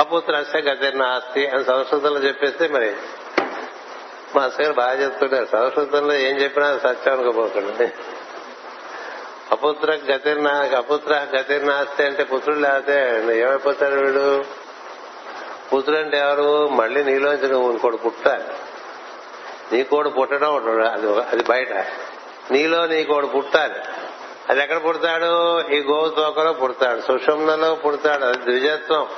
అపుత్ర 0.00 0.36
అస్య 0.36 0.58
గతిర్న 0.58 1.02
ఆస్తి 1.02 1.46
అని 1.46 1.64
సంస్కృతంలో 1.64 2.20
చెప్పేస్తే 2.20 2.68
మరి 2.68 2.96
మా 4.36 4.42
అసలు 4.42 4.72
బాగా 4.72 5.02
చెప్తుంటారు. 5.02 5.48
సంస్కృతంలో 5.52 6.14
ఏం 6.14 6.36
చెప్పినా 6.36 6.78
సత్యం 6.78 7.14
అనుకోపోకండి. 7.14 7.92
అపుత్ర 9.50 9.92
గతిర్నా 9.92 10.50
అపుత్ర 10.50 11.26
గతిర్నాస్తి 11.36 12.02
అంటే 12.02 12.24
పుత్రుడు 12.24 12.58
లేకపోతే 12.58 13.24
ఏమైపోతాడు 13.40 13.94
వీడు 13.94 14.44
పుత్రుడు 15.74 15.98
అంటే 15.98 16.18
ఎవరు? 16.18 16.68
మళ్ళీ 16.68 17.04
నీలోంచి 17.04 17.48
నువ్వు 17.48 17.72
ఇంకోటి 17.72 17.96
పుట్టాలి 17.96 18.44
నీ 19.72 19.82
కోడు 19.82 20.08
పుట్టడం 20.08 20.54
అది 20.92 21.22
అది 21.22 21.42
బయట. 21.42 21.72
నీలో 22.50 22.86
నీ 22.86 23.04
కోడు 23.04 23.26
పుట్టాలి. 23.26 23.74
అది 24.50 24.60
ఎక్కడ 24.60 24.84
పుడతాడు? 24.84 25.60
ఈ 25.72 25.80
గోవు 25.80 26.08
తోకలో 26.08 26.52
పుడతాడు. 26.52 27.00
సుషుమ్నలో 27.00 27.74
పుడతాడు. 27.74 28.24
అది 28.24 28.38
ద్విజత్వం. 28.38 29.08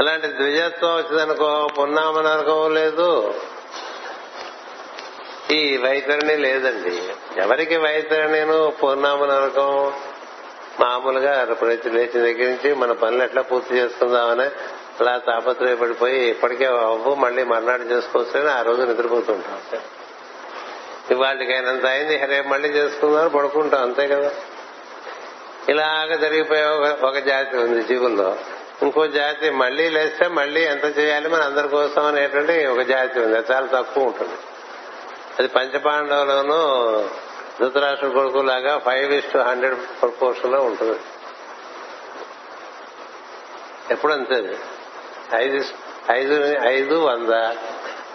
అలాంటి 0.00 0.26
ద్విజత్వం 0.26 0.96
వచ్చిందనుకో 0.96 1.68
పున్నామనరకం 1.78 2.74
లేదు. 2.74 3.34
ఈ 5.50 5.76
వైతరిణి 5.76 6.36
లేదండి. 6.36 7.02
ఎవరికి 7.40 7.76
వైతరిణిను 7.76 8.72
పూర్ణామని 8.82 9.32
నరకం 9.32 9.92
మామూలుగా 10.80 11.44
ప్రతి 11.44 11.90
లేచిన 11.90 12.22
దగ్గర 12.22 12.50
నుంచి 12.50 12.74
మన 12.74 12.92
పనులు 12.92 13.22
ఎట్లా 13.22 13.42
పూర్తి 13.42 13.74
చేసుకుందామని 13.74 14.44
అలా 15.00 15.18
తాపత్రయపడిపోయి 15.18 16.30
ఇప్పటికే 16.30 16.66
అవ్వు 16.66 17.14
మళ్ళీ 17.14 17.44
మర్నాడు 17.44 17.82
చేసుకోవచ్చు 17.82 18.48
ఆ 18.48 18.62
రోజు 18.62 18.82
నిద్రపోతుంటాం. 18.82 19.80
ఇవాళకైనంత 21.10 21.86
అయింది 21.86 22.26
రేపు 22.26 22.48
మళ్ళీ 22.48 22.68
చేసుకుందామని 22.68 23.30
పడుకుంటాం 23.30 23.82
అంతే 23.82 24.08
కదా. 24.08 24.30
ఇలాగ 25.68 26.16
జరిగిపోయే 26.16 26.64
ఒక 27.06 27.18
జాతి 27.18 27.56
ఉంది 27.56 27.82
జీవుల్లో. 27.82 28.36
ఇంకో 28.82 29.06
జాతి 29.06 29.50
మళ్ళీ 29.50 29.88
లేస్తే 29.88 30.28
మళ్ళీ 30.28 30.64
ఎంత 30.64 30.98
చేయాలి 30.98 31.28
మన 31.28 31.40
అందరి 31.40 31.68
కోసం 31.68 32.04
అనేటువంటి 32.04 32.66
ఒక 32.66 32.80
జాతి 32.80 33.20
ఉంది. 33.20 33.38
అది 33.38 33.52
చాలా 33.52 33.66
తక్కువ 33.66 34.04
ఉంటుంది. 34.04 34.34
అది 35.38 35.48
పంచపాండవులోనూ 35.48 37.02
ధృతరాష్ట్ర 37.60 38.08
కొడుకు 38.08 38.38
లాగా 38.38 38.78
ఫైవ్ 38.78 39.12
ఇస్ 39.12 39.32
టు 39.32 39.38
హండ్రెడ్ 39.38 39.74
ప్రపోర్షన్లో 39.74 40.62
ఉంటుంది. 40.62 41.00
ఎప్పుడు 43.90 44.12
అంతే 44.12 44.58
ఐదు 45.34 45.64
ఐదు 46.10 46.54
ఐదు 46.68 46.94
వంద. 46.94 47.56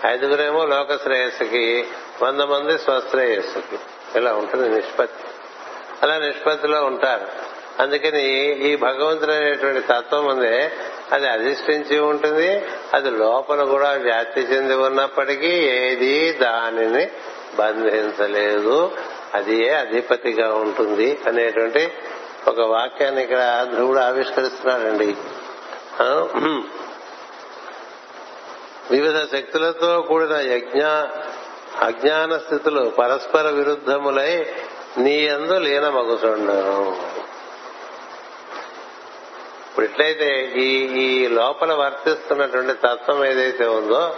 ఐదుగురేమో 0.05 0.65
లోక 0.65 1.03
శ్రేయస్సుకి 1.03 1.87
వంద 2.23 2.41
మంది 2.41 2.77
స్వశ్రేయస్సుకి. 2.77 3.79
ఇలా 4.15 4.33
ఉంటుంది 4.33 4.69
నిష్పత్తి. 4.69 5.23
అలా 6.03 6.17
నిష్పత్తిలో 6.17 6.85
ఉంటారు. 6.85 7.50
అందుకని 7.79 8.25
ఈ 8.69 8.75
భగవంతుడు 8.75 9.31
అనేటువంటి 9.31 9.79
తత్వం 9.87 10.25
ఉందే 10.25 10.71
అది 11.11 11.27
అధిష్ఠించి 11.27 11.99
ఉంటుంది 11.99 12.61
అది 12.93 13.09
లోపల 13.09 13.63
కూడా 13.63 13.91
వ్యాప్తి 13.91 14.41
చెంది 14.41 14.73
ఉన్నప్పటికీ 14.73 15.47
ఏది 15.47 16.31
దానిని 16.31 17.09
బంధించలేదు. 17.55 18.91
అది 19.33 19.65
ఏ 19.65 19.69
అధిపతిగా 19.69 20.53
ఉంటుంది 20.53 21.19
అనేటువంటి 21.27 21.91
ఒక 22.47 22.59
వాక్యాన్ని 22.59 23.21
ఇక్కడ 23.23 23.67
ధ్రువుడు 23.73 23.99
ఆవిష్కరిస్తున్నాడండి. 23.99 25.15
వివిధ 28.91 29.17
శక్తులతో 29.31 30.01
కూడిన 30.01 30.35
యజ్ఞ 30.35 30.83
అజ్ఞాన 31.85 32.37
స్థితులు 32.37 32.89
పరస్పర 32.89 33.49
విరుద్ధములై 33.49 34.45
నీ 34.97 35.27
అందు 35.27 35.53
లీనమగుచుండను. 35.53 36.95
ఇప్పుడు 39.71 39.85
ఎట్లయితే 39.85 40.53
ఈ 40.55 40.77
ఈ 41.03 41.27
లోపల 41.27 41.73
వర్తిస్తున్నటువంటి 41.73 42.73
తత్వం 42.73 43.25
ఏదైతే 43.25 43.65
ఉందో 43.65 44.15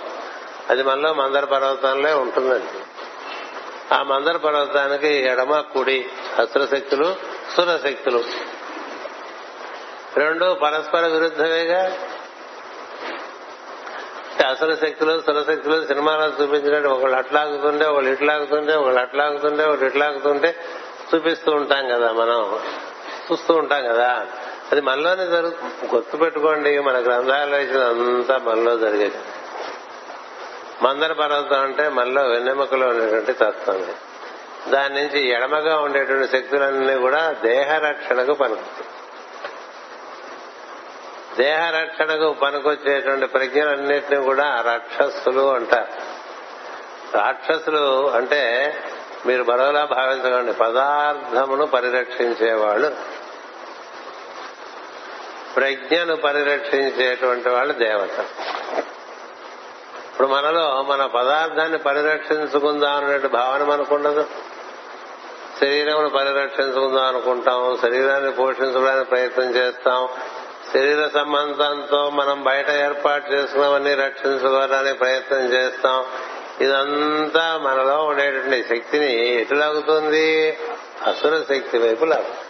అది 0.69 0.83
మనలో 0.83 1.13
మందర 1.13 1.45
పర్వతంలో 1.45 2.17
ఉంటుందండి. 2.17 2.83
ఆ 3.95 4.03
మందర 4.03 4.37
పర్వతానికి 4.37 5.07
ఎడమ 5.07 5.61
కుడి 5.61 6.05
అస్త్రశక్తులు 6.39 7.15
సురశక్తులు. 7.57 8.23
రెండు 10.15 10.53
పరస్పర 10.53 11.07
విరుద్ధమేగా? 11.07 11.97
అసలు 14.49 14.75
శక్తులు 14.75 15.19
సురశక్తులు 15.19 15.85
సినిమాలో 15.85 16.43
చూపించినట్టు 16.43 16.89
ఒకళ్ళు 16.89 17.17
అట్లాగుతుంటే 17.17 17.85
ఒకళ్ళు 17.85 18.09
ఇట్లాగుతుంటే 18.09 18.75
ఒకళ్ళు 18.75 18.99
అట్లాగుతుంటే 18.99 19.65
ఒకళ్ళు 19.65 19.85
ఇట్లాగుతుంటే 19.85 20.55
చూపిస్తూ 21.15 21.51
ఉంటాం 21.51 21.87
కదా 21.87 22.11
మనం. 22.11 22.59
చూస్తూ 23.31 23.53
ఉంటాం 23.53 23.83
కదా. 23.83 24.27
అది 24.71 24.81
మనలోనే 24.81 25.25
జరుగుతుంది 25.25 25.95
గుర్తు 25.95 26.17
పెట్టుకోండి 26.17 26.79
మన 26.79 26.97
గ్రంథాల్లో 26.97 27.57
ఇచ్చిన 27.59 27.83
అంతా 27.83 28.37
మనలో 28.37 28.77
జరిగేది. 28.77 29.17
మందర 30.81 31.13
పర్వతం 31.13 31.61
అంటే 31.61 31.89
మనలో 31.89 32.23
వెన్నెముకలో 32.23 32.87
ఉన్నటువంటి 32.87 33.33
తత్వం. 33.33 33.85
దాని 34.69 34.95
నుంచి 34.95 35.29
ఎడమగా 35.29 35.79
ఉండేటువంటి 35.79 36.31
శక్తులన్నీ 36.31 36.95
కూడా 36.95 37.35
దేహ 37.43 37.77
రక్షణకు 37.77 38.33
పనికొస్తాయి. 38.33 38.89
దేహ 41.37 41.69
పనికొచ్చేటువంటి 42.31 43.25
ప్రజ్ఞలన్నింటినీ 43.27 44.21
కూడా 44.21 44.63
రాక్షసులు 44.65 45.53
అంటారు. 45.53 46.13
రాక్షసులు 47.17 48.09
అంటే 48.09 48.75
మీరు 49.25 49.43
మరోలా 49.43 49.85
భావించకండి 49.85 50.53
పదార్థమును 50.53 51.65
పరిరక్షించేవాళ్ళు. 51.65 53.12
ప్రజ్ఞను 55.55 56.15
పరిరక్షించేటువంటి 56.15 57.49
వాళ్ళు 57.49 57.73
దేవత. 57.73 58.19
ఇప్పుడు 60.11 60.27
మనలో 60.27 60.85
మన 60.89 61.05
పదార్థాన్ని 61.05 61.77
పరిరక్షించుకుందాం 61.77 63.05
అనే 63.05 63.27
భావన 63.27 63.63
మనకుండదు. 63.63 64.25
శరీరమును 65.61 66.09
పరిరక్షించుకుందాం 66.09 67.05
అనుకుంటాం 67.05 67.77
శరీరాన్ని 67.81 68.31
పోషించడానికి 68.31 69.09
ప్రయత్నం 69.09 69.55
చేస్తాం. 69.55 70.07
శరీర 70.73 71.09
సంబంధంతో 71.13 72.09
మనం 72.09 72.43
బయట 72.43 72.69
ఏర్పాటు 72.69 73.31
చేసుకున్నవన్నీ 73.31 73.93
రక్షించుకోవడానికి 73.93 74.97
ప్రయత్నం 74.97 75.53
చేస్తాం. 75.53 76.05
ఇదంతా 76.61 77.59
మనలో 77.63 78.03
ఉండేటువంటి 78.03 78.63
శక్తిని 78.63 79.41
ఎటు 79.41 79.53
లాగుతుంది? 79.53 80.57
అసుర 81.07 81.37
శక్తి 81.37 81.77
వైపు 81.77 82.05
లాగుతుంది. 82.05 82.42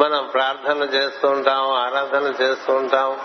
మనం 0.00 0.30
ప్రార్థనలు 0.32 0.84
చేస్తూ 0.84 1.28
ఉంటాం 1.28 1.72
ఆరాధనలు 1.72 2.42
చేస్తూ 2.42 2.72
ఉంటాం 2.72 3.18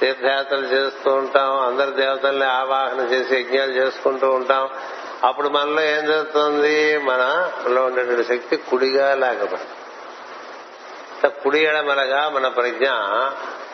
తీర్థయాత్రలు 0.00 0.66
చేస్తూ 0.66 1.14
ఉంటాం 1.14 1.60
అందరి 1.60 1.90
దేవతల్ని 1.90 2.44
ఆవాహన 2.44 3.00
చేసి 3.00 3.36
యజ్ఞాలు 3.36 3.70
చేసుకుంటూ 3.70 4.30
ఉంటాం. 4.30 4.68
అప్పుడు 5.24 5.48
మనలో 5.48 5.82
ఏం 5.82 6.06
జరుగుతుంది? 6.06 6.98
మనలో 6.98 7.84
ఉండేటువంటి 7.84 8.24
శక్తి 8.24 8.56
కుడిగా 8.56 9.14
లాగబడి 9.14 9.62
కుడి 11.28 11.58
ఎడమలగా 11.58 12.28
మన 12.28 12.48
ప్రజ్ఞ 12.48 12.88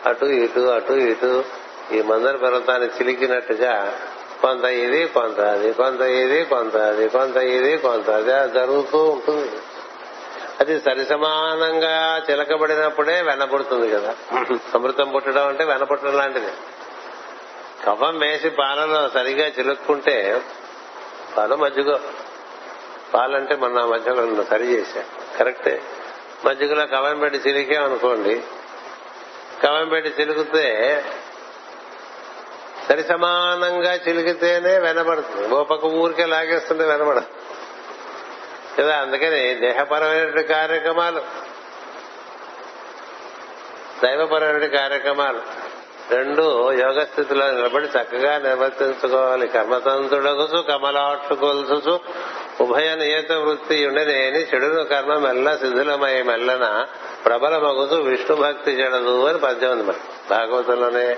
అటు 0.05 0.25
ఇటు 0.25 0.59
అటు 0.59 0.93
ఇటు 0.93 1.43
ఈ 1.91 2.01
మందర 2.01 2.35
పర్వతాన్ని 2.35 2.87
చిలికినట్టుగా 2.87 3.97
కొంత 4.41 4.63
ఇది 4.63 5.07
కొంత 5.07 5.39
అది 5.39 5.73
కొంత 5.73 6.01
ఇది 6.01 6.45
కొంత 6.45 6.75
అది 6.75 7.09
కొంత 7.09 7.35
ఇది 7.37 7.77
కొంత 7.77 8.09
అది 8.09 8.53
జరుగుతూ 8.53 9.03
ఉంటుంది. 9.03 9.51
అది 10.63 10.79
సరిసమానంగా 10.79 12.21
చిలకబడినప్పుడే 12.31 13.21
వెనపడుతుంది 13.21 13.89
కదా. 13.89 14.15
అమృతం 14.73 15.09
పుట్టడం 15.09 15.47
అంటే 15.47 15.63
వెనపట్టడం 15.63 16.17
లాంటిది. 16.17 16.51
కఫం 17.85 18.19
వేసి 18.19 18.49
పాలలో 18.49 19.09
సరిగా 19.09 19.47
చిలుక్కుంటే 19.47 20.41
పాలు 21.37 21.55
మజ్జిగ 21.55 21.99
పాలంటే 23.13 23.55
మొన్న 23.55 23.85
మధ్యలో 23.85 24.43
సరి 24.43 24.63
చేశా. 24.63 25.03
కరెక్టే. 25.39 25.81
మజ్జిగలో 26.45 26.85
కవం 26.85 27.19
పెట్టి 27.19 27.49
చిలికామనుకోండి 27.49 28.43
కవం 29.63 29.89
పెట్టి 29.89 30.21
చిలుకుతే 30.21 31.03
సరి 32.89 33.03
సమానంగా 33.03 33.93
చిలికితేనే 33.93 34.79
వెనబడుతుంది 34.79 35.47
ఓ 35.47 35.63
పక్క 35.63 35.85
ఊరికే 35.85 36.25
లాగేస్తుంటే 36.25 36.83
వెనబడదు 36.83 37.42
కదా 38.79 38.97
అందుకని 38.97 39.53
దేహపరమైనటువంటి 39.53 40.43
కార్యక్రమాలు. 40.43 41.21
దైవపరమైన 44.03 44.65
కార్యక్రమాలు. 44.65 45.63
రెండు 46.11 46.71
యోగ 46.73 47.03
స్థితిలో 47.03 47.51
నిలబడి 47.51 47.85
చక్కగా 47.85 48.37
నిర్వర్తించుకోవాలి. 48.37 49.47
కర్మతంతుడగుసు 49.47 50.61
కమలాట్లు 50.61 51.35
కొలుసు 51.35 51.99
ఉభయ 52.61 52.95
నియత 52.95 53.31
వృత్తి 53.31 53.87
ఉండనేని 53.87 54.39
చెడును 54.39 54.83
కర్మ 54.83 55.13
మెల్ల 55.13 55.55
శిథిలమై 55.55 56.21
మెల్లన 56.21 56.85
ప్రబల 57.25 57.57
మగుసు 57.57 57.95
విష్ణు 57.95 58.35
భక్తి 58.35 58.71
చెడదు 58.71 59.27
అని 59.27 59.39
పద్యం 59.39 59.71
ఉంది 59.71 59.83
మరి 59.83 59.95
భాగవతంలోనే. 60.29 61.17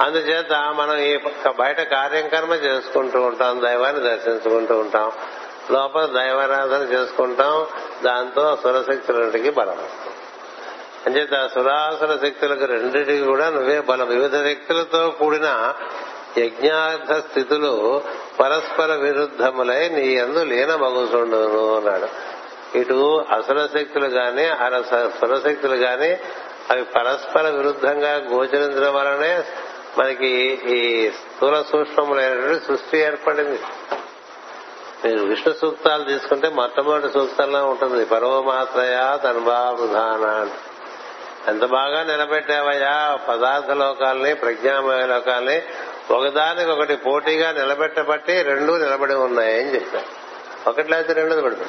అందుచేత 0.00 0.52
మనం 0.52 0.98
ఈ 0.98 1.16
బయట 1.48 1.80
కార్యకర్మ 1.80 2.52
చేసుకుంటూ 2.52 3.20
ఉంటాం 3.20 3.62
దైవాన్ని 3.62 4.08
దర్శించుకుంటూ 4.08 4.78
ఉంటాం. 4.78 5.12
లోపల 5.70 6.06
దైవారాధన 6.06 6.82
చేసుకుంటాం 6.92 7.66
దాంతో 8.04 8.58
సురశక్తులకి 8.62 9.50
బలం 9.50 9.72
వస్తుంది. 9.72 10.16
అంచేత 11.06 11.50
సురాసుర 11.54 12.18
శక్తులకు 12.26 12.64
రెండింటికి 12.64 13.24
కూడా 13.24 13.50
నువ్వే 13.50 13.80
బలం. 13.80 14.08
వివిధ 14.08 14.36
శక్తులతో 14.36 15.10
కూడిన 15.10 15.74
యజ్ఞార్థ 16.38 17.12
స్థితులు 17.12 18.02
పరస్పర 18.40 18.94
విరుద్ధములై 18.94 19.88
నీ 19.88 20.18
అందు 20.18 20.44
లీనమగుచుండును 20.44 21.74
అన్నాడు. 21.74 22.08
ఇటు 22.78 23.24
అసుర 23.30 23.68
శక్తులు 23.78 24.06
గాని 24.06 24.46
అర 24.46 24.82
సురశక్తులు 25.20 25.74
గాని 25.74 26.16
అవి 26.70 26.84
పరస్పర 26.84 27.48
విరుద్ధంగా 27.48 28.14
గోచరించడం 28.14 28.94
వలనే 28.94 29.44
మనకి 29.98 30.60
ఈ 30.66 31.10
స్థూల 31.10 31.62
సూక్ష్మములైనటువంటి 31.72 32.64
సృష్టి 32.64 32.98
ఏర్పడింది. 32.98 33.60
మీరు 35.04 35.22
విష్ణు 35.22 35.54
సూక్తాలు 35.54 36.04
తీసుకుంటే 36.04 36.48
మొట్టమొదటి 36.48 37.12
సూక్తంలో 37.12 37.66
ఉంటుంది. 37.66 38.04
పర్వమాత్రయ 38.04 39.18
తన్భావృధాన 39.24 40.50
ఎంత 41.48 41.64
బాగా 41.64 42.02
నిలబెట్టావయ్యా? 42.02 43.18
పదార్థ 43.28 43.70
లోకాల్ని 43.70 44.34
ప్రజ్ఞామయ 44.34 45.04
ఒకదానికి 45.04 45.62
ఒకదానికొకటి 46.10 46.96
పోటీగా 46.96 47.52
నిలబెట్టబట్టి 47.52 48.42
రెండు 48.42 48.72
నిలబడి 48.72 49.14
ఉన్నాయని 49.14 49.74
చెప్పారు. 49.74 50.06
ఒకటి 50.70 50.90
లేకపోతే 50.90 51.12
రెండోది 51.12 51.42
పడుపు. 51.42 51.64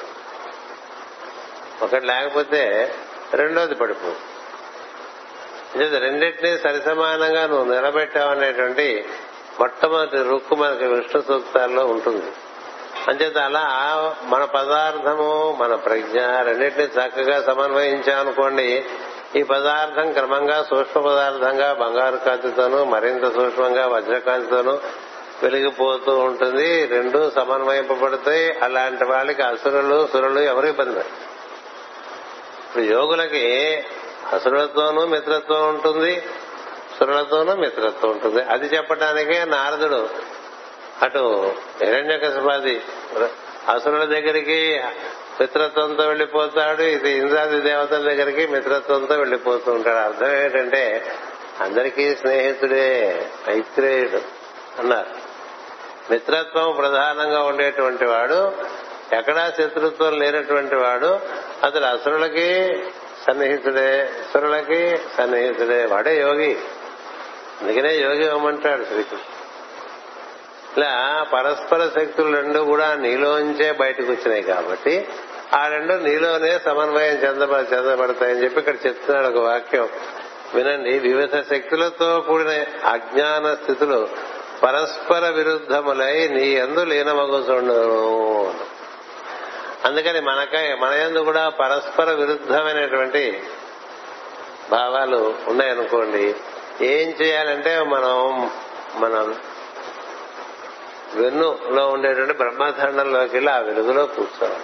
ఒకటి 1.83 2.05
లేకపోతే 2.05 2.93
రెండోది 3.33 3.75
పడుపు. 3.75 4.11
రెండింటినీ 5.77 6.57
సరిసమానంగా 6.57 7.47
నువ్వు 7.47 7.73
నిలబెట్టావనేటువంటి 7.73 9.05
మొట్టమొదటి 9.59 10.23
రుక్కు 10.23 10.55
మనకి 10.55 10.83
విష్ణు 10.83 11.21
సూక్తాల్లో 11.21 11.85
ఉంటుంది. 11.85 12.25
అంచేత 13.07 13.37
అలా 13.37 13.63
మన 14.23 14.45
పదార్థము 14.45 15.57
మన 15.61 15.75
ప్రజ్ఞ 15.75 16.19
రెండింటినీ 16.41 16.83
చక్కగా 16.83 17.41
సమన్వయించామనుకోండి 17.41 18.85
ఈ 19.35 19.43
పదార్థం 19.43 20.11
క్రమంగా 20.11 20.63
సూక్ష్మ 20.69 21.01
పదార్థంగా 21.01 21.73
బంగారు 21.73 22.15
కాంతితోనూ 22.15 22.83
మరింత 22.83 23.33
సూక్ష్మంగా 23.33 23.87
వజ్రకాంతితోనూ 23.87 24.79
వెలిగిపోతూ 25.43 26.17
ఉంటుంది. 26.17 26.85
రెండు 26.85 27.31
సమన్వయింపబడతాయి. 27.35 28.59
అలాంటి 28.59 29.05
వాళ్ళకి 29.05 29.41
అసురులు 29.41 30.07
సురులు 30.13 30.39
ఎవరు 30.39 30.65
ఇబ్బంది 30.65 30.99
ఇప్పుడు 30.99 32.83
యోగులకి 32.83 33.45
అసురులతోనూ 34.33 35.05
మిత్రత్వం 35.05 35.69
ఉంటుంది 35.69 36.21
సురులతోనూ 36.99 37.55
మిత్రత్వం 37.55 38.11
ఉంటుంది. 38.11 38.43
అది 38.43 38.65
చెప్పడానికే 38.75 39.45
నారదుడు 39.45 40.32
అటు 41.03 41.53
హిరణ్యకశపాది 41.83 42.81
అసురుల 43.69 44.05
దగ్గరికి 44.05 44.81
మిత్రత్వంతో 45.41 46.03
వెళ్ళిపోతాడు 46.03 46.81
ఇది 46.81 47.11
ఇంద్రాది 47.11 47.61
దేవతల 47.61 47.97
దగ్గరికి 47.97 48.47
మిత్రత్వంతో 48.47 49.15
వెళ్ళిపోతూ 49.15 49.71
ఉంటాడు. 49.71 49.97
అర్థం 49.97 50.35
ఏంటంటే 50.35 51.11
అందరికీ 51.61 52.15
స్నేహితుడే 52.15 53.25
మైత్రేయుడు 53.49 54.21
అన్నారు. 54.81 55.33
మిత్రత్వం 56.11 56.75
ప్రధానంగా 56.77 57.43
ఉండేటువంటి 57.43 58.05
వాడు 58.05 58.51
ఎక్కడా 59.13 59.49
శత్రుత్వం 59.49 60.19
లేనటువంటి 60.19 60.75
వాడు 60.75 61.19
అతడు 61.63 61.83
అసురులకి 61.83 62.83
సన్నిహితుడే 63.27 64.09
సురులకి 64.33 64.97
సన్నిహితుడే. 65.17 65.85
వాడే 65.85 66.19
యోగి. 66.19 66.57
అందుకనే 67.61 67.95
యోగి 67.95 68.25
ఇవ్వమంటాడు 68.25 68.83
శ్రీకృష్ణుడు. 68.83 69.32
ఇలా 70.77 71.25
పరస్పర 71.33 71.89
శక్తులు 71.99 72.35
రెండు 72.35 72.59
కూడా 72.59 72.95
నీలోంచే 72.95 73.71
బయటకు 73.71 74.11
వచ్చినాయి 74.11 74.41
కాబట్టి 74.41 75.07
ఆ 75.53 75.67
రెండు 75.67 75.93
నీలోనే 75.93 76.59
సమన్వయం 76.59 77.15
చెందబ 77.15 77.51
చెందబడతాయని 77.73 78.43
చెప్పి 78.43 78.59
ఇక్కడ 78.59 78.75
చెప్తున్నాడు 78.87 79.27
ఒక 79.27 79.43
వాక్యం. 79.43 79.89
వినండి 80.53 80.99
వివిధ 80.99 81.35
శక్తులతో 81.35 82.21
కూడిన 82.21 82.65
అజ్ఞాన 82.85 83.53
స్థితులు 83.53 84.09
పరస్పర 84.63 85.29
విరుద్ధములై 85.29 86.27
నీ 86.27 86.49
ఎందు 86.49 86.83
లీనమగుచుండను. 86.83 88.53
అందుకని 89.85 90.21
మనకై 90.21 90.75
మన 90.75 90.93
ఎందు 90.93 91.19
కూడా 91.19 91.49
పరస్పర 91.49 92.11
విరుద్ధమైనటువంటి 92.11 93.43
భావాలు 94.71 95.35
ఉన్నాయనుకోండి 95.47 96.35
ఏం 96.81 97.09
చేయాలంటే 97.21 97.83
మనం 97.83 98.51
మనం 98.95 99.35
వెన్నులో 101.15 101.87
ఉండేటువంటి 101.87 102.33
బ్రహ్మదండంలోకి 102.33 103.35
వెళ్ళి 103.35 103.51
ఆ 103.51 103.57
వెలుగులో 103.57 104.05
కూర్చోవాలి. 104.05 104.63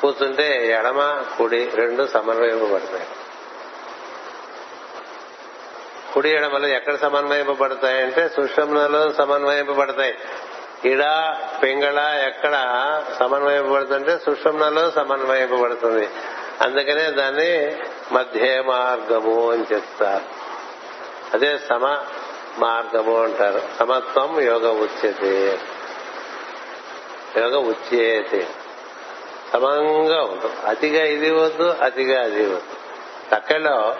కూర్చుంటే 0.00 0.70
ఎడమ 0.70 1.24
కుడి 1.38 1.70
రెండు 1.74 2.06
సమన్వయింపబడతాయి. 2.06 3.06
కుడి 6.14 6.30
ఎడమలు 6.30 6.66
ఎక్కడ 6.66 6.96
సమన్వయింపబడతాయంటే 6.96 8.28
సుషమ్నలో 8.28 9.12
సమన్వయింపబడతాయి. 9.12 10.18
ఇడ 10.84 11.04
పింగళ 11.62 12.00
ఎక్కడ 12.00 12.54
సమన్వయింపబడుతుంటే 13.18 14.18
సుషమ్నలో 14.18 14.90
సమన్వయింపబడుతుంది. 14.90 16.08
అందుకనే 16.60 17.10
దాన్ని 17.10 17.76
మధ్య 18.12 18.62
మార్గము 18.62 19.50
అని 19.50 19.64
చెప్తారు. 19.74 20.24
అదే 21.34 21.58
సమ 21.58 22.04
మార్గము 22.58 23.22
అంటారు. 23.22 23.62
సమత్వం 23.78 24.40
యోగ 24.40 24.68
ఉచ్యతే. 24.68 25.58
యోగ 27.36 27.56
ఉచ్యేతే. 27.56 28.48
సమంగా 29.52 30.22
ఉంటుంది. 30.22 30.66
అతిగా 30.66 31.04
ఇది 31.04 31.30
వద్దు 31.30 31.62
అతిగా 31.62 32.24
అది 32.24 32.44
వద్దు. 32.44 32.62
తక్కలో 33.32 33.96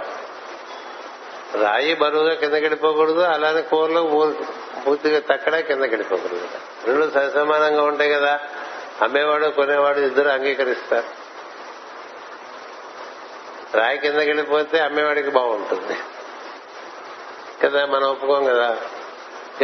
రాయి 1.63 1.95
బరువుగా 1.95 2.35
కింద 2.35 2.53
వెళ్ళిపోకూడదు 2.53 3.21
అలానే 3.21 3.63
కూరలో 3.63 4.33
పూర్తిగా 4.87 5.21
తక్కడ 5.21 5.59
కిందకి 5.59 5.91
వెళ్ళిపోకూడదు. 5.91 6.49
రెండు 6.87 7.31
సమానంగా 7.31 7.83
ఉంటాయి 7.83 8.11
కదా. 8.11 8.41
అమ్మేవాడు 9.03 9.47
కొనేవాడు 9.47 10.01
ఇద్దరు 10.01 10.29
అంగీకరిస్తారు. 10.29 11.23
రాయి 13.77 13.99
కింద 13.99 14.15
వెళ్ళిపోతే 14.15 14.79
అమ్మేవాడికి 14.79 15.31
బాగుంటుంది. 15.31 15.97
కదా 17.65 17.87
మనం 17.87 18.09
ఒప్పుకోం 18.09 18.45
కదా. 18.45 18.77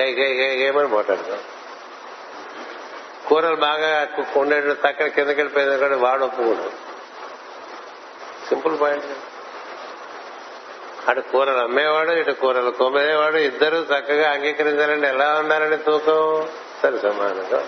గై 0.00 0.12
గై 0.12 0.32
గై 0.32 0.56
గేమని 0.56 0.88
పోటాడుతాం 0.88 1.38
కూరలు 3.28 3.56
బాగా 3.56 4.08
ఉండేట 4.36 4.64
తక్కడ 4.64 5.06
కిందకి 5.06 5.40
వెళ్ళిపోయింది 5.40 5.78
కూడా 5.78 5.96
వాడు 5.96 6.24
ఒప్పుకోడు. 6.24 6.70
Simple 8.48 8.80
point. 8.80 9.04
అటు 11.08 11.20
కూరలు 11.20 11.58
అమ్మేవాడు 11.58 12.10
ఇటు 12.10 12.30
కూరలు 12.30 12.70
కొమ్మేవాడు 12.70 13.36
ఇద్దరు 13.36 13.76
చక్కగా 13.76 14.30
అంగీకరించాలంటే 14.30 15.08
ఎలా 15.08 15.34
ఉండాలని 15.38 15.76
తూకం? 15.76 16.48
సరి 16.82 16.98
సమానంగా. 16.98 17.66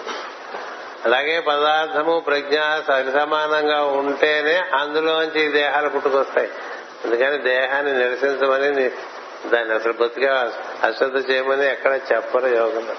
అలాగే 1.05 1.41
పదార్థము 1.41 2.20
ప్రజ్ఞ 2.20 2.59
సరి 2.89 3.12
సమానంగా 3.12 3.83
ఉంటేనే 3.85 4.57
అందులోంచి 4.57 5.49
దేహాలు 5.49 5.89
పుట్టుకొస్తాయి. 5.89 6.51
అందుకని 7.05 7.39
దేహాన్ని 7.39 7.99
నిరసించమని 7.99 8.91
దాన్ని 9.47 9.74
అసలు 9.74 9.93
బొత్తిగా 9.93 10.53
అశ్రద్ధ 10.82 11.30
చేయమని 11.30 11.66
ఎక్కడ 11.66 12.01
చెప్పరు 12.12 12.47
యోగంలో 12.47 12.95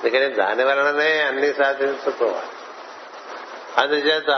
అందుకని 0.00 0.28
దాని 0.28 0.64
వలననే 0.64 1.20
అన్ని 1.20 1.54
సాధించుకోవాలి. 1.54 2.52
అందుచేత 3.76 4.30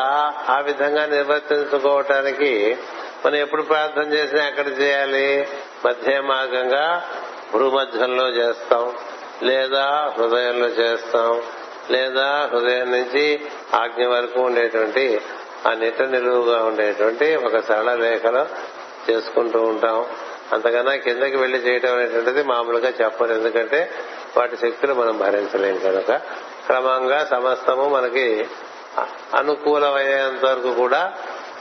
ఆ 0.48 0.60
విధంగా 0.60 1.06
నిర్వర్తించుకోవటానికి 1.06 2.78
మనం 3.26 3.36
ఎప్పుడు 3.36 3.62
ప్రార్థన 3.62 4.12
చేసినా 4.12 4.48
ఎక్కడ 4.48 4.80
చేయాలి? 4.80 5.48
మధ్య 5.86 6.20
మార్గంగా 6.20 7.10
భూమధ్యంలో 7.52 8.28
చేస్తాం 8.28 8.96
లేదా 9.42 10.12
హృదయంలో 10.18 10.68
చేస్తాం 10.68 11.42
లేదా 11.90 12.50
హృదయం 12.52 12.92
నుంచి 12.92 13.40
ఆజ్ఞ 13.74 14.06
వరకు 14.06 14.40
ఉండేటువంటి 14.40 15.20
ఆ 15.66 15.72
నిట్ట 15.72 16.02
నిలువుగా 16.02 16.64
ఉండేటువంటి 16.64 17.36
ఒక 17.36 17.58
సరళ 17.58 17.94
రేఖలో 17.94 18.46
చేసుకుంటూ 19.10 19.62
ఉంటాం. 19.62 20.06
అంతకన్నా 20.52 20.94
కిందకి 20.94 21.36
వెళ్ళి 21.36 21.58
చేయటం 21.58 21.96
అనేటువంటిది 21.96 22.42
మామూలుగా 22.42 22.88
చెప్పరు. 22.88 23.32
ఎందుకంటే 23.32 23.90
వాటి 24.36 24.56
శక్తులు 24.56 24.94
మనం 24.94 25.18
భరించలేం 25.18 25.78
కనుక. 25.78 26.12
క్రమంగా 26.66 27.24
సమస్తము 27.24 27.88
మనకి 27.88 28.46
అనుకూలమయ్యేంత 29.34 30.44
వరకు 30.46 30.72
కూడా 30.74 31.12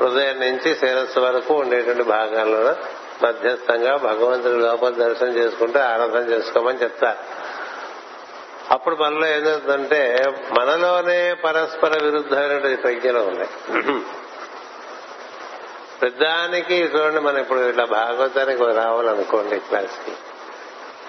హృదయం 0.02 0.40
నుంచి 0.40 0.76
శిరస్సు 0.76 1.20
వరకు 1.20 1.54
ఉండేటువంటి 1.54 2.04
భాగాల్లో 2.04 2.76
మధ్యస్థంగా 3.28 3.96
భగవంతుడి 3.96 4.56
లోపల 4.56 4.90
దర్శనం 4.90 5.36
చేసుకుంటూ 5.36 5.80
ఆరాధన 5.80 6.30
చేసుకోమని 6.30 6.82
చెప్తారు. 6.84 7.18
అప్పుడు 8.74 8.96
మనలో 8.96 9.28
ఏదవుతుందంటే 9.28 10.24
మనలోనే 10.60 11.34
పరస్పర 11.34 12.04
విరుద్ధమైనటువంటి 12.04 12.82
ప్రజ్ఞలు 12.82 13.20
ఉన్నాయి. 13.20 13.50
పెద్దానికి 16.02 16.74
చూడండి 16.74 17.20
మనం 17.20 17.38
ఇప్పుడు 17.38 17.60
ఇట్లా 17.60 17.86
భాగవతానికి 17.86 18.64
రావాలనుకోండి 18.66 19.60
క్లాస్కి. 19.60 20.14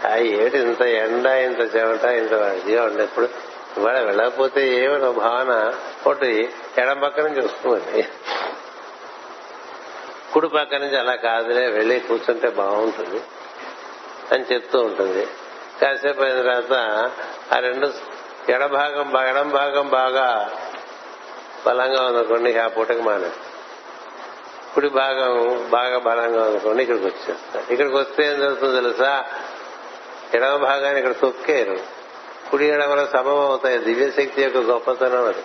ఆ 0.07 0.17
ఏడు 0.17 0.57
ఇంత 0.57 0.81
ఎండ 0.81 1.27
ఇంత 1.27 1.77
చెమట 1.77 2.05
ఇంత 2.05 2.33
ఇదిగా 2.33 2.85
ఉండే 2.85 3.05
ఇప్పుడు 3.05 3.29
ఇవాళ 3.77 4.01
వెళ్ళకపోతే 4.01 4.69
ఏమో 4.69 5.13
భావన? 5.13 5.75
ఒకటి 6.07 6.51
ఎడం 6.79 7.01
పక్క 7.01 7.21
నుంచి 7.21 7.45
వస్తుంది. 7.45 8.09
కుడి 10.33 10.49
పక్క 10.49 10.75
నుంచి 10.75 10.99
అలా 10.99 11.15
కాదులే 11.15 11.67
వెళ్ళి 11.67 12.01
కూర్చుంటే 12.01 12.49
బాగుంటుంది 12.49 13.23
అని 14.35 14.45
చెప్తూ 14.53 14.79
ఉంటుంది. 14.79 15.27
కాసేపు 15.83 16.23
అయిన 16.23 16.37
తర్వాత 16.37 16.73
ఆ 17.55 17.59
రెండు 17.59 17.93
ఎడభాగం 18.49 19.29
ఎడం 19.29 19.49
భాగం 19.49 19.89
బాగా 19.89 20.51
బలంగా 21.67 22.03
ఉందనుకోండి 22.03 22.59
ఆ 22.59 22.69
పూటకి 22.69 23.03
మానేస్తాం. 23.03 23.52
కుడి 24.75 24.89
భాగం 24.89 25.71
బాగా 25.71 25.99
బలంగా 25.99 26.43
ఉందనుకోండి 26.43 26.83
ఇక్కడికి 26.83 27.05
వచ్చేస్తారు 27.05 27.73
ఇక్కడికి 27.73 27.97
వస్తే 27.97 28.27
ఏం 28.27 28.41
జరుగుతుందో 28.41 28.81
తెలుసా? 28.81 29.25
ఎడమ 30.35 30.57
భాగాన్ని 30.57 31.01
ఇక్కడ 31.01 31.13
తొక్కేరు. 31.13 31.79
కుడి 32.51 32.65
ఎడమలో 32.65 33.07
సమం 33.07 33.41
అవుతాయి. 33.41 33.79
దివ్యశక్తి 33.79 34.43
యొక్క 34.43 34.59
గొప్పతనం 34.59 35.27
అది. 35.27 35.43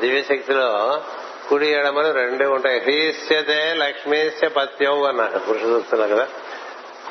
దివ్యశక్తిలో 0.00 1.02
కుడి 1.48 1.66
ఎడమలు 1.66 2.12
రెండే 2.12 2.46
ఉంటాయి. 2.46 2.80
హ్రీస్యతే 2.80 3.74
లక్ష్మీస్య 3.74 4.48
పత్యం 4.48 5.02
అన్నాడు 5.02 5.38
పురుష 5.38 5.62
సూక్తులు 5.62 6.02
కదా. 6.02 6.28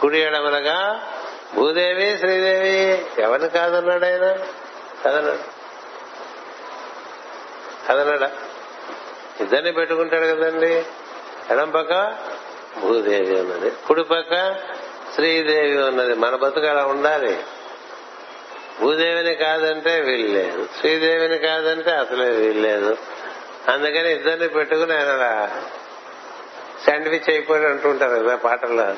కుడి 0.01 0.19
ఎడమలుగా 0.19 1.07
భూదేవి 1.55 2.17
శ్రీదేవి. 2.17 3.05
ఎవరిని 3.21 3.49
కాదన్నాడు 3.49 4.05
ఆయన? 4.05 4.45
కదన్నాడు. 5.05 5.59
కదన్నాడా? 7.89 8.32
ఇద్దరిని 9.41 9.71
పెట్టుకుంటాడు 9.71 10.25
కదండి. 10.25 10.86
ఎడం 11.52 11.70
పక్క 11.70 12.16
భూదేవి 12.80 13.41
ఉన్నది 13.41 13.72
కుడి 13.88 14.04
పక్క 14.04 14.56
శ్రీదేవి 15.16 15.84
ఉన్నది 15.84 16.16
మన 16.16 16.36
బతుకు 16.36 16.66
అలా 16.66 16.86
ఉండాలి. 16.86 17.39
భూదేవిని 18.82 19.36
కాదంటే 19.36 20.02
వీల్లేదు. 20.02 20.70
శ్రీదేవిని 20.80 21.38
కాదంటే 21.38 21.91
అసలే 21.91 22.30
వీల్లేదు. 22.30 22.97
అందుకని 23.68 24.12
ఇద్దరిని 24.12 24.47
పెట్టుకుని 24.47 24.93
ఆయన 24.93 25.50
శాండ్విచ్ 26.86 27.30
అయిపోయి 27.30 27.66
అంటుంటారు 27.66 28.24
కదా 28.24 28.36
పాటల్లో. 28.36 28.93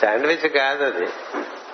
శాండ్విచ్ 0.00 0.48
కాదు 0.48 0.84
అది. 0.84 1.06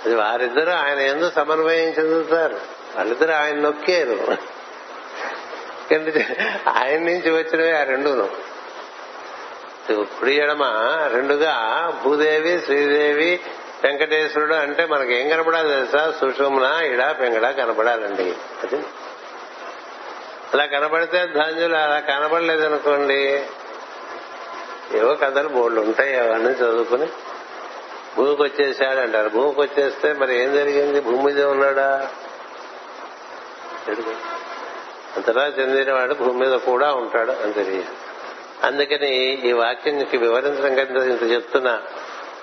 అది 0.05 0.15
వారిద్దరూ 0.15 0.73
ఆయన 0.73 0.99
ఎందుకు 0.99 1.35
సమన్వయం 1.35 1.89
చెందుతారు. 1.89 2.61
వాళ్ళిద్దరూ 2.97 3.33
ఆయన 3.33 3.57
నొక్కారు. 3.57 4.37
ఆయన 6.69 7.01
నుంచి 7.01 7.31
వచ్చినవి 7.31 7.73
ఆ 7.73 7.83
రెండును. 7.83 8.48
కుడి 9.95 10.35
ఎడమ 10.35 10.65
రెండుగా 11.13 11.57
భూదేవి 12.05 12.61
శ్రీదేవి 12.61 13.41
వెంకటేశ్వరుడు 13.85 14.55
అంటే 14.55 14.87
మనకి 14.87 15.15
ఏం 15.15 15.29
కనపడాలి 15.29 15.69
తెలుసా? 15.69 16.15
సుషుమ్న 16.21 16.65
ఇడ 16.65 17.05
పెంగడ 17.21 17.51
కనపడాలండి. 17.51 18.35
అది. 18.63 18.85
అలా 20.55 20.65
కనపడితే 20.65 21.27
ధాన్యులు 21.27 21.77
అలా 21.77 21.99
కనపడలేదనుకోండి. 21.99 23.47
ఏవో 24.95 25.15
కథలు 25.15 25.49
బోర్డు 25.49 25.81
ఉంటాయి 25.81 26.19
అవన్నీ 26.19 26.51
చదువుకుని. 26.51 27.07
భూమికి 28.17 28.43
వచ్చేసాడు 28.43 28.99
అంటారు 29.01 29.29
భూమికి 29.29 29.61
వచ్చేస్తే 29.61 30.13
మరి 30.13 30.43
ఏం 30.43 30.55
జరిగింది? 30.55 31.01
భూమి 31.01 31.23
మీద 31.23 31.45
ఉన్నాడా? 31.45 32.11
అంతటా 35.17 35.47
చెందినవాడు 35.47 36.15
భూమి 36.15 36.47
మీద 36.47 36.59
కూడా 36.59 36.95
ఉంటాడు 36.95 37.33
అని 37.33 37.53
తెలియదు. 37.53 38.08
అందుకని 38.65 39.43
ఈ 39.49 39.53
వాక్యం 39.53 40.07
వివరించడం 40.21 40.75
కంటే 40.75 41.11
ఇంత 41.11 41.33
చెప్తున్నా. 41.33 41.83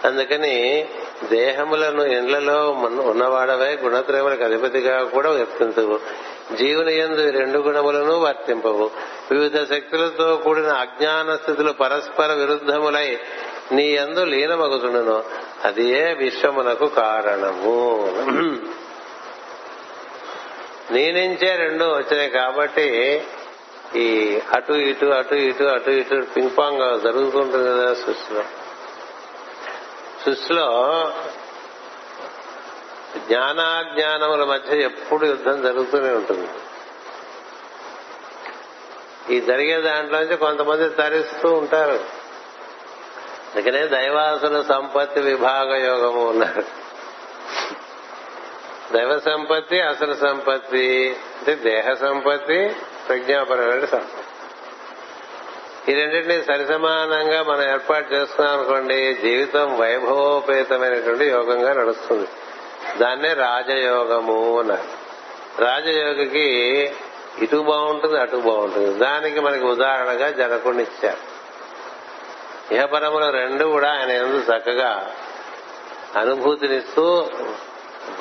అందుకని 0.05 0.88
దేహములను 1.24 2.03
ఇండ్లలో 2.03 2.72
ఉన్నవాడవై 3.01 3.76
గుణత్రయములకు 3.76 4.43
అధిపతిగా 4.43 5.03
కూడా 5.03 5.30
వర్తించవు. 5.30 5.99
జీవుని 6.55 6.97
ఎందు 6.97 7.30
రెండు 7.30 7.59
గుణములను 7.59 8.20
వర్తింపవు. 8.20 8.91
వివిధ 9.32 9.57
శక్తులతో 9.70 10.36
కూడిన 10.36 10.68
అజ్ఞాన 10.68 11.36
స్థితులు 11.36 11.72
పరస్పర 11.72 12.34
విరుద్ధములై 12.34 13.20
నీ 13.72 13.84
ఎందు 13.84 14.26
లీనమగుతుండను 14.26 15.24
అది 15.63 15.89
ఏ 15.89 16.13
విశ్వమునకు 16.13 16.86
కారణము? 16.86 18.07
నీ 20.91 21.11
నుంచే 21.11 21.55
రెండు 21.55 21.86
వచ్చినాయి 21.86 22.30
కాబట్టి 22.30 23.22
ఈ 23.96 24.39
అటు 24.54 24.74
ఇటు 24.74 25.06
అటు 25.06 25.36
ఇటు 25.36 25.64
అటు 25.64 25.89
ఇటు 25.89 26.26
పింగ్ 26.36 26.50
పాంగ్ 26.58 27.02
జరుగుతుంటుంది 27.02 27.70
కదా 27.70 27.93
సృష్టిలో. 27.93 28.43
సృష్టిలో 30.26 30.70
జ్ఞానాజ్ఞానముల 33.18 34.43
మధ్య 34.43 34.78
ఎప్పుడు 34.78 35.26
యుద్ధం 35.26 35.62
జరుగుతూనే 35.62 36.14
ఉంటుంది. 36.14 36.50
ఈ 39.36 39.41
జరిగే 39.41 39.82
దాంట్లో 39.82 40.20
నుంచి 40.20 40.38
కొంతమంది 40.38 40.89
తరిస్తూ 40.89 41.54
ఉంటారు. 41.54 42.26
అందుకనే 43.56 43.88
దైవాసుల 43.88 44.62
సంపత్తి 44.62 45.20
విభాగ 45.20 45.76
యోగము 45.76 46.30
ఉన్నారు 46.30 46.64
దైవ 48.93 49.20
సంపత్తి 49.20 49.82
అసలు 49.82 50.14
సంపత్తి 50.14 51.16
అంటే 51.38 51.56
దేహ 51.56 51.93
సంపత్తి 51.93 52.76
ప్రజ్ఞాపరమైన 53.08 53.86
సంపత్తి 53.86 54.26
ఈ 55.91 55.93
రెండింటినీ 55.93 56.41
సరిసమానంగా 56.41 57.43
మనం 57.43 57.72
ఏర్పాటు 57.72 58.14
చేసుకున్నాం 58.14 58.53
అనుకోండి 58.56 59.14
జీవితం 59.14 59.78
వైభవోపేతమైనటువంటి 59.78 61.26
యోగంగా 61.26 61.74
నడుస్తుంది. 61.74 62.28
దాన్నే 62.97 63.34
రాజయోగము 63.34 64.60
అన్నారు. 64.60 65.06
రాజయోగికి 65.62 66.43
ఇటు 67.39 67.56
బాగుంటుంది 67.56 68.20
అటు 68.20 68.36
బాగుంటుంది. 68.36 68.99
దానికి 68.99 69.39
మనకి 69.39 69.66
ఉదాహరణగా 69.66 70.32
జనకుడిని 70.32 70.84
ఇచ్చారు. 70.84 71.36
ఇహపరములు 72.74 73.32
రెండు 73.32 73.66
కూడా 73.66 73.93
ఆయన 73.93 74.12
ఎందు 74.12 74.38
చక్కగా 74.38 75.12
అనుభూతినిస్తూ 76.18 77.30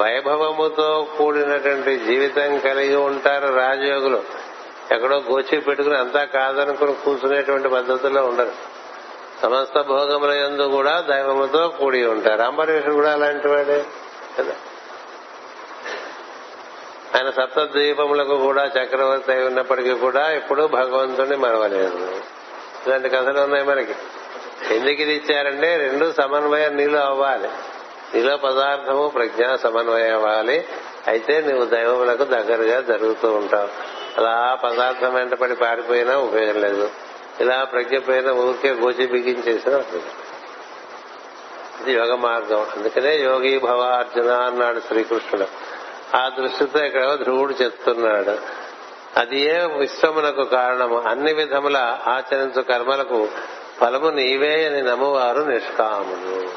వైభవముతో 0.01 1.07
కూడినటువంటి 1.19 1.97
జీవితం 1.97 2.59
కలిగి 2.59 2.97
ఉంటారు 2.97 3.55
రాజయోగులు. 3.55 4.23
ఎక్కడో 4.93 5.17
గోచి 5.17 5.61
పెట్టుకుని 5.61 5.99
అంతా 5.99 6.25
కాదనుకుని 6.25 6.93
కూర్చునేటువంటి 6.93 7.69
పద్ధతుల్లో 7.69 8.27
ఉండరు. 8.27 8.53
సమస్త 9.43 9.81
భోగముల 9.81 10.31
ఎందు 10.31 10.63
కూడా 10.63 11.01
దైవముతో 11.01 11.69
కూడి 11.69 12.07
ఉంటారు. 12.07 12.43
అంబరీషుడు 12.43 12.93
కూడా 12.93 13.13
అలాంటి 13.13 13.49
వాడే 13.49 13.85
కదా. 14.39 14.53
ఆయన 17.15 17.31
సప్త 17.31 17.65
ద్వీపములకు 17.65 18.37
కూడా 18.37 18.65
చక్రవర్తి 18.65 19.33
అయి 19.33 19.47
ఉన్నప్పటికీ 19.47 19.95
కూడా 19.95 20.33
ఎప్పుడూ 20.33 20.67
భగవంతుని 20.67 21.37
మరవలేదు. 21.37 22.23
ఇలాంటి 22.87 23.09
కథలు 23.09 23.41
ఉన్నాయి 23.41 23.65
మనకి. 23.65 23.95
ఎందుకు 24.71 25.03
ఇది 25.03 25.15
ఇచ్చారంటే 25.15 25.77
రెండు 25.77 26.13
సమన్వయం 26.13 26.77
నీలో 26.77 27.01
అవ్వాలి. 27.01 27.49
నీలో 28.15 28.37
పదార్థము 28.37 29.09
ప్రజ్ఞ 29.09 29.55
సమన్వయం 29.55 30.15
అవ్వాలి. 30.15 30.69
అయితే 31.07 31.41
నువ్వు 31.41 31.65
దైవములకు 31.65 32.25
దగ్గరగా 32.25 32.81
జరుగుతూ 32.81 33.33
ఉంటావు. 33.33 33.94
అలా 34.19 34.59
పదార్థం 34.65 35.15
వెంటపడి 35.15 35.55
పారిపోయినా 35.55 36.19
ఉపయోగం 36.19 36.61
లేదు. 36.61 36.91
ఇలా 37.41 37.65
ప్రజ్ఞ 37.65 37.99
పైన 37.99 38.31
ఊరికే 38.31 38.71
గోచి 38.71 39.07
బిగించేసిన 39.07 39.83
ఇది 41.81 41.93
యోగ 41.93 42.15
మార్గం. 42.15 42.67
అందుకనే 42.77 43.17
యోగి 43.17 43.59
భవ 43.59 43.81
అర్జున 43.81 44.33
అన్నాడు 44.33 44.81
శ్రీకృష్ణుడు. 44.81 45.47
ఆ 46.17 46.29
దృష్టితో 46.29 46.85
ఇక్కడ 46.85 47.15
ధ్రువుడు 47.15 47.53
చెప్తున్నాడు. 47.53 48.39
అది 49.21 49.41
ఏ 49.41 49.65
విశ్వమునకు 49.65 50.45
కారణము? 50.45 51.01
అన్ని 51.01 51.33
విధముల 51.33 51.77
ఆచరించు 52.07 52.63
కర్మలకు 52.63 53.29
ఫలము 53.81 54.09
నీవే 54.09 54.67
అని 54.67 54.83
నమ్మువారు 54.83 55.41
నిష్కాములు. 55.41 56.49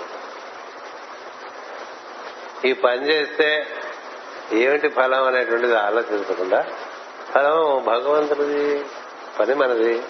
ఈ 2.68 2.74
పని 2.74 3.10
చేస్తే 3.10 3.68
ఏమిటి 4.54 4.88
ఫలం 4.88 5.24
అనేటువంటిది 5.24 5.76
ఆలోచించకుండా 5.76 6.66
ఫలం 7.34 7.84
భగవంతుడిది 7.86 8.86
పని 9.40 9.56
మనది. 9.56 10.04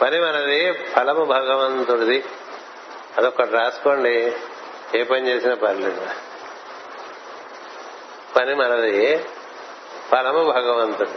పని 0.00 0.20
మనది 0.20 0.72
ఫలము 0.72 1.24
భగవంతుడిది. 1.24 2.24
అదొకటి 3.18 3.50
రాసుకోండి. 3.50 4.32
ఏ 4.94 5.02
పని 5.02 5.28
చేసినా 5.28 5.54
పర్లేదు. 5.54 6.06
పని 8.36 8.54
మనది 8.54 9.26
ఫలము 10.12 10.44
భగవంతుడు 10.44 11.10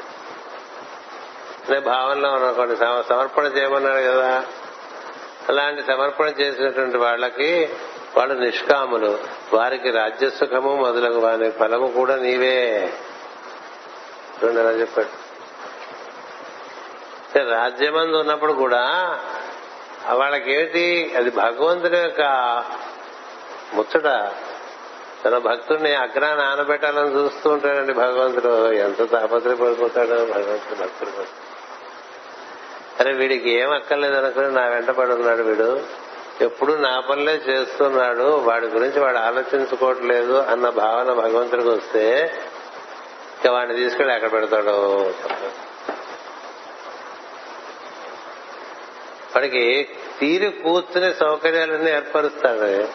అనే 1.70 1.80
భావనలో 1.80 2.30
అనుకోండి 2.30 2.76
సమర్పణ 2.78 3.46
చేయమన్నాడు 3.46 4.12
కదా. 4.12 4.46
అలాంటి 5.50 5.82
సమర్పణ 5.82 6.26
చేసినటువంటి 6.26 6.98
వాళ్ళకి 6.98 7.70
వాళ్ళు 8.18 8.40
నిష్కాములు. 8.40 9.20
వారికి 9.54 9.92
రాజ్యసుఖము 9.92 10.76
మొదలగు 10.76 11.20
వారి 11.20 11.52
ఫలము 11.52 11.88
కూడా 11.88 12.16
నీవే. 12.16 12.94
రెండు 14.44 14.60
ఎలా 14.60 14.72
చెప్పాడు. 14.72 15.32
రాజ్యమందు 17.50 18.18
ఉన్నప్పుడు 18.18 18.54
కూడా 18.54 18.84
వాళ్ళకేమిటి? 20.10 21.14
అది 21.18 21.30
భగవంతుడి 21.30 21.98
యొక్క 21.98 22.22
ముచ్చట. 23.74 24.32
తన 25.26 25.38
భక్తుడిని 25.38 25.96
అగ్రాన్ని 25.96 26.46
ఆనబెట్టాలని 26.46 27.16
చూస్తూ 27.16 27.50
ఉంటాడండి 27.50 27.94
భగవంతుడు. 27.94 28.72
ఎంత 28.72 29.12
తాపత్రయపడిపోతాడో 29.12 30.16
భగవంతుడు 30.16 30.82
భక్తుడు 30.82 31.12
అరే 33.00 33.14
వీడికి 33.14 33.50
ఏం 33.50 33.72
అక్కర్లేదు 33.72 34.16
అనుకుని 34.16 34.52
నా 34.52 34.68
వెంట 34.68 34.90
పడి 34.90 35.12
ఉన్నాడు 35.12 35.44
వీడు. 35.44 35.82
ఎప్పుడు 36.42 36.74
నా 36.74 37.00
పనులే 37.00 37.34
చేస్తున్నాడు. 37.34 38.24
వాడి 38.24 38.68
గురించి 38.68 39.00
వాడు 39.00 39.18
ఆలోచించుకోవట్లేదు 39.18 40.34
అన్న 40.34 40.70
భావన 40.70 41.14
భగవంతుడికి 41.14 41.70
వస్తే 41.70 42.34
ఇంకా 43.42 43.52
వాడిని 43.52 43.76
తీసుకెళ్ళి 43.76 44.16
ఎక్కడ 44.16 44.32
పెడతాడు 44.32 44.70
వాడికి 49.36 49.90
తీరి 50.20 50.50
కూర్చునే 50.50 51.14
సౌకర్యాలన్నీ 51.14 51.92
ఏర్పరుస్తాడు. 51.92 52.88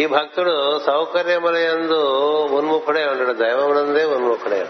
ఈ 0.00 0.06
భక్తుడు 0.06 0.80
సౌకర్యముల 0.86 1.56
ఎందు 1.56 2.00
ఉన్ముఖుడే 2.46 3.06
ఉంటాడు 3.06 3.32
దైవమునందే 3.32 4.04
ఉన్ముఖుడే 4.04 4.68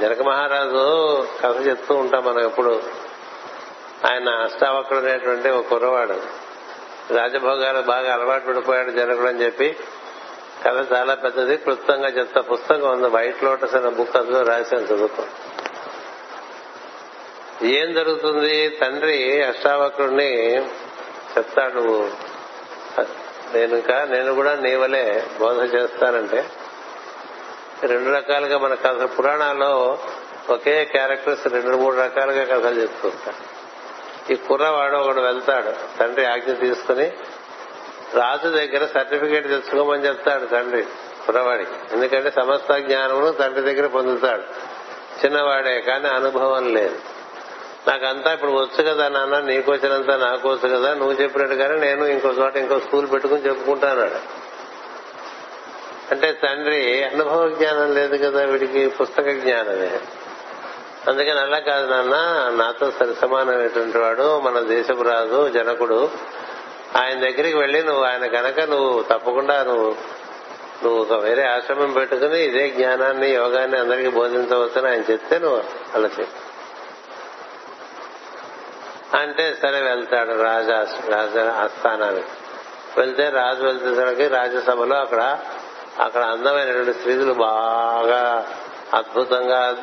జనక 0.00 0.22
మహారాజు 0.22 1.26
కథ 1.40 1.66
చెప్తూ 1.66 1.94
ఉంటాం 1.94 2.24
మనం 2.24 2.40
ఎప్పుడు. 2.40 2.82
ఆయన 4.10 4.28
అష్టావకుడు 4.28 4.98
అనేటువంటి 4.98 5.48
ఒక 5.48 5.66
కుర్రవాడు. 5.66 6.20
రాజభోగాలు 7.12 7.82
బాగా 7.82 8.14
అలవాటు 8.14 8.46
పడిపోయాడు 8.46 8.90
జనకుడు 8.90 9.28
అని 9.28 9.44
చెప్పి 9.44 9.76
కథ 10.66 10.92
చాలా 10.92 11.14
పెద్దది. 11.14 11.56
క్లుప్తంగా 11.56 12.08
చెప్తా. 12.08 12.40
పుస్తకం 12.40 12.90
ఉంది. 12.90 13.08
వైట్ 13.08 13.44
లోటస్ 13.44 13.74
అనే 13.74 13.88
బుక్ 13.88 14.16
అందులో 14.16 14.42
రాశాను 14.42 14.82
చదువుకో 14.82 15.24
ఏం 17.66 17.94
జరుగుతుంది? 17.94 18.68
తండ్రి 18.68 19.42
అష్టావక్రుణ్ణి 19.42 20.58
చెప్తాడు 21.38 22.10
నేను 23.54 23.74
ఇంకా 23.74 24.04
నేను 24.04 24.34
కూడా 24.34 24.56
నీ 24.56 24.74
వలే 24.74 25.24
బోధ 25.40 25.74
చేస్తానంటే. 25.74 26.50
రెండు 27.82 28.10
రకాలుగా 28.10 28.58
మన 28.58 28.74
కథ 28.74 29.18
పురాణాల్లో 29.18 29.98
ఒకే 30.50 30.84
క్యారెక్టర్స్ 30.84 31.46
రెండు 31.46 31.76
మూడు 31.76 31.96
రకాలుగా 31.96 32.44
కథలు 32.44 32.80
చెప్తుంటారు 32.80 33.58
ఈ 34.32 34.36
కుర్రవాడు 34.36 34.96
ఒకడు 34.96 35.20
వెళ్తాడు. 35.20 35.98
తండ్రి 35.98 36.26
ఆజ్ఞ 36.26 36.52
తీసుకుని 36.52 37.12
రాజు 38.14 38.48
దగ్గర 38.48 38.86
సర్టిఫికేట్ 38.94 39.48
తెచ్చుకోమని 39.48 40.06
చెప్తాడు 40.06 40.44
తండ్రి 40.44 40.82
కుర్రవాడికి 41.26 41.70
ఎందుకంటే 41.92 42.30
సమస్త 42.30 42.76
జ్ఞానమును 42.76 43.32
తండ్రి 43.32 43.62
దగ్గర 43.62 43.86
పొందుతాడు. 43.86 44.42
చిన్నవాడే 45.24 45.80
కానీ 45.80 46.08
అనుభవం 46.08 46.74
లేదు. 46.74 46.96
నాకంతా 47.88 48.32
ఇప్పుడు 48.32 48.50
వచ్చు 48.50 48.82
కదా 48.82 49.08
నాన్న 49.08 49.38
నీకు 49.38 49.72
వచ్చినంత 49.72 50.10
నాకు 50.10 50.48
వచ్చు 50.48 50.76
కదా 50.76 50.94
నువ్వు 50.94 51.12
చెప్పినట్టుగానే 51.12 51.76
నేను 51.76 52.04
ఇంకో 52.04 52.28
చోట 52.28 52.56
ఇంకో 52.56 52.78
స్కూల్ 52.78 53.12
పెట్టుకుని 53.12 53.40
చెప్పుకుంటాను 53.40 54.38
అంటే 56.10 56.32
తండ్రి 56.32 57.04
అనుభవ 57.04 57.48
జ్ఞానం 57.48 57.94
లేదు 57.94 58.16
కదా 58.16 58.44
వీడికి 58.44 58.88
పుస్తక 58.88 59.30
జ్ఞానమే. 59.30 60.00
అందుకని 61.08 61.40
అలా 61.40 61.58
కాదు 61.58 61.90
నాన్న 61.90 62.16
నాతో 62.64 62.90
సరి 62.90 63.14
సమానమైనటువంటి 63.14 63.98
వాడు 63.98 64.40
మన 64.40 64.60
దేశపు 64.60 65.02
రాజు 65.02 65.48
జనకుడు. 65.48 66.10
ఆయన 66.96 67.14
దగ్గరికి 67.14 67.56
వెళ్ళి 67.56 67.82
నువ్వు 67.82 68.04
ఆయన 68.04 68.26
కనుక 68.26 68.60
నువ్వు 68.60 69.02
తప్పకుండా 69.02 69.62
నువ్వు 69.62 70.18
నువ్వు 70.84 71.00
ఒక 71.00 71.12
వేరే 71.12 71.42
ఆశ్రమం 71.46 71.92
పెట్టుకుని 71.92 72.44
ఇదే 72.44 72.70
జ్ఞానాన్ని 72.70 73.30
యోగాన్ని 73.30 73.78
అందరికీ 73.78 74.08
బోధించవచ్చని 74.08 74.88
ఆయన 74.88 75.12
చెప్తే 75.12 75.38
నువ్వు 75.38 75.62
అలా 75.94 76.10
చెప్పు. 76.20 76.48
అంటే 79.16 79.56
సరే 79.62 79.80
వెళ్తాడు 79.80 80.42
రాజా 80.42 80.86
రాజ 81.08 81.38
ఆస్థానానికి. 81.38 82.26
వెళ్తే 82.98 83.28
రాజు 83.28 83.62
వెళ్తే 83.62 84.28
రాజ్యసభలో 84.28 84.96
అక్కడ 84.96 85.38
అక్కడ 86.00 86.22
అందమైనటువంటి 86.22 86.92
స్త్రీలు 86.92 87.32
బాగా 87.32 88.46
అద్భుతంగా 88.94 89.76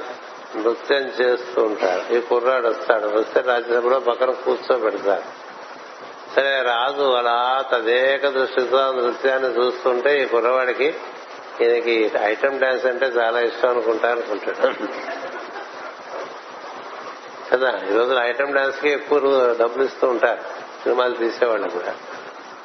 నృత్యం 0.55 1.01
చేస్తూ 1.01 1.63
ఉంటారు. 1.63 2.13
ఈ 2.13 2.19
కుర్రాడు 2.19 2.67
వస్తాడు. 2.67 3.07
వస్తే 3.07 3.41
రాజ్యసభలో 3.41 3.99
పక్కన 3.99 4.31
కూర్చోబెడతారు. 4.31 5.34
సరే 6.33 6.61
రాజు 6.61 7.13
అలా 7.13 7.65
తదేక 7.71 8.27
దృష్టితో 8.27 8.91
నృత్యాన్ని 8.91 9.49
చూస్తుంటే 9.49 10.23
ఈ 10.23 10.25
కుర్రవాడికి 10.25 10.95
ఈయనకి 11.61 12.11
ఐటమ్ 12.23 12.59
డాన్స్ 12.59 12.85
అంటే 12.85 13.05
చాలా 13.05 13.39
ఇష్టం 13.39 13.69
అనుకుంటా 13.69 14.11
అనుకుంటాడు. 14.11 14.87
కదా 17.51 17.79
ఈ 17.91 17.97
రోజు 17.97 18.13
ఐటమ్ 18.13 18.53
డాన్స్కి 18.53 18.89
ఎక్కువ 18.89 19.19
డబ్బులు 19.61 19.83
ఇస్తూ 19.83 20.07
ఉంటారు. 20.07 20.41
సినిమాలు 20.83 21.13
తీసేవాళ్ళు 21.13 21.69
కూడా. 21.69 21.95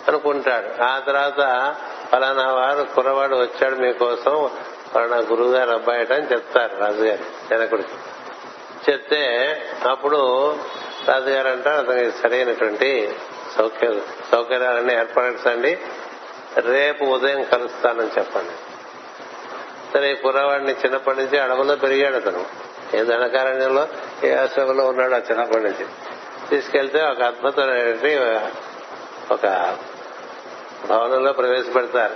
అనుకుంటాడు. 0.09 0.83
ఆ 0.83 0.99
తర్వాత 0.99 1.75
ఫలానా 2.13 2.53
వారు 2.53 2.95
కుర్రవాడు 2.95 3.37
వచ్చాడు 3.37 3.75
మీకోసం 3.75 4.51
ఫలానా 4.95 5.17
గురువు 5.17 5.51
గారు 5.51 5.71
అబ్బాయిట 5.71 6.13
అని 6.13 6.33
చెప్తారు 6.33 6.77
రాజుగారు 6.77 7.49
జనకుడికి 7.51 7.89
చెప్తే 8.91 9.57
అప్పుడు 9.91 10.51
రాజుగారు 11.09 11.49
అంటారు 11.49 11.91
అతనికి 11.91 12.19
సరైనటువంటి 12.19 13.15
సౌకర్యాలన్నీ 14.33 14.95
ఏర్పరచండి. 14.95 15.79
రేపు 16.57 17.05
ఉదయం 17.05 17.43
కలుస్తానని 17.43 18.11
చెప్పండి. 18.19 18.51
సరే 19.95 20.13
ఈ 20.13 20.15
కుర్రవాడిని 20.15 20.73
చిన్నప్పటి 20.73 21.19
నుంచి 21.19 21.39
అడవుల్లో 21.39 21.77
పెరిగాడు 21.77 22.17
అతను. 22.17 22.47
ఏ 22.95 23.05
ధనకారణ్యంలో? 23.05 23.89
ఏ 24.25 24.35
ఆశ్రమంలో 24.35 24.87
ఉన్నాడు 24.87 25.15
ఆ 25.15 25.19
చిన్నప్పటి 25.19 25.65
నుంచి. 25.65 25.87
తీసుకెళ్తే 26.51 27.03
ఒక 27.03 27.23
అద్భుతమైనటువంటి 27.23 28.17
ఒక 29.31 29.77
భవనంలో 30.89 31.33
ప్రవేశపెడతారు. 31.33 32.15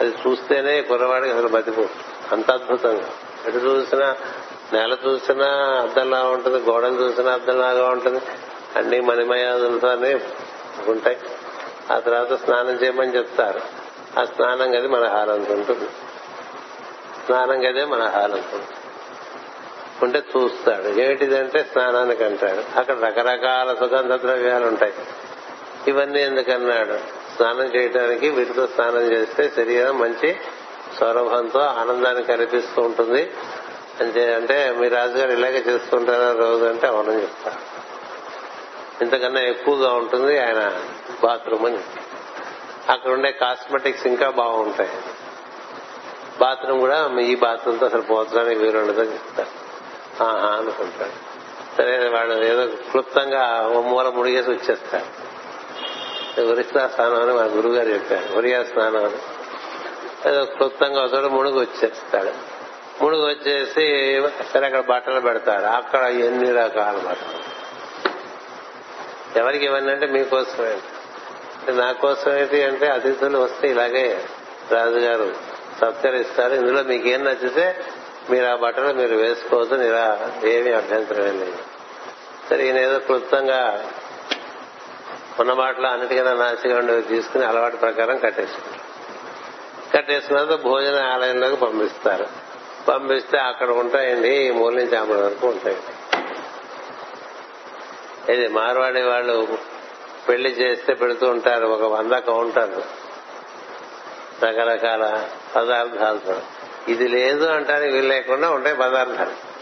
అది 0.00 0.14
చూస్తేనే 0.26 0.80
కుర్రవాడికి 0.80 1.34
అసలు 1.34 1.48
బతికు. 1.48 1.88
అంత 2.32 2.50
అద్భుతంగా. 2.50 3.10
ఎటు 3.46 3.56
చూసినా 3.56 4.16
నేల 4.72 4.96
చూసినా 5.06 5.46
అద్దంలా 5.82 6.22
ఉంటుంది 6.22 6.70
గోడలు 6.70 7.02
చూసినా 7.02 7.32
అద్దంలాగా 7.32 7.88
ఉంటుంది. 7.88 8.20
అన్ని 8.76 9.00
మణిమయాదులతోనే 9.00 10.20
ఉంటాయి. 10.86 11.16
ఆ 11.92 11.98
తర్వాత 11.98 12.44
స్నానం 12.44 12.70
చేయమని 12.70 13.16
చెప్తారు. 13.16 13.60
ఆ 14.20 14.24
స్నానం 14.24 14.78
గది 14.78 14.88
మన 14.88 15.08
హాలంత 15.08 15.50
ఉంటుంది. 15.50 15.88
స్నానం 17.26 17.70
గదే 17.70 17.84
మన 17.84 18.02
హాలంత 18.02 18.60
ఉంటే 20.02 20.18
చూస్తాడు. 20.18 20.88
ఏమిటిదంటే 20.88 21.68
స్నానానికి 21.72 22.24
అంటాడు. 22.24 22.78
అక్కడ 22.78 22.98
రకరకాల 22.98 23.74
సుగంధ 23.74 24.12
ద్రవ్యాలు 24.12 24.66
ఉంటాయి. 24.66 24.92
ఇవన్నీ 25.88 26.22
ఎందుకన్నాడు? 26.22 26.98
స్నానం 27.36 27.74
చేయడానికి 27.74 28.28
వీటితో 28.28 28.66
స్నానం 28.66 29.00
చేస్తే 29.00 29.52
శరీరం 29.56 29.98
మంచి 29.98 30.36
సౌరభంతో 31.00 31.60
ఆనందాన్ని 31.60 32.22
కనిపిస్తూ 32.22 32.82
ఉంటుంది. 32.82 33.30
అంటే 34.00 34.34
అంటే 34.34 34.74
మీ 34.78 34.88
రాజుగారు 34.88 35.30
ఇలాగే 35.30 35.64
చేస్తుంటారా 35.66 36.32
రోజు 36.32 36.64
అంటే 36.64 36.86
అవునని 36.86 37.22
చెప్తారు 37.22 37.73
ఇంతకన్నా 39.02 39.40
ఎక్కువగా 39.40 39.92
ఉంటుంది 39.92 40.38
ఆయన 40.38 40.80
బాత్రూమ్ 41.22 41.66
అని. 41.66 41.78
అక్కడ 42.88 43.10
ఉండే 43.10 43.32
కాస్మెటిక్స్ 43.32 44.06
ఇంకా 44.06 44.30
బాగుంటాయి. 44.30 44.90
బాత్రూమ్ 46.40 46.80
కూడా 46.80 47.16
ఈ 47.20 47.34
బాత్రూమ్తో 47.34 47.86
అసలు 47.86 48.00
పోతడానికి 48.00 48.60
వీలుండదని 48.60 49.12
చెప్తారు. 49.12 49.64
ఆహా 50.24 50.48
అనుకుంటాడు 50.48 51.34
సరే 51.76 52.08
వాడు 52.08 52.32
ఏదో 52.32 52.66
క్లుప్తంగా 52.66 53.68
ఓ 53.68 53.80
మూల 53.80 54.08
ముడిగేసి 54.08 54.50
వచ్చేస్తాడు 54.50 55.34
ఉరిస్తా 56.42 56.88
స్నానం 56.88 57.22
అని 57.22 57.32
మా 57.32 57.42
గురువు 57.42 57.74
గారు 57.74 57.88
చెప్పారు. 57.88 58.38
ఉరియా 58.38 58.62
స్నానం 58.62 59.04
అని. 59.04 59.16
ఏదో 60.28 60.44
క్లుప్తంగా 60.44 61.04
ఒకసారి 61.04 61.28
మునుగు 61.28 61.60
వచ్చేస్తాడు. 61.60 62.30
మునుగు 63.04 63.26
వచ్చేసి 63.26 63.74
సరే 64.52 64.66
అక్కడ 64.66 64.80
బట్టలు 64.80 65.20
పెడతాడు. 65.20 65.64
అక్కడ 65.64 66.00
ఎన్ని 66.00 66.52
రకాల 66.52 67.08
బట్టలు? 67.08 67.53
ఎవరికి 69.36 69.64
ఇవన్నీ 69.64 69.92
అంటే 69.92 70.06
మీకోసమే. 70.06 70.80
నా 71.72 71.92
కోసం 71.92 72.36
ఏంటి 72.36 72.62
అంటే 72.62 72.88
అతిథులు 72.88 73.38
వస్తే 73.38 73.68
ఇలాగే 73.68 74.24
రాజుగారు 74.72 75.34
సత్కరిస్తారు 75.80 76.54
ఇందులో 76.54 76.82
మీకేం 76.82 77.24
నచ్చితే 77.24 77.84
మీరు 78.30 78.44
ఆ 78.44 78.56
బట్టలు 78.56 78.92
మీరు 78.92 79.16
వేసుకోవద్దు 79.16 79.74
ఇలా 79.74 80.32
ఏమి 80.44 80.72
అభ్యంతరం 80.72 81.24
లేదు. 81.24 81.58
సరే 82.50 82.66
ఈయన 82.66 82.78
ఏదో 82.78 82.98
క్లుప్తంగా 82.98 83.90
ఉన్న 85.40 85.52
మాటలు 85.52 85.86
అన్నిటికన్నా 85.86 86.32
నాసిగా 86.32 86.78
ఉండేవి 86.78 87.02
తీసుకుని 87.02 87.44
అలవాటు 87.44 87.76
ప్రకారం 87.76 88.18
కట్టేసుకుంటారు 88.18 88.84
కట్టేసుకున్న 89.96 90.54
భోజన 90.54 91.02
ఆలయంలోకి 91.02 91.56
పంపిస్తారు. 91.56 92.26
పంపిస్తే 92.88 93.38
అక్కడ 93.38 93.70
ఉంటాయండి 93.70 94.28
ఈ 94.28 94.50
మూల 94.50 94.74
నుంచి 94.74 94.96
ఆమె 94.96 95.14
వరకు 95.14 95.46
ఉంటాయండి 95.46 95.93
ఇది 98.28 98.48
మార్వాడి 98.48 99.02
వాళ్ళు 99.02 99.58
పెళ్ళి 100.28 100.50
చేస్తే 100.50 100.94
పెడుతూ 100.94 101.28
ఉంటారు 101.28 101.66
ఒక 101.66 101.82
వంద 101.82 102.12
కౌంటర్లు. 102.12 103.04
రకరకాల 104.44 105.28
పదార్థాలతో. 105.56 106.40
ఇది 106.88 107.08
లేదు 107.08 107.44
అంటానికి 107.44 107.92
వీలు 107.92 108.08
లేకుండా 108.08 108.50
ఉంటాయి 108.50 108.76
పదార్థాలు. 108.76 109.54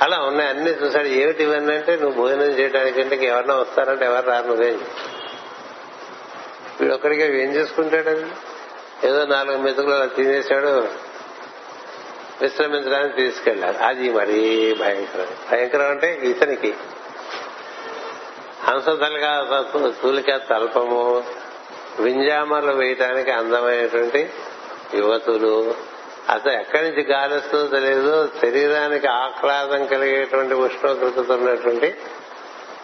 అలా 0.00 0.20
ఉన్నాయి 0.20 0.50
అన్ని 0.50 0.70
చూసాడు 0.70 1.06
ఏమిటి 1.06 1.42
ఇవన్నీ 1.42 1.74
అంటే 1.74 1.96
నువ్వు 1.96 2.16
భోజనం 2.16 2.42
చేయడానికి 2.42 3.00
ఇంటికి 3.00 3.26
ఎవరన్నా 3.26 3.54
వస్తారంటే 3.54 4.04
ఎవరు 4.04 4.26
రారు 4.26 4.46
నువ్వేం. 4.46 4.84
వీడు 6.80 6.94
ఒక్కడికి 6.94 7.22
ఏం 7.22 7.54
చేసుకుంటాడని 7.54 8.30
ఏదో 9.04 9.24
నాలుగు 9.24 9.56
మెతుకులు 9.58 9.94
అలా 9.94 10.06
తినేశాడు. 10.06 10.88
విశ్రమించడానికి 12.40 13.16
తీసుకెళ్ళాడు 13.16 13.76
అది 13.76 14.12
మరీ 14.12 14.74
భయంకరం. 14.74 15.26
భయంకరం 15.52 15.90
అంటే 15.90 16.20
ఇతనికి. 16.22 16.74
హంసతలుగా 18.64 19.32
తూలిక 20.02 20.36
తల్పము 20.50 21.24
వింజామర్లు 22.00 22.72
వేయటానికి 22.72 23.30
అందమైనటువంటి 23.30 24.30
యువతులు. 24.94 25.74
అసలు 26.28 26.52
ఎక్కడి 26.52 26.82
నుంచి 26.82 27.02
గాలిస్తుందో 27.02 27.66
తెలియదు 27.66 28.28
శరీరానికి 28.40 29.06
ఆహ్లాదం 29.06 29.86
కలిగేటువంటి 29.86 30.54
ఉష్ణోగ్రతతో 30.54 31.34
ఉన్నటువంటి 31.34 31.96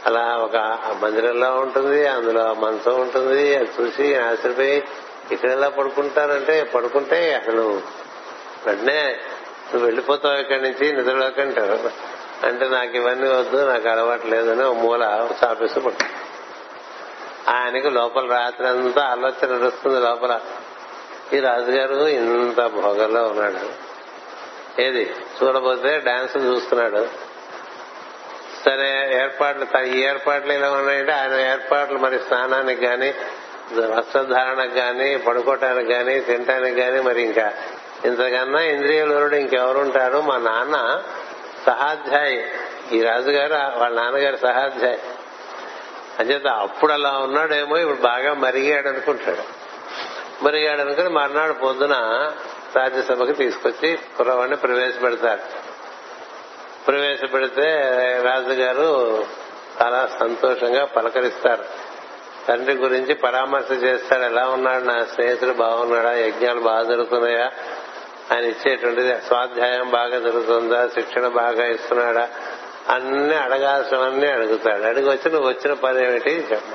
అలా 0.06 0.24
ఒక 0.36 0.56
మందిరంలో 1.02 1.50
ఉంటుంది 1.56 2.06
అందులో 2.06 2.54
మంచం 2.54 3.00
ఉంటుంది 3.00 3.56
అది 3.56 3.70
చూసి 3.80 4.16
ఆశ్రపోయి 4.16 4.84
ఇక్కడ 5.32 5.50
ఎలా 5.50 5.68
పడుకుంటారంటే 5.68 6.64
పడుకుంటే 6.64 7.34
అసలు 7.34 7.80
వెంటనే 8.66 9.02
నువ్వు 9.68 9.84
వెళ్ళిపోతావు 9.84 10.36
ఇక్కడి 10.36 10.62
నుంచి 10.62 10.92
నిద్రలోకి 10.92 11.40
అంటారు. 11.40 11.78
అంటే 12.42 12.68
నాకు 12.68 12.96
ఇవన్నీ 12.96 13.28
వద్దు 13.28 13.72
నాకు 13.72 13.88
అలవాటు 13.88 14.26
లేదని 14.26 14.64
ఓ 14.64 14.72
మూల 14.72 15.28
చాపేసి 15.44 15.80
పట్టు 15.80 16.04
ఆయనకి 17.50 17.90
లోపల 17.90 18.32
రాత్రి 18.32 18.68
అంతా 18.68 19.02
ఆలోచన 19.02 19.56
నడుస్తుంది 19.56 20.00
లోపల. 20.00 20.40
ఈ 21.32 21.40
రాజుగారు 21.40 21.94
ఇంత 21.94 22.66
భోగంలో 22.66 23.22
ఉన్నాడు. 23.22 23.84
ఏది? 24.80 25.14
చూడబోతే 25.42 25.98
డాన్స్ 25.98 26.36
చూస్తున్నాడు. 26.36 27.08
సరే 28.64 29.20
ఏర్పాట్లు 29.22 29.80
ఈ 29.80 30.00
ఏర్పాట్లు 30.02 30.52
ఇలా 30.52 30.70
ఉన్నాయంటే 30.70 31.12
ఆయన 31.12 31.32
ఏర్పాట్లు 31.32 31.98
మరి 31.98 32.18
స్నానానికి 32.18 32.86
గాని 32.86 33.14
వస్త్రధారణకు 33.72 34.74
గాని 34.74 35.18
పడుకోవటానికి 35.18 35.92
గాని 35.92 36.20
తినటానికి 36.20 36.80
గాని 36.80 37.02
మరి 37.02 37.22
ఇంకా. 37.22 37.52
ఇంతకన్నా 38.04 38.60
ఇంద్రియలురుడు 38.60 39.36
ఇంకెవరుంటారు? 39.36 40.20
మా 40.20 40.36
నాన్న 40.36 41.02
సహాధ్యాయి. 41.66 42.44
ఈ 42.92 43.02
రాజుగారు 43.02 43.80
వాళ్ళ 43.80 44.02
నాన్నగారు 44.02 44.36
సహాధ్యాయి. 44.36 44.98
అంచేత 46.18 46.46
అప్పుడు 46.46 46.92
అలా 46.92 47.10
ఉన్నాడేమో 47.10 47.76
ఇప్పుడు 47.76 48.00
బాగా 48.00 48.34
మరిగాడు 48.34 48.88
అనుకుంటాడు 48.88 49.64
మరిగాడు 50.44 50.80
అనుకుని 50.80 51.08
మర్నాడు 51.08 51.52
పొద్దున 51.52 51.92
రాజ్యసభకి 52.76 53.32
తీసుకొచ్చి 53.32 53.98
కుర్రవాడిని 54.16 54.56
ప్రవేశపెడతారు. 54.56 55.40
ప్రవేశపెడితే 56.86 57.66
రాజుగారు 58.24 59.24
చాలా 59.82 60.08
సంతోషంగా 60.20 60.84
పలకరిస్తారు. 60.84 61.64
తండ్రి 62.48 62.74
గురించి 62.74 63.14
పరామర్శ 63.14 63.72
చేస్తాడు. 63.72 64.22
ఎలా 64.22 64.48
ఉన్నాడు 64.48 64.84
నా 64.84 65.04
స్నేహితుడు? 65.04 65.50
బాగున్నాడా? 65.50 66.12
యజ్ఞాలు 66.12 66.60
బాగా 66.60 66.82
జరుగుతున్నాయా? 66.82 67.50
ఆయన 68.32 68.44
ఇచ్చేటువంటిది 68.44 69.14
స్వాధ్యాయం 69.26 69.90
బాగా 69.90 70.18
జరుగుతుందా 70.18 70.88
శిక్షణ 70.88 71.28
బాగా 71.28 71.66
ఇస్తున్నాడా 71.66 72.28
అన్ని 72.88 73.34
అడగాల్సినవన్నీ 73.34 74.26
అడుగుతాడు. 74.26 74.82
అడిగి 74.82 75.08
వచ్చి 75.08 75.30
నువ్వు 75.30 75.48
వచ్చిన 75.48 75.72
పని 75.72 76.06
ఏమిటి? 76.06 76.30
చెప్ప 76.30 76.70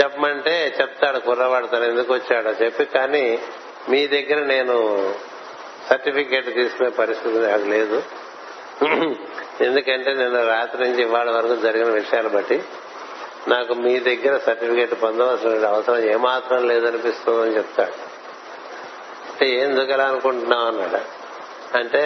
చెప్పమంటే 0.00 0.76
చెప్తాడు 0.80 1.18
కుర్రవాడు 1.18 1.66
తను 1.66 1.84
ఎందుకు 1.84 2.12
వచ్చాడో 2.12 2.50
చెప్పి 2.50 2.84
కానీ 2.84 3.38
మీ 3.88 4.06
దగ్గర 4.06 4.38
నేను 4.38 4.76
సర్టిఫికేట్ 5.90 6.54
తీసుకునే 6.54 6.88
పరిస్థితి 6.88 7.38
నాకు 7.38 7.64
లేదు. 7.64 8.02
ఎందుకంటే 9.60 10.14
నిన్న 10.14 10.44
రాత్రి 10.44 10.88
నుంచి 10.88 11.02
ఇవాళ 11.02 11.30
వరకు 11.30 11.56
జరిగిన 11.56 11.88
విషయాలు 11.88 12.28
బట్టి 12.28 12.62
నాకు 13.48 13.74
మీ 13.74 13.98
దగ్గర 13.98 14.38
సర్టిఫికేట్ 14.38 15.02
పొందవలసిన 15.02 15.66
అవసరం 15.66 15.98
ఏమాత్రం 15.98 16.68
లేదనిపిస్తుందని 16.68 17.56
చెప్తాడు. 17.56 18.11
అంటే 19.32 19.54
ఎందుకు 19.54 19.86
దుగలా 19.86 20.04
అనుకుంటున్నావు 20.04 20.66
అన్నాడు. 20.66 21.22
అంటే 21.76 22.02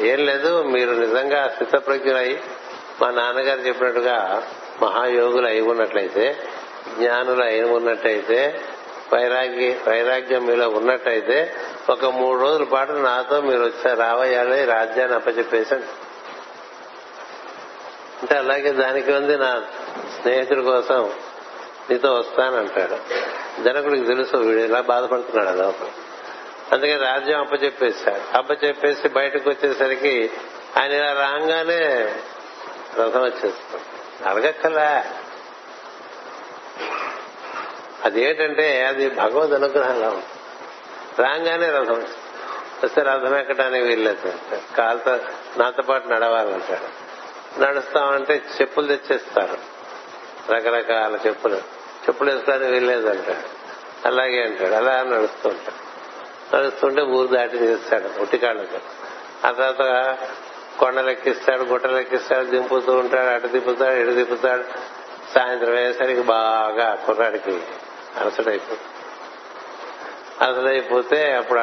ఏం 0.00 0.26
లేదు 0.26 0.62
మీరు 0.62 0.90
నిజంగా 0.90 1.48
స్థితప్రజ్ఞులై 1.48 2.40
మా 3.02 3.10
నాన్నగారు 3.10 3.60
చెప్పినట్టుగా 3.60 4.42
మహాయోగులు 4.82 5.46
అయి 5.46 5.60
ఉన్నట్లయితే 5.60 6.36
జ్ఞానులు 6.98 7.42
అయి 7.42 7.62
ఉన్నట్టయితే 7.62 8.60
వైరాగ్య 9.12 9.74
వైరాగ్యం 9.88 10.46
మీలో 10.46 10.68
ఉన్నట్టయితే 10.68 11.56
ఒక 11.90 12.04
మూడు 12.04 12.40
రోజుల 12.40 12.64
పాటు 12.64 12.92
నాతో 12.92 13.40
మీరు 13.40 13.62
వచ్చారు 13.62 14.00
రావయ్యాలి 14.00 14.64
రాజ్యాన్ని 14.64 15.16
అప్పచెప్పేసాను 15.16 16.10
అంటే 18.22 18.36
అలాగే 18.36 18.72
దానికి 18.72 19.12
ఉంది 19.12 19.38
నా 19.38 19.62
స్నేహితుడి 20.20 20.62
కోసం 20.62 21.12
నీతో 21.90 22.14
వస్తానంటాడు. 22.14 22.96
జనకుడికి 23.62 24.06
తెలుసు 24.06 24.36
వీడు 24.36 24.58
ఇలా 24.58 24.80
బాధపడుతున్నాడు 24.80 25.48
అదొకటి 25.48 25.90
అందుకే 26.72 26.96
రాజ్యం 26.96 27.40
అప్పచెప్పేశాడు 27.40 28.36
అప్పచెప్పేసి 28.36 29.08
బయటకు 29.08 29.50
వచ్చేసరికి 29.50 30.30
ఆయన 30.80 30.92
ఇలా 30.92 31.12
రాగానే 31.12 31.78
రథం 32.98 33.22
వచ్చేస్తాం 33.22 33.80
అడగక్కలా 34.26 35.04
అదేంటంటే 38.04 38.84
అది 38.84 39.10
భగవద్ 39.10 39.50
అనుగ్రహంలో 39.50 40.22
రాగానే 41.18 41.70
రథం 41.70 42.06
వస్తే 42.84 43.02
రథం 43.02 43.36
ఎక్కడానికి 43.36 43.84
వీల్లేదు. 43.84 44.32
కాలుతో 44.76 45.18
నాతో 45.56 45.82
పాటు 45.82 46.08
నడవాలంటాడు. 46.08 47.10
నడుస్తామంటే 47.60 48.42
చెప్పులు 48.60 48.86
తెచ్చేస్తారు. 48.86 49.58
రకరకాల 50.52 51.18
చెప్పులు. 51.26 51.56
చెప్పులు 52.00 52.30
వేసుకోవడానికి 52.30 52.72
వీల్లేదు 52.72 53.08
అంటాడు 53.08 53.60
అలాగే 54.08 54.42
అంటాడు. 54.42 54.74
అలా 54.74 55.02
నడుస్తూ 55.02 55.48
ఉంటాడు. 55.48 55.89
నడుస్తుంటే 56.54 57.02
ఊరు 57.02 57.26
దాటి 57.26 57.56
చేస్తాడు 57.56 58.22
ఉట్టికాళ్ళతో 58.22 58.78
ఆ 59.44 59.50
తర్వాత 59.50 60.16
కొండలెక్కిస్తాడు 60.78 61.62
గుట్టలెక్కిస్తాడు 61.62 62.44
గుట్టలు 62.44 62.60
దింపుతూ 62.60 62.92
ఉంటాడు 62.92 63.28
అటు 63.28 63.46
దింపుతాడు 63.46 63.96
ఇటు 63.96 64.10
దింపుతాడు. 64.10 64.64
సాయంత్రం 65.34 65.76
అయ్యేసరికి 65.76 66.20
బాగా 66.20 66.94
కుర్రాడికి 67.06 67.50
అలసడైపోతుంది 68.20 68.80
అలసడైపోతే 70.40 71.32
అప్పుడు 71.32 71.60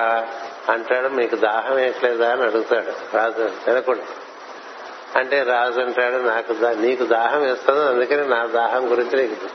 అంటాడు 0.71 1.07
మీకు 1.07 1.35
దాహం 1.35 1.75
వేయట్లేదా? 1.75 2.31
అని 2.31 2.43
అడుగుతాడు 2.43 3.17
రాజు 3.17 3.49
తినకుండా 3.65 4.03
అంటే 5.15 5.43
రాజు 5.43 5.81
అంటాడు 5.81 6.17
నాకు 6.23 6.53
నీకు 6.79 7.03
దాహం 7.05 7.41
వేస్తుంది 7.41 7.85
అందుకని 7.85 8.27
నా 8.27 8.45
దాహం 8.45 8.91
గురించి 8.91 9.17
నీకు 9.17 9.47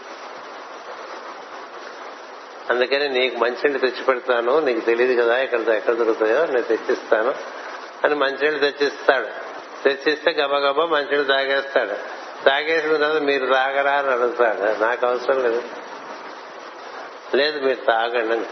అందుకని 2.70 3.08
నీకు 3.08 3.36
మంచినీళ్ళు 3.36 3.78
తెచ్చి 3.78 4.04
పెడతాను 4.04 4.58
నీకు 4.58 4.80
తెలియదు 4.80 5.22
కదా 5.22 5.38
ఇక్కడ 5.38 5.60
ఎక్కడ 5.60 5.94
దొరుకుతాయో 5.94 6.46
నేను 6.46 6.62
తెచ్చిస్తాను 6.62 7.34
అని 8.04 8.14
మంచినీళ్ళు 8.14 8.70
తెచ్చిస్తాడు. 8.70 9.26
తెచ్చిస్తే 9.82 10.30
గబగబా 10.30 10.86
మంచినీళ్ళు 10.86 11.24
తాగేస్తాడు. 11.24 12.22
తాగేసిన 12.44 12.96
తర్వాత 12.96 13.22
మీరు 13.22 13.46
తాగరా 13.46 13.92
అని 13.92 14.10
అడుగుతాడు. 14.10 14.82
నాకు 14.82 15.06
అవసరం 15.06 15.42
లేదు. 15.42 15.62
లేదు 17.34 17.66
మీరు 17.66 17.84
తాగండి 17.84 18.46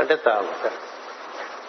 అంటే 0.00 0.16
తాగుతాడు 0.16 0.94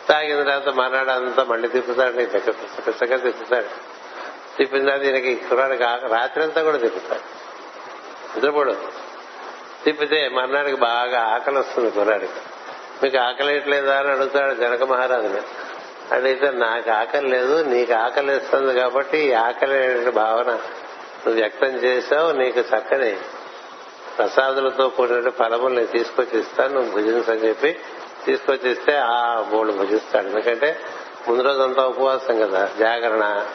తాగిన 0.07 0.43
తర్వాత 0.43 0.69
మర్నాడు 0.69 1.09
అంతా 1.09 1.43
మళ్ళీ 1.43 1.67
తిప్పుతాడు 1.67 2.13
నీ 2.13 2.25
దగ్గర 2.25 2.53
పిచ్చగా 2.87 3.17
తిప్పుతాడు. 3.17 3.65
తిప్పిన 4.57 4.85
తర్వాత 4.85 5.01
ఈయనకి 5.01 5.35
కుర్రాడికి 5.35 5.83
రాత్రి 5.83 6.43
అంతా 6.43 6.63
కూడా 6.63 6.77
తిప్పుతాడు. 6.77 7.21
నిద్రపోడు. 8.35 9.04
తిప్పితే 9.85 10.29
మర్నాడికి 10.29 10.77
బాగా 10.77 11.19
ఆకలి 11.35 11.57
వస్తుంది 11.57 11.91
కుర్రాడికి 11.91 12.39
మీకు 13.03 13.17
ఆకలి 13.17 13.47
వేయట్లేదా 13.47 13.99
అని 13.99 14.07
అడుగుతాడు 14.07 14.53
జనక 14.53 14.83
మహారాజుని 14.83 15.41
అడిగితే 16.15 16.51
నాకు 16.51 16.91
ఆకలి 16.91 17.29
లేదు 17.29 17.63
నీకు 17.63 17.93
ఆకలి 17.93 18.35
ఇస్తుంది 18.35 18.73
కాబట్టి 18.79 19.17
ఈ 19.17 19.31
ఆకలి 19.31 20.11
భావన 20.11 20.51
నువ్వు 21.25 21.41
వ్యక్తం 21.41 21.67
చేశావు 21.67 22.31
నీకు 22.31 22.59
చక్కని 22.59 23.17
ప్రసాదులతో 24.17 24.89
కూడిన 24.89 25.29
ఫలములు 25.29 25.75
నేను 25.75 25.87
తీసుకొచ్చి 25.87 26.39
ఇస్తాను 26.39 26.73
నువ్వు 26.73 26.91
భుజించని 26.91 27.49
చెప్పి 27.49 27.79
తీసుకొచ్చి 28.25 28.71
ఇస్తే 28.71 28.95
ఆ 28.95 29.45
బోర్డు 29.51 29.73
భుజిస్తాడు. 29.73 30.27
ఎందుకంటే 30.27 30.79
ముందు 31.27 31.41
రోజంతా 31.41 31.83
ఉపవాసం 31.83 32.39
కదా 32.39 32.69
జాగరణ 32.79 33.45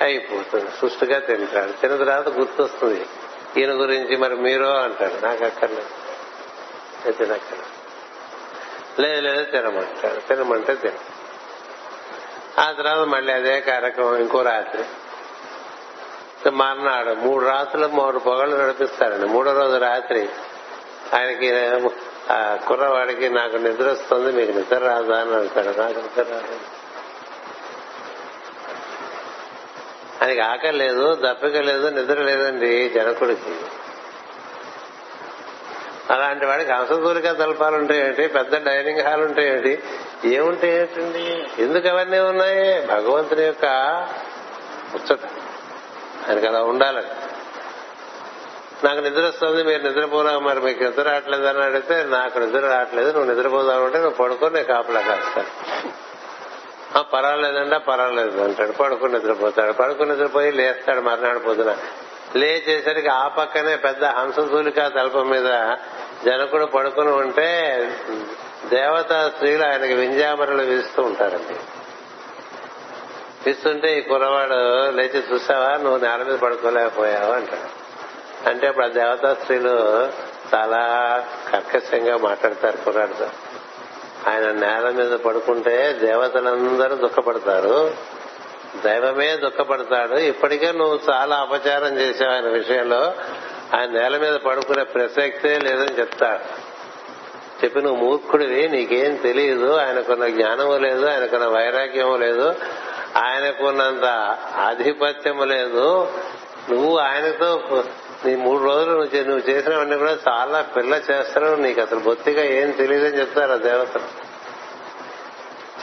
అయిపోతుంది 0.00 0.70
సుష్టిగా 0.80 1.18
తింటాడు. 1.18 1.72
తిన్న 1.80 1.96
తర్వాత 1.96 2.28
గుర్తొస్తుంది. 2.28 3.06
ఈయన 3.56 3.70
గురించి 3.70 4.16
మరి 4.16 4.36
మీరు 4.36 4.64
అంటాడు 4.64 5.26
నాకు 5.26 5.44
అక్కర్లేదు. 5.44 6.02
నేను 7.06 7.82
లేదు 9.00 9.20
లేదు 9.20 9.50
తినమంటాడు 9.50 10.20
తినమంటే 10.20 10.74
తిన. 10.74 10.92
ఆ 12.58 12.72
తర్వాత 12.72 12.98
మళ్ళీ 12.98 13.32
అదే 13.32 13.60
కార్యక్రమం 13.60 14.16
ఇంకో 14.16 14.42
రాత్రి. 14.42 14.84
మర్నాడు 16.50 17.14
మూడు 17.14 17.44
రాత్రులు 17.44 17.86
మూడు 17.86 18.18
పొగలు 18.18 18.56
నడిపిస్తారండి. 18.56 19.26
మూడో 19.26 19.52
రోజు 19.52 19.76
రాత్రి 19.76 20.28
ఆయనకి 21.14 21.52
ఆ 22.30 22.58
కుర్రవాడికి 22.68 23.28
నాకు 23.28 23.56
నిద్ర 23.56 23.90
వస్తుంది 23.90 24.32
మీకు 24.32 24.58
నిద్ర 24.58 24.78
రాదా 24.78 25.20
అని 25.20 25.34
అంటాడు 25.34 25.66
నాకు 25.66 25.98
నిద్ర 25.98 26.22
రాదు. 26.22 26.81
ఆయనకి 30.22 30.40
ఆకలి 30.40 30.78
లేదు 30.78 31.18
దప్పిక 31.26 31.56
లేదు 31.56 31.88
నిద్ర 31.88 32.22
లేదండి 32.22 32.88
జనకుడికి. 32.88 33.54
అలాంటి 36.10 36.46
వాడికి 36.46 36.72
హంసదూరిగా 36.72 37.32
తలపాలు 37.32 37.94
ఏంటి 37.94 38.26
పెద్ద 38.26 38.66
డైనింగ్ 38.66 39.00
హాల్ 39.00 39.22
ఉంటాయి 39.22 39.48
ఏంటి 39.48 39.82
ఏముంటాయి 40.24 40.72
ఏంటండి? 40.72 41.46
ఎందుకు 41.62 41.88
అవన్నీ 41.88 42.18
ఉన్నాయి? 42.18 42.86
భగవంతుని 42.86 43.42
యొక్క 43.42 43.66
ముచ్చట. 44.94 45.18
ఆయనకి 46.28 46.46
అలా 46.46 46.62
ఉండాలని. 46.62 47.06
నాకు 48.84 49.00
నిద్ర 49.00 49.26
వస్తుంది 49.26 49.62
మీరు 49.62 49.82
నిద్రపోరా 49.82 50.38
మరి 50.38 50.60
మీకు 50.60 50.82
నిద్ర 50.82 51.02
రావట్లేదు 51.02 51.44
అని 51.44 51.62
అడిగితే 51.62 52.02
నాకు 52.02 52.38
నిద్ర 52.38 52.60
రావట్లేదు 52.60 53.12
నువ్వు 53.12 53.34
నిద్రపోదావు 53.34 53.84
అంటే 53.84 53.98
నువ్వు 53.98 54.14
పడుకొని 54.14 54.54
నేను 54.54 54.66
కాపలా 54.66 55.00
కాస్తాను. 55.00 56.01
పర్వాలేదంట 57.00 57.74
పర్వాలేదు 57.74 58.40
అంటాడు. 58.40 58.72
పడుకుని 58.72 59.12
నిద్రపోతాడు. 59.12 59.72
పడుకుని 59.72 60.10
నిద్రపోయి 60.10 60.52
లేస్తాడు 60.52 61.00
మర్నాడు 61.00 61.38
పొద్దున. 61.38 61.76
లేచేసరికి 62.36 63.08
ఆ 63.08 63.28
పక్కనే 63.28 63.76
పెద్ద 63.76 64.04
హంసతూలిక 64.04 64.86
తలప 64.86 65.18
మీద 65.18 65.76
జనకుడు 66.24 66.64
పడుకుని 66.64 67.10
ఉంటే 67.10 67.78
దేవతా 68.68 69.28
స్త్రీలు 69.34 69.64
ఆయనకి 69.64 69.94
వింజామరలు 69.94 70.62
వీస్తూ 70.62 71.02
ఉంటారండి. 71.02 71.56
ఇస్తుంటే 73.50 73.98
ఈ 73.98 74.00
కుర్రవాడు 74.00 74.90
లేచి 74.90 75.22
చూసావా? 75.32 75.76
నువ్వు 75.76 75.98
నేల 75.98 76.22
మీద 76.22 76.38
పడుకోలేకపోయావు 76.38 77.32
అంటాడు. 77.32 77.82
అంటే 78.48 78.66
అప్పుడు 78.66 78.84
ఆ 78.84 78.88
దేవతా 78.88 79.34
స్త్రీలు 79.34 80.08
చాలా 80.54 80.86
కర్కశంగా 81.52 82.16
మాట్లాడతారు 82.16 82.76
కుర్రాడితో. 82.76 83.28
ఆయన 84.28 84.50
నేల 84.50 84.90
మీద 84.90 85.18
పడుకుంటే 85.18 85.92
దేవతలందరూ 85.92 86.94
దుఃఖపడతారు. 86.96 87.94
దైవమే 88.84 89.36
దుఃఖపడతాడు. 89.36 90.14
ఇప్పటికే 90.14 90.72
నువ్వు 90.72 91.00
చాలా 91.10 91.36
అపచారం 91.36 91.98
చేసావు 91.98 92.32
ఆయన 92.32 92.48
విషయంలో. 92.48 93.12
ఆయన 93.76 93.90
నేల 93.90 94.16
మీద 94.16 94.34
పడుకునే 94.34 94.84
ప్రసక్తే 94.84 95.58
లేదని 95.58 95.98
చెప్తాడు 95.98 96.72
చెప్పి 97.64 97.82
నువ్వు 97.82 98.04
మూర్ఖుడివి 98.04 98.68
నీకేం 98.68 99.14
తెలియదు 99.14 99.76
ఆయనకున్న 99.76 100.28
జ్ఞానము 100.28 100.76
లేదు 100.76 101.06
ఆయనకున్న 101.06 101.46
వైరాగ్యము 101.46 102.16
లేదు 102.16 102.54
ఆయనకున్నంత 103.16 104.04
ఆధిపత్యము 104.56 105.44
లేదు. 105.44 106.08
నువ్వు 106.70 106.98
ఆయనతో 106.98 107.62
నీ 108.24 108.34
మూడు 108.36 108.64
రోజులు 108.64 108.90
నువ్వు 108.90 109.20
నువ్వు 109.22 109.50
చేసినవన్నీ 109.50 109.96
కూడా 109.96 110.18
చాలా 110.28 110.62
పిల్ల 110.62 110.94
చేస్తారు 110.94 111.54
నీకు 111.54 111.80
అసలు 111.80 111.98
బొత్తిగా 111.98 112.42
ఏం 112.42 112.70
తెలియదని 112.70 113.20
చెప్తారు 113.20 113.52
ఆ 113.52 113.56
దేవతలు. 113.56 114.32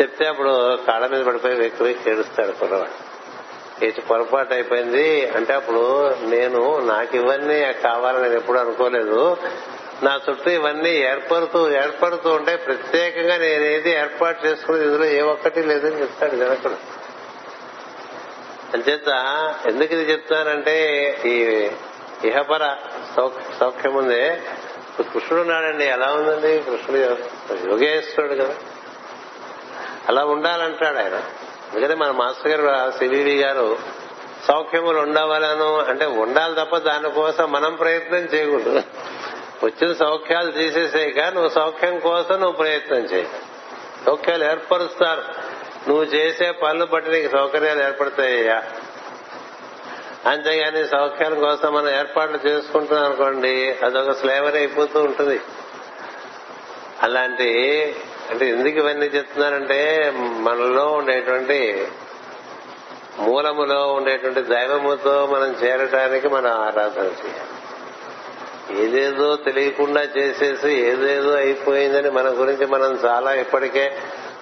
చెప్తే 0.01 0.25
అప్పుడు 0.27 0.75
కాళ్ళ 0.75 1.07
మీద 1.07 1.25
పడిపోయి 1.25 1.55
వెక్కి 1.55 2.09
ఏడుస్తాడు 2.09 2.51
కుర్రవాడు. 2.51 3.09
ఇటు 3.85 4.01
పొరపాటు 4.01 4.53
అయిపోయింది 4.53 5.29
అంటే 5.29 5.53
అప్పుడు 5.53 6.09
నేను 6.09 6.79
నాకు 6.79 7.15
ఇవన్నీ 7.15 7.73
కావాలని 7.73 8.23
నేను 8.23 8.35
ఎప్పుడు 8.35 8.59
అనుకోలేదు. 8.59 9.37
నా 10.03 10.19
చుట్టూ 10.29 10.51
ఇవన్నీ 10.51 10.89
ఏర్పడుతూ 10.89 11.71
ఏర్పడుతూ 11.71 12.29
ఉంటే 12.29 12.55
ప్రత్యేకంగా 12.55 13.37
నేనేది 13.37 13.91
ఏర్పాటు 13.91 14.45
చేసుకుని 14.45 14.83
ఇందులో 14.83 15.05
ఏ 15.05 15.21
ఒక్కటి 15.21 15.63
లేదని 15.63 16.01
చెప్తాడు 16.01 16.35
జనకుడు. 16.35 16.99
అంచేత 18.73 19.07
ఎందుకు 19.65 19.93
ఇది 19.93 20.11
చెప్తానంటే 20.11 20.75
ఈ 21.25 21.69
ఇహపర 22.23 22.75
సౌఖ్యం 23.59 23.93
ఉందే 23.93 24.41
కృష్ణుడు 24.99 25.41
ఉన్నాడండి 25.41 25.85
ఎలా 25.85 26.07
ఉందండి? 26.07 26.59
కృష్ణుడు 26.59 26.97
యోగేశ్వరుడు 27.69 28.33
కదా. 28.33 28.55
అలా 30.09 30.25
ఉండాలంటాడు 30.25 30.97
ఆయన. 30.97 31.15
అందుకనే 31.73 31.95
మన 31.95 32.11
మాస్టర్ 32.11 32.61
గారు 32.61 32.91
సివివి 32.91 33.39
గారు 33.39 33.77
సౌఖ్యములు 34.47 34.99
ఉండవలను 34.99 35.79
అంటే 35.79 36.05
ఉండాలి 36.05 36.55
తప్ప 36.55 36.77
దానికోసం 36.77 37.51
మనం 37.51 37.75
ప్రయత్నం 37.75 38.19
చేయకూడదు. 38.19 38.83
వచ్చిన 39.63 39.93
సౌఖ్యాలు 39.93 40.51
తీసేసేయక 40.51 41.19
నువ్వు 41.19 41.49
సౌఖ్యం 41.49 41.99
కోసం 41.99 42.39
నువ్వు 42.39 42.51
ప్రయత్నం 42.51 42.97
చేయి. 42.97 43.27
సౌఖ్యాలు 44.05 44.43
ఏర్పరుస్తారు. 44.43 45.21
నువ్వు 45.89 46.03
చేసే 46.03 46.51
పనులు 46.51 46.85
బట్టి 46.85 47.11
నీకు 47.11 47.31
సౌకర్యాలు 47.31 47.83
ఏర్పడతాయ్యా. 47.83 48.63
అంతేగాని 50.25 50.85
సౌఖ్యాల 50.85 51.33
కోసం 51.33 51.73
మనం 51.73 51.89
ఏర్పాట్లు 51.89 52.47
చేసుకుంటున్నాం 52.47 53.05
అనుకోండి 53.05 53.75
అదొక 53.83 54.11
స్లేవరీ 54.11 54.57
అయిపోతూ 54.57 55.03
ఉంటుంది. 55.03 55.39
అలాంటి 57.03 57.49
అంటే 58.29 58.49
ఎందుకు 58.49 58.77
ఇవన్నీ 58.77 59.05
చెప్తున్నారంటే 59.05 60.13
మనలో 60.17 60.91
ఉండేటువంటి 60.91 61.87
మూలములో 63.19 63.93
ఉండేటువంటి 63.93 64.41
దైవముతో 64.41 65.27
మనం 65.27 65.51
చేరటానికి 65.63 66.27
మనం 66.27 66.51
ఆరాధన 66.51 67.03
చేయాలి. 67.03 67.49
ఏదేదో 68.83 69.35
తెలియకుండా 69.35 70.01
చేసేసి 70.01 70.73
ఏదేదో 70.73 71.31
అయిపోయిందని 71.31 72.09
మన 72.09 72.29
గురించి 72.29 72.65
మనం 72.65 72.99
చాలా 73.05 73.33
ఇప్పటికే 73.33 73.97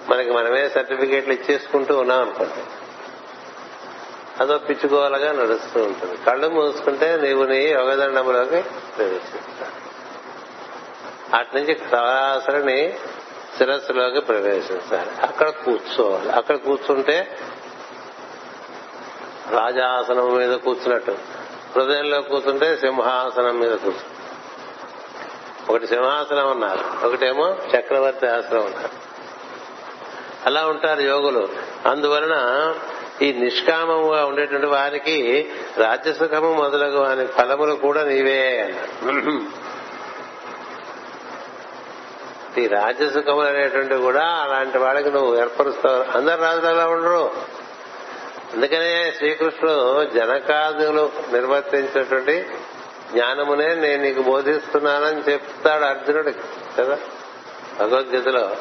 మనకి 0.10 0.32
మనమే 0.32 0.70
సర్టిఫికేట్లు 0.70 1.34
ఇచ్చేసుకుంటూ 1.34 1.98
ఉన్నాం 1.98 2.22
అనుకోండి. 2.22 2.64
అదో 4.42 4.58
పిచ్చుకోవాలగా 4.58 5.32
నడుస్తూ 5.32 5.84
ఉంటుంది. 5.84 6.18
కళ్ళు 6.18 6.48
మూసుకుంటే 6.48 7.18
నీవు 7.18 7.44
నీ 7.44 7.58
యోగదండంలోకి 7.58 8.62
ప్రవేశిస్తా 8.98 9.68
అటు 11.38 11.58
నుంచి 11.58 11.80
సరాసరిని 11.92 12.98
శిరస్సులోకి 13.58 14.20
ప్రవేశించాలి 14.20 15.12
అక్కడ 15.22 15.50
కూర్చోవాలి. 15.50 16.30
అక్కడ 16.30 16.56
కూర్చుంటే 16.56 17.38
రాజాసనం 19.52 20.38
మీద 20.38 20.54
కూర్చున్నట్టు. 20.54 21.18
హృదయంలో 21.76 22.22
కూర్చుంటే 22.22 22.76
సింహాసనం 22.76 23.60
మీద 23.60 23.72
కూర్చు 23.72 24.18
ఒకటి 25.70 25.88
సింహాసనం 25.88 26.52
ఉన్నారు 26.52 27.08
ఒకటేమో 27.08 27.58
చక్రవర్తి 27.76 28.28
ఆసనం 28.28 28.66
ఉన్నారు 28.66 28.90
అలా 30.46 30.68
ఉంటారు 30.68 31.02
యోగులు. 31.02 31.48
అందువలన 31.86 32.36
ఈ 33.22 33.34
నిష్కామముగా 33.34 34.26
ఉండేటువంటి 34.26 34.66
వారికి 34.66 35.50
రాజ్యసుఖము 35.78 36.54
మొదలగు 36.54 36.98
వాని 37.00 37.28
ఫలములు 37.28 37.76
కూడా 37.76 38.04
నీవే 38.04 38.76
ఈ 42.58 42.68
రాజ్యసుఖములు 42.68 43.48
అనేటువంటి 43.48 43.96
కూడా 43.96 44.24
అలాంటి 44.24 44.78
వాళ్ళకి 44.78 45.12
నువ్వు 45.12 45.40
ఏర్పరుస్తావు. 45.40 46.18
అందరు 46.18 46.42
రాజులు 46.42 46.66
అలా 46.66 46.88
ఉండరు. 46.88 47.32
అందుకనే 48.54 49.14
శ్రీకృష్ణుడు 49.18 50.04
జనకాదులు 50.06 51.12
నిర్వర్తించినటువంటి 51.34 52.46
జ్ఞానమునే 53.12 53.76
నేను 53.76 54.04
నీకు 54.04 54.22
బోధిస్తున్నానని 54.22 55.32
చెప్తాడు 55.32 55.84
అర్జునుడికి 55.84 56.40
కదా? 56.78 56.98
భగవద్గీతలో. 57.80 58.56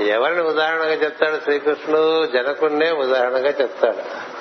ఎవరిని 0.00 0.42
ఉదాహరణగా 0.42 0.94
చెప్తాడు 0.94 1.36
శ్రీకృష్ణుడు? 1.44 2.26
జనకున్నే 2.26 2.90
ఉదాహరణగా 2.90 3.48
చెప్తాడు. 3.48 4.34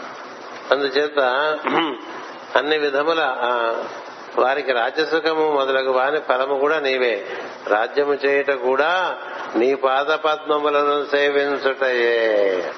అందుచేత 0.74 1.20
అన్ని 2.56 2.78
విధముల 2.78 3.36
వారికి 4.38 4.72
రాజ్యసుఖము 4.72 5.52
మొదలగు 5.52 5.92
వాని 5.92 6.20
ఫలము 6.20 6.60
కూడా 6.60 6.80
నీవే. 6.80 7.28
రాజ్యము 7.68 8.14
చేయుట 8.14 8.52
కూడా 8.52 9.18
నీ 9.56 9.76
పాద 9.76 10.06
పద్మములను 10.06 11.06
సేవించుటయే. 11.06 12.72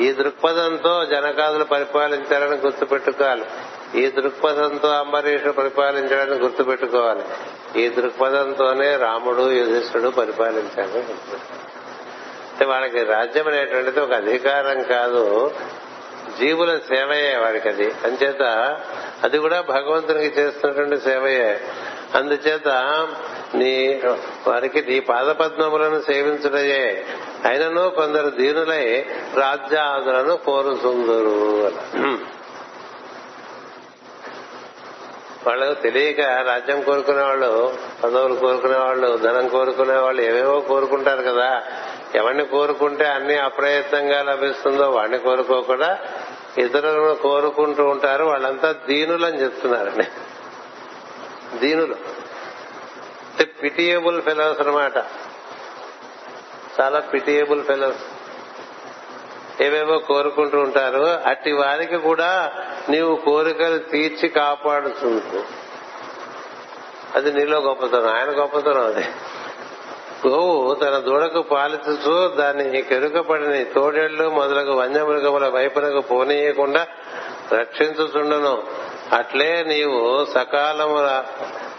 ఈ 0.00 0.12
దృక్పథంతో 0.12 1.04
జనకాదులు 1.04 1.64
పరిపాలించాలని 1.64 2.56
గుర్తుపెట్టుకోవాలి. 2.56 3.44
ఈ 3.94 4.10
దృక్పథంతో 4.10 4.88
అంబరీషుడు 4.88 5.52
పరిపాలించాలని 5.52 6.34
గుర్తుపెట్టుకోవాలి. 6.34 7.22
ఈ 7.76 7.88
దృక్పథంతోనే 7.88 8.96
రాముడు 8.96 9.52
యుధిష్ఠుడు 9.52 10.08
పరిపాలించాలని 10.08 11.04
అంటే 12.52 12.64
వాళ్ళకి 12.64 13.04
రాజ్యం 13.04 13.48
అనేటువంటిది 13.48 14.00
ఒక 14.00 14.12
అధికారం 14.12 14.82
కాదు. 14.82 15.50
జీవుల 16.40 16.76
సేవయే 16.76 17.36
వాడికి 17.36 17.68
అది. 17.68 17.84
అంచేత 17.84 18.76
అది 19.24 19.38
కూడా 19.38 19.60
భగవంతునికి 19.60 20.40
చేస్తున్నటువంటి 20.40 21.00
సేవయే. 21.00 21.60
అందుచేత 22.14 22.68
నీ 23.54 24.02
వారికి 24.46 24.82
నీ 24.82 25.00
పాదపద్మములను 25.00 26.00
సేవించుటయే. 26.00 27.04
అయినను 27.44 27.88
కొందరు 27.88 28.30
దీనులై 28.30 29.06
రాజ్యాదులను 29.34 30.36
కోరుతుందరు 30.36 31.72
వాళ్ళు 35.48 35.74
తెలియక 35.74 36.20
రాజ్యం 36.20 36.80
కోరుకునే 36.80 37.22
వాళ్ళు 37.22 37.76
పదవులు 38.04 38.34
కోరుకునే 38.34 38.78
వాళ్ళు 38.78 39.16
ధనం 39.16 39.48
కోరుకునే 39.48 39.96
వాళ్ళు 39.96 40.22
ఏవేవో 40.22 40.60
కోరుకుంటారు 40.60 41.22
కదా. 41.22 41.62
ఎవరిని 42.14 42.46
కోరుకుంటే 42.46 43.06
అన్ని 43.06 43.38
అప్రయత్నంగా 43.38 44.22
లభిస్తుందో 44.22 44.90
వాడిని 44.90 45.18
కోరుకోకుండా 45.18 45.98
ఇతరులను 46.58 47.14
కోరుకుంటూ 47.14 47.84
ఉంటారు. 47.84 48.24
వాళ్ళంతా 48.24 48.72
దీనులని 48.72 49.42
చెప్తున్నారండి 49.42 50.06
దీనులు. 51.58 51.92
అంటే 51.92 53.44
పిటియబుల్ 53.44 54.22
ఫెలోస్ 54.22 54.60
అనమాట 54.60 54.96
చాలా 56.80 57.00
పిటియబుల్ 57.00 57.64
ఫెలోస్ 57.64 58.02
ఏవేవో 59.62 59.98
కోరుకుంటూ 59.98 60.58
ఉంటారు. 60.58 61.28
అట్టి 61.28 61.52
వారికి 61.52 61.96
కూడా 61.96 62.52
నీవు 62.90 63.14
కోరికలు 63.16 63.78
తీర్చి 63.78 64.28
కాపాడుతుంటు 64.28 65.44
అది 67.14 67.32
నీలో 67.32 67.58
గొప్పతనం 67.58 68.06
ఆయన 68.06 68.40
గొప్పతనం 68.40 68.84
అది. 68.84 69.04
గోవు 70.28 70.74
తన 70.74 70.98
దూడకు 70.98 71.42
పాలించు 71.42 72.36
దాన్ని 72.36 72.82
కెరుకపడిన 72.82 73.62
తోడేళ్ళు 73.62 74.30
మొదలగు 74.30 74.72
వన్యమృగముల 74.72 75.48
వైపునకు 75.48 76.00
పోనీయకుండా 76.00 76.86
రక్షించుచుండను. 77.52 78.62
అట్లే 79.12 79.62
నీవు 79.62 80.26
సకాలముల 80.34 81.24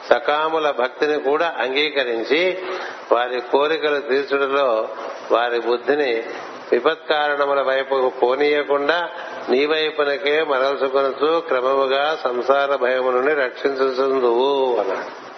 సకాముల 0.10 0.72
భక్తిని 0.72 1.19
కూడా 1.19 1.56
అంగీకరించి 1.60 2.64
వారి 3.11 3.41
కోరికలు 3.41 3.99
తీర్చడంలో 3.99 4.90
వారి 5.31 5.60
బుద్ధిని 5.60 6.23
విపత్కారణముల 6.72 7.61
వైపుకు 7.61 8.10
పోనీయకుండా 8.10 9.10
నీ 9.49 9.65
వైపునకే 9.65 10.43
మరల్చుకొనచ్చు 10.43 11.39
క్రమముగా 11.39 12.17
సంసార 12.23 12.76
భయము 12.76 13.11
నుండి 13.11 13.34
రక్షించుందువు 13.34 14.80
అన్నాడు. 14.80 15.30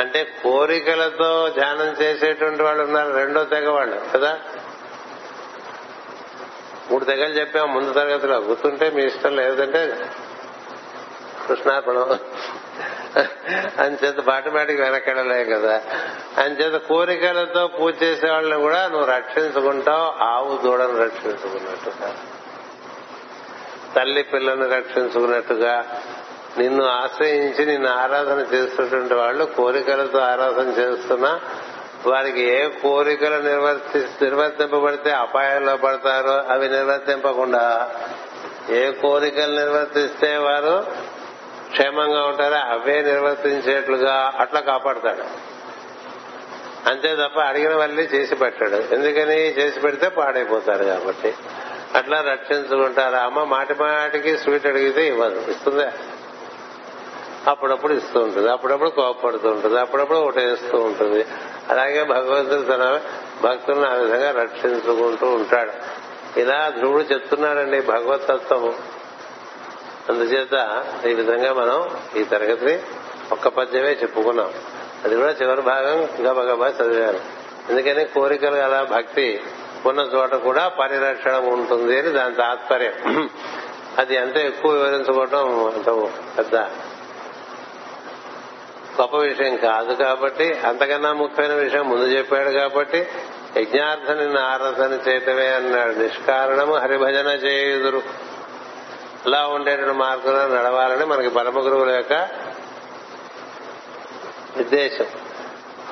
అంటే 0.00 0.24
కోరికలతో 0.42 1.48
ధ్యానం 1.48 2.02
చేసేటువంటి 2.02 2.62
వాళ్ళు 2.62 2.82
ఉన్నారు 2.82 3.12
రెండో 3.12 3.44
తెగ 3.44 3.70
వాళ్ళు 3.70 4.00
కదా? 4.14 4.38
మూడు 6.90 7.04
తెగలు 7.04 7.34
చెప్పాం 7.34 7.74
ముందు 7.74 7.92
తరగతిలో. 7.92 8.36
గుర్తుంటే 8.36 8.90
మీ 8.90 9.02
ఇష్టం 9.02 9.36
లేదంటే 9.36 10.10
కృష్ణార్పణం. 11.48 12.18
అంచేత 13.78 14.20
బాటమాటికి 14.20 14.82
వెనకెళ్ళలేం 14.82 15.60
కదా? 15.60 15.82
అంచేత 16.38 16.80
కోరికలతో 16.80 17.66
పూజ 17.66 18.02
చేసే 18.02 18.30
వాళ్ళని 18.30 18.60
కూడా 18.60 18.88
నువ్వు 18.88 19.06
రక్షించుకుంటావు 19.06 20.24
ఆవు 20.24 20.58
దూడను 20.64 20.98
రక్షించుకున్నట్టుగా. 21.04 22.14
తల్లి 23.94 24.22
పిల్లలను 24.22 24.68
రక్షించుకున్నట్టుగా 24.68 25.84
నిన్ను 26.58 26.84
ఆశ్రయించి 26.84 27.66
నిన్ను 27.66 27.88
ఆరాధన 27.88 28.46
చేస్తున్నటువంటి 28.54 29.14
వాళ్ళు 29.14 29.44
కోరికలతో 29.44 30.18
ఆరాధన 30.18 30.68
చేస్తున్నా 30.68 31.40
వారికి 32.06 32.42
ఏ 32.42 32.68
కోరికలు 32.68 33.42
నిర్వర్తి 33.42 34.24
నిర్వర్తింపబడితే 34.24 35.10
అపాయంలో 35.10 35.76
పడతారో 35.76 36.52
అవి 36.52 36.68
నిర్వర్తింపకుండా 36.68 37.90
ఏ 38.70 38.90
కోరికలు 38.90 39.56
నిర్వర్తిస్తే 39.56 40.36
వారు 40.36 40.86
క్షేమంగా 41.70 42.24
ఉంటారో 42.24 42.72
అవే 42.72 43.02
నిర్వర్తించేట్లుగా 43.02 44.32
అట్లా 44.38 44.60
కాపాడతాడు. 44.60 45.56
అంతే 46.88 47.16
తప్ప 47.16 47.40
అడిగిన 47.40 47.74
వల్లే 47.74 48.02
చేసి 48.02 48.34
పెట్టాడు. 48.34 48.94
ఎందుకని? 48.94 49.36
చేసి 49.36 49.80
పెడితే 49.80 50.08
పాడైపోతారు 50.08 50.84
కాబట్టి. 50.84 51.34
అట్లా 51.94 52.20
రక్షించుకుంటారు? 52.20 53.14
అమ్మ 53.14 53.42
మాటి 53.42 53.74
మాటికి 53.74 54.38
స్వీట్ 54.38 54.66
అడిగితే 54.66 55.08
ఇవ్వదు. 55.08 55.50
ఇస్తుందా? 55.50 55.92
అప్పుడప్పుడు 57.48 57.92
ఇస్తూ 57.92 58.20
ఉంటుంది. 58.20 58.50
అప్పుడప్పుడు 58.50 58.88
కోపడుతూ 58.88 59.48
ఉంటుంది. 59.48 59.80
అప్పుడప్పుడు 59.80 60.18
ఒకటేస్తూ 60.18 60.78
ఉంటుంది. 60.78 61.24
అలాగే 61.68 62.04
భగవంతుడు 62.04 62.62
తన 62.62 63.00
భక్తులను 63.42 63.90
ఆ 63.90 63.94
విధంగా 63.94 64.30
రక్షించుకుంటూ 64.30 65.26
ఉంటాడు. 65.26 65.72
ఇలా 66.40 66.72
ధ్రువుడు 66.78 67.02
చెప్తున్నాడండి 67.02 67.80
భగవతత్వము. 67.80 68.74
అందుచేత 70.08 70.84
ఈ 71.06 71.14
విధంగా 71.14 71.52
మనం 71.52 71.90
ఈ 72.16 72.24
తరగతిని 72.24 72.78
ఒక్క 73.32 73.48
పద్యమే 73.48 73.88
చెప్పుకున్నాం. 73.88 74.52
అది 75.04 75.16
కూడా 75.16 75.32
చివరి 75.42 75.60
భాగం 75.60 76.08
గబగబా 76.26 76.68
చదివాను 76.68 77.20
ఎందుకని 77.70 78.04
కోరికలు 78.04 78.56
అలా 78.56 78.82
భక్తి 78.82 79.40
ఉన్న 79.88 80.00
చోట 80.00 80.34
కూడా 80.34 80.68
పరిరక్షణ 80.68 81.36
ఉంటుంది 81.36 81.98
అని 81.98 82.08
దాని 82.08 82.34
తాత్పర్యం. 82.34 83.30
అది 83.98 84.14
ఎంత 84.14 84.36
ఎక్కువ 84.36 84.70
వివరించుకోవటం 84.70 85.64
అంత 85.64 86.10
పెద్ద 86.38 86.56
గొప్ప 89.00 89.16
విషయం 89.16 89.56
కాదు 89.56 89.92
కాబట్టి 89.92 90.52
అంతకన్నా 90.52 91.12
ముఖ్యమైన 91.12 91.54
విషయం 91.54 91.88
ముందు 91.88 92.04
చెప్పాడు 92.04 92.50
కాబట్టి 92.50 93.06
యజ్ఞార్థని 93.56 94.40
ఆరాధన 94.40 94.98
చేయటమే 95.08 95.48
అన్నాడు. 95.48 95.92
నిష్కారణము 95.92 96.74
హరిభజన 96.76 97.28
చేయుదురు. 97.28 98.02
అలా 99.26 99.46
ఉండేటువంటి 99.46 99.98
మార్గంలో 99.98 100.58
నడవాలని 100.58 101.04
మనకి 101.04 101.28
పరమ 101.28 101.58
గురువుల 101.64 101.90
యొక్క 101.90 102.12
నిర్దేశం. 104.56 105.06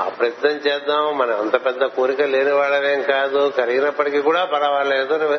ఆ 0.01 0.09
ప్రయత్నం 0.09 0.51
చేద్దాం. 0.51 1.19
మనం 1.19 1.41
అంత 1.41 1.65
పెద్ద 1.65 1.85
కోరిక 1.85 2.23
లేని 2.23 2.53
వాళ్ళమేం 2.53 3.03
కాదు. 3.03 3.53
కలిగినప్పటికీ 3.59 4.21
కూడా 4.21 4.45
పర్వాలేదు. 4.45 5.39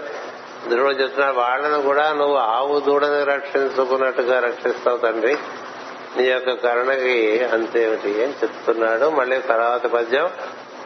ధ్రువుడు 0.70 0.94
చెప్తున్నాడు 0.94 1.36
వాళ్ళను 1.36 1.82
కూడా 1.82 2.14
నువ్వు 2.14 2.36
ఆవు 2.36 2.80
దూడని 2.80 3.24
రక్షించుకున్నట్టుగా 3.24 4.40
రక్షిస్తావు 4.40 4.98
తండ్రి. 4.98 5.38
నీ 6.18 6.24
యొక్క 6.24 6.52
కరుణకి 6.52 7.46
అంతేమిటి 7.46 8.24
అని 8.24 8.34
చెప్తున్నాడు. 8.34 9.10
మళ్ళీ 9.10 9.40
తర్వాత 9.40 9.88
పద్యం 9.88 10.30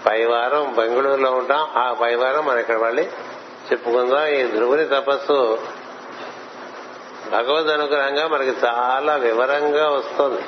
పైవారం 0.06 0.76
బెంగళూరులో 0.76 1.32
ఉంటాం. 1.32 1.68
ఆ 1.76 1.94
పైవారం 2.02 2.46
మనం 2.46 2.60
ఇక్కడ 2.60 2.78
మళ్ళీ 2.78 3.04
చెప్పుకుందాం. 3.72 4.28
ఈ 4.28 4.44
ధ్రువుని 4.44 4.86
తపస్సు 4.86 5.60
భగవద్ 7.32 7.68
అనుగ్రహంగా 7.68 8.28
మనకి 8.28 8.54
చాలా 8.66 9.16
వివరంగా 9.16 9.90
వస్తుంది. 9.90 10.42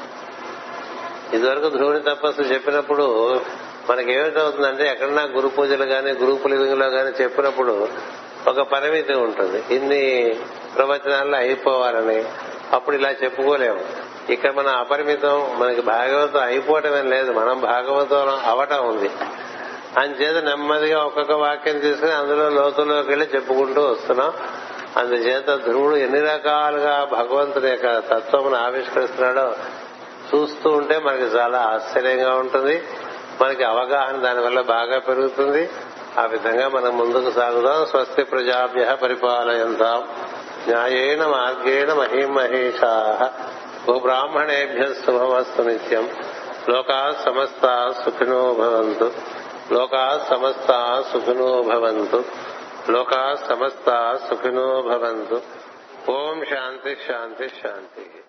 ఇదివరకు 1.33 1.69
ధ్రువుని 1.69 1.99
తపస్సు 1.99 2.41
చెప్పినప్పుడు 2.41 3.41
మనకి 3.89 4.13
ఏమిటవుతుందంటే 4.13 4.89
ఎక్కడన్నా 4.89 5.23
గురు 5.23 5.47
పూజలు 5.47 5.83
గాని 5.83 6.11
గురు 6.11 6.33
పులింగులో 6.33 6.85
గాని 6.85 7.23
చెప్పినప్పుడు 7.23 7.87
ఒక 8.47 8.61
పరిమితి 8.61 9.13
ఉంటుంది. 9.13 9.75
ఇన్ని 9.75 10.35
ప్రవచనాల్లో 10.75 11.37
అయిపోవాలని 11.37 12.25
అప్పుడు 12.71 12.95
ఇలా 12.95 13.11
చెప్పుకోలేము. 13.11 13.79
ఇక్కడ 14.29 14.51
మన 14.51 14.67
అపరిమితం 14.67 15.59
మనకి 15.59 15.81
భాగవతం 15.81 16.39
అయిపోవటమేం 16.39 17.09
లేదు. 17.09 17.31
మనం 17.31 17.61
భాగవతం 17.61 18.39
అవటం 18.45 18.89
ఉంది. 18.89 19.09
అందుచేత 19.97 20.43
నెమ్మదిగా 20.43 21.03
ఒక్కొక్క 21.03 21.31
వాక్యం 21.31 21.79
తీసుకుని 21.79 22.11
అందులో 22.11 22.49
లోతుల్లోకి 22.49 23.09
వెళ్ళి 23.09 23.27
చెప్పుకుంటూ 23.35 23.81
వస్తున్నాం. 23.81 24.33
అందుచేత 24.97 25.63
ధ్రువుడు 25.63 25.95
ఎన్ని 25.95 26.19
రకాలుగా 26.19 27.07
భగవంతుని 27.11 27.69
యొక్క 27.69 27.99
తత్వమును 27.99 28.55
ఆవిష్కరిస్తున్నాడో 28.55 29.55
చూస్తూ 30.35 30.69
ఉంటే 30.69 30.99
మనకి 30.99 31.23
చాలా 31.23 31.59
ఆశ్చర్యంగా 31.59 32.35
ఉంటుంది. 32.35 32.83
మనకి 33.41 33.63
అవగాహన 33.63 34.15
దానివల్ల 34.15 34.61
బాగా 34.61 34.99
పెరుగుతుంది. 34.99 35.69
ఆ 36.19 36.25
విధంగా 36.25 36.67
మనం 36.67 36.97
ముందుకు 36.97 37.31
సాగుదాం. 37.31 37.85
స్వస్తి 37.85 38.23
ప్రజాభ్య 38.23 38.97
పరిపాలయంతాం. 39.03 40.07
న్యాయేణ 40.67 41.25
మార్గేణ 41.25 41.93
మహిమహేషా. 41.93 43.17
గోబ్రాహ్మణేభ్య 43.91 44.93
శుభమస్తు 44.93 45.61
నిత్యం. 45.61 46.09
లోకా 46.69 47.15
సమస్త 47.25 47.93
సుఖినో 48.05 48.53
భవంతు. 48.53 49.11
లోకా 49.71 50.25
సమస్త 50.29 51.03
సుఖినో 51.13 51.61
భవంతు. 51.61 52.23
లోకా 52.89 53.37
సమస్త 53.49 54.19
సుఖినో 54.29 54.81
భవంతు. 54.81 55.41
ఓం 56.11 56.45
శాంతి 56.49 56.97
శాంతి 57.07 57.49
శాంతి. 57.49 58.20